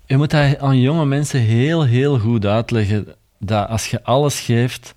je, 0.06 0.16
moet 0.16 0.30
dat 0.30 0.58
aan 0.58 0.80
jonge 0.80 1.04
mensen 1.04 1.40
heel, 1.40 1.84
heel 1.84 2.18
goed 2.18 2.46
uitleggen. 2.46 3.06
Dat 3.38 3.68
als 3.68 3.90
je 3.90 4.02
alles 4.02 4.40
geeft, 4.40 4.94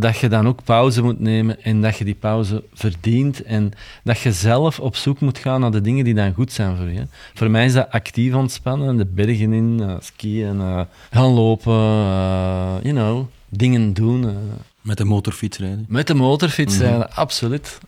dat 0.00 0.18
je 0.18 0.28
dan 0.28 0.48
ook 0.48 0.64
pauze 0.64 1.02
moet 1.02 1.20
nemen 1.20 1.62
en 1.62 1.80
dat 1.80 1.96
je 1.96 2.04
die 2.04 2.14
pauze 2.14 2.64
verdient 2.72 3.42
en 3.42 3.72
dat 4.04 4.18
je 4.18 4.32
zelf 4.32 4.80
op 4.80 4.96
zoek 4.96 5.20
moet 5.20 5.38
gaan 5.38 5.60
naar 5.60 5.70
de 5.70 5.80
dingen 5.80 6.04
die 6.04 6.14
dan 6.14 6.34
goed 6.34 6.52
zijn 6.52 6.76
voor 6.76 6.90
je. 6.90 7.06
Voor 7.34 7.50
mij 7.50 7.64
is 7.64 7.72
dat 7.72 7.90
actief 7.90 8.34
ontspannen, 8.34 8.96
de 8.96 9.06
bergen 9.06 9.52
in, 9.52 9.78
uh, 9.80 9.94
skiën, 10.00 10.56
uh, 10.56 10.80
gaan 11.10 11.30
lopen, 11.30 11.72
uh, 11.72 12.74
you 12.82 12.94
know, 12.94 13.26
dingen 13.48 13.92
doen. 13.92 14.36
Met 14.80 14.96
de 14.96 15.04
motorfiets 15.04 15.58
rijden? 15.58 15.84
Met 15.88 16.06
de 16.06 16.14
motorfiets 16.14 16.74
mm 16.74 16.80
rijden, 16.80 17.12
absoluut. 17.12 17.78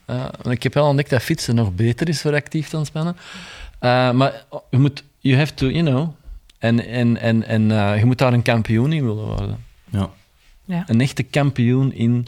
ik 0.48 0.62
heb 0.62 0.74
wel 0.74 0.86
ontdekt 0.86 1.10
dat 1.10 1.22
fietsen 1.22 1.54
nog 1.54 1.74
beter 1.74 2.08
is 2.08 2.20
voor 2.20 2.34
actief 2.34 2.68
te 2.68 2.76
ontspannen. 2.76 3.16
maar 4.16 4.44
je 4.70 4.78
moet, 4.78 5.04
you 5.18 5.36
have 5.36 5.54
to, 5.54 5.66
you 5.66 5.84
know, 5.84 6.08
en, 6.58 6.86
en, 6.86 7.16
en, 7.20 7.46
en 7.46 7.62
je 7.98 8.04
moet 8.04 8.18
daar 8.18 8.32
een 8.32 8.42
kampioen 8.42 8.92
in 8.92 9.04
willen 9.04 9.26
worden. 9.26 9.64
Ja. 9.90 10.10
Ja. 10.70 10.84
Een 10.86 11.00
echte 11.00 11.22
kampioen 11.22 11.92
in 11.92 12.26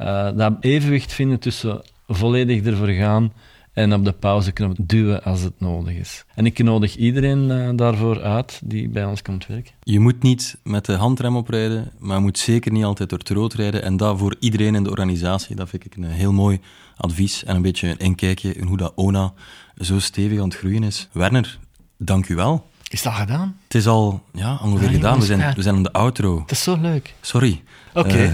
uh, 0.00 0.36
dat 0.36 0.56
evenwicht 0.60 1.12
vinden 1.12 1.38
tussen 1.38 1.82
volledig 2.06 2.64
ervoor 2.64 2.88
gaan 2.88 3.32
en 3.72 3.92
op 3.92 4.04
de 4.04 4.12
pauzeknop 4.12 4.76
duwen 4.80 5.22
als 5.22 5.40
het 5.40 5.60
nodig 5.60 5.94
is. 5.94 6.24
En 6.34 6.46
ik 6.46 6.62
nodig 6.62 6.96
iedereen 6.96 7.50
uh, 7.50 7.70
daarvoor 7.74 8.22
uit 8.22 8.60
die 8.64 8.88
bij 8.88 9.04
ons 9.04 9.22
komt 9.22 9.46
werken. 9.46 9.72
Je 9.82 10.00
moet 10.00 10.22
niet 10.22 10.56
met 10.62 10.84
de 10.84 10.92
handrem 10.92 11.36
oprijden, 11.36 11.92
maar 11.98 12.16
je 12.16 12.22
moet 12.22 12.38
zeker 12.38 12.72
niet 12.72 12.84
altijd 12.84 13.08
door 13.08 13.18
het 13.18 13.28
rood 13.28 13.54
rijden. 13.54 13.82
En 13.82 13.96
dat 13.96 14.18
voor 14.18 14.36
iedereen 14.38 14.74
in 14.74 14.82
de 14.82 14.90
organisatie, 14.90 15.56
dat 15.56 15.68
vind 15.68 15.84
ik 15.84 15.96
een 15.96 16.04
heel 16.04 16.32
mooi 16.32 16.60
advies 16.96 17.44
en 17.44 17.56
een 17.56 17.62
beetje 17.62 17.88
een 17.88 17.98
inkijkje 17.98 18.52
in 18.52 18.66
hoe 18.66 18.76
dat 18.76 18.92
ONA 18.94 19.32
zo 19.76 19.98
stevig 19.98 20.38
aan 20.38 20.48
het 20.48 20.56
groeien 20.56 20.82
is. 20.82 21.08
Werner, 21.12 21.58
dank 21.96 22.28
u 22.28 22.34
wel. 22.34 22.69
Is 22.90 23.02
dat 23.02 23.12
gedaan? 23.12 23.56
Het 23.64 23.74
is 23.74 23.86
al 23.86 24.22
ja, 24.32 24.58
ongeveer 24.62 24.88
Ah, 24.88 24.94
gedaan. 24.94 25.18
We 25.18 25.24
zijn, 25.24 25.38
ja. 25.38 25.52
we 25.56 25.62
zijn 25.62 25.74
aan 25.74 25.82
de 25.82 25.92
outro. 25.92 26.40
Het 26.40 26.50
is 26.50 26.62
zo 26.62 26.76
leuk. 26.80 27.14
Sorry. 27.20 27.62
Oké. 27.94 28.08
Eh, 28.24 28.32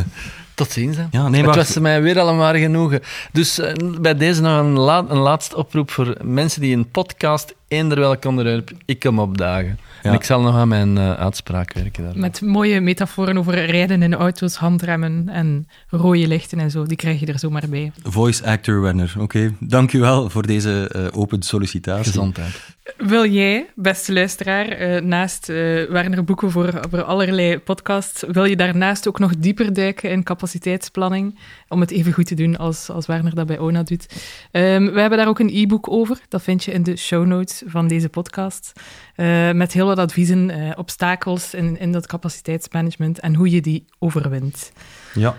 Tot 0.55 0.71
ziens. 0.71 0.97
Hè. 0.97 1.05
ja, 1.11 1.29
nee, 1.29 1.43
het 1.45 1.55
wacht. 1.55 1.69
was 1.69 1.79
mij 1.79 2.03
weer 2.03 2.19
allemaal 2.21 2.55
genoegen. 2.55 3.01
Dus 3.33 3.59
eh, 3.59 3.73
bij 4.01 4.15
deze 4.17 4.41
nog 4.41 4.59
een, 4.61 4.79
la- 4.79 5.05
een 5.09 5.19
laatste 5.19 5.57
oproep 5.57 5.91
voor 5.91 6.17
mensen 6.23 6.61
die 6.61 6.77
een 6.77 6.91
podcast, 6.91 7.55
eender 7.69 7.99
welk 8.01 8.25
onderwerp, 8.25 8.71
ik 8.85 8.99
kom 9.01 9.19
opdagen. 9.19 9.79
Ja. 10.03 10.11
En 10.11 10.15
ik 10.15 10.25
zal 10.25 10.41
nog 10.41 10.55
aan 10.57 10.69
mijn 10.69 10.99
eh, 10.99 11.13
uitspraak 11.13 11.73
werken 11.73 12.05
daar. 12.05 12.19
Met 12.19 12.41
mooie 12.41 12.81
metaforen 12.81 13.39
over 13.39 13.65
rijden 13.67 14.03
in 14.03 14.15
auto's, 14.15 14.55
handremmen 14.55 15.29
en 15.29 15.69
rode 15.89 16.27
lichten 16.29 16.59
en 16.59 16.71
zo. 16.71 16.85
Die 16.87 16.97
krijg 16.97 17.21
je 17.21 17.27
er 17.27 17.39
zomaar 17.39 17.69
bij. 17.69 17.93
Voice 18.03 18.45
actor 18.45 18.81
Werner. 18.81 19.15
Oké, 19.19 19.55
dankjewel 19.61 20.31
voor 20.31 20.47
deze 20.47 20.89
eh, 20.89 21.19
open 21.21 21.43
sollicitatie. 21.43 22.05
Gezondheid. 22.05 22.75
Wil 22.97 23.27
jij, 23.27 23.67
beste 23.75 24.13
luisteraar, 24.13 24.69
eh, 24.69 25.03
naast 25.03 25.49
eh 25.49 25.57
Werner 25.85 26.25
Boeken 26.25 26.51
voor, 26.51 26.81
voor 26.91 27.03
allerlei 27.03 27.59
podcasts, 27.59 28.25
wil 28.29 28.45
je 28.45 28.57
daarnaast 28.57 29.09
ook 29.09 29.19
nog 29.19 29.37
dieper 29.37 29.73
duiken 29.73 30.11
in 30.11 30.23
capaciteitsplanning, 30.23 31.39
om 31.69 31.81
het 31.81 31.91
even 31.91 32.13
goed 32.13 32.27
te 32.27 32.35
doen 32.35 32.57
als, 32.57 32.91
als 32.91 33.07
Werner 33.07 33.35
dat 33.35 33.47
bij 33.47 33.59
ONA 33.59 33.83
doet? 33.83 34.07
Ehm, 34.51 34.85
we 34.93 35.01
hebben 35.01 35.19
daar 35.19 35.29
ook 35.29 35.39
een 35.39 35.55
e-book 35.55 35.91
over, 35.91 36.21
dat 36.29 36.43
vind 36.43 36.65
je 36.65 36.73
in 36.73 36.83
de 36.83 36.97
show 36.97 37.27
notes 37.27 37.63
van 37.67 37.89
deze 37.89 38.09
podcast, 38.09 38.73
Eh, 39.15 39.53
met 39.53 39.73
heel 39.73 39.87
wat 39.87 39.99
adviezen, 39.99 40.75
obstakels 40.77 41.55
in, 41.55 41.79
in 41.79 41.93
dat 41.93 42.07
capaciteitsmanagement 42.07 43.21
en 43.21 43.35
hoe 43.35 43.51
je 43.51 43.61
die 43.61 43.85
overwint. 43.99 44.73
Ja. 45.15 45.37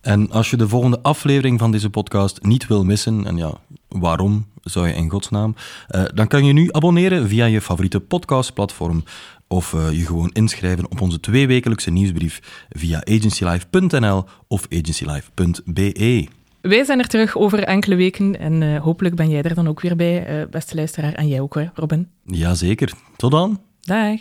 En 0.00 0.30
als 0.30 0.50
je 0.50 0.56
de 0.56 0.68
volgende 0.68 0.98
aflevering 1.02 1.58
van 1.58 1.70
deze 1.70 1.90
podcast 1.90 2.42
niet 2.42 2.66
wil 2.66 2.84
missen, 2.84 3.26
en 3.26 3.36
ja, 3.36 3.54
waarom 4.00 4.46
zou 4.62 4.88
je 4.88 4.94
in 4.94 5.10
godsnaam, 5.10 5.54
eh, 5.88 6.04
dan 6.14 6.26
kan 6.26 6.44
je 6.44 6.52
nu 6.52 6.68
abonneren 6.70 7.28
via 7.28 7.44
je 7.44 7.60
favoriete 7.60 8.00
podcastplatform 8.00 9.04
of 9.48 9.74
eh, 9.74 9.92
je 9.92 10.06
gewoon 10.06 10.30
inschrijven 10.32 10.90
op 10.90 11.00
onze 11.00 11.20
tweewekelijkse 11.20 11.90
nieuwsbrief 11.90 12.66
via 12.70 13.02
agencylife.nl 13.04 14.24
of 14.48 14.66
agencylife.be. 14.70 16.28
Wij 16.60 16.84
zijn 16.84 16.98
er 16.98 17.08
terug 17.08 17.36
over 17.36 17.64
enkele 17.64 17.94
weken 17.94 18.38
en 18.38 18.62
eh, 18.62 18.82
hopelijk 18.82 19.14
ben 19.14 19.28
jij 19.28 19.42
er 19.42 19.54
dan 19.54 19.68
ook 19.68 19.80
weer 19.80 19.96
bij, 19.96 20.46
beste 20.50 20.74
luisteraar, 20.74 21.12
en 21.12 21.28
jij 21.28 21.40
ook, 21.40 21.54
hè, 21.54 21.66
Robin. 21.74 22.08
Jazeker. 22.24 22.92
Tot 23.16 23.30
dan. 23.30 23.60
Dag. 23.80 24.20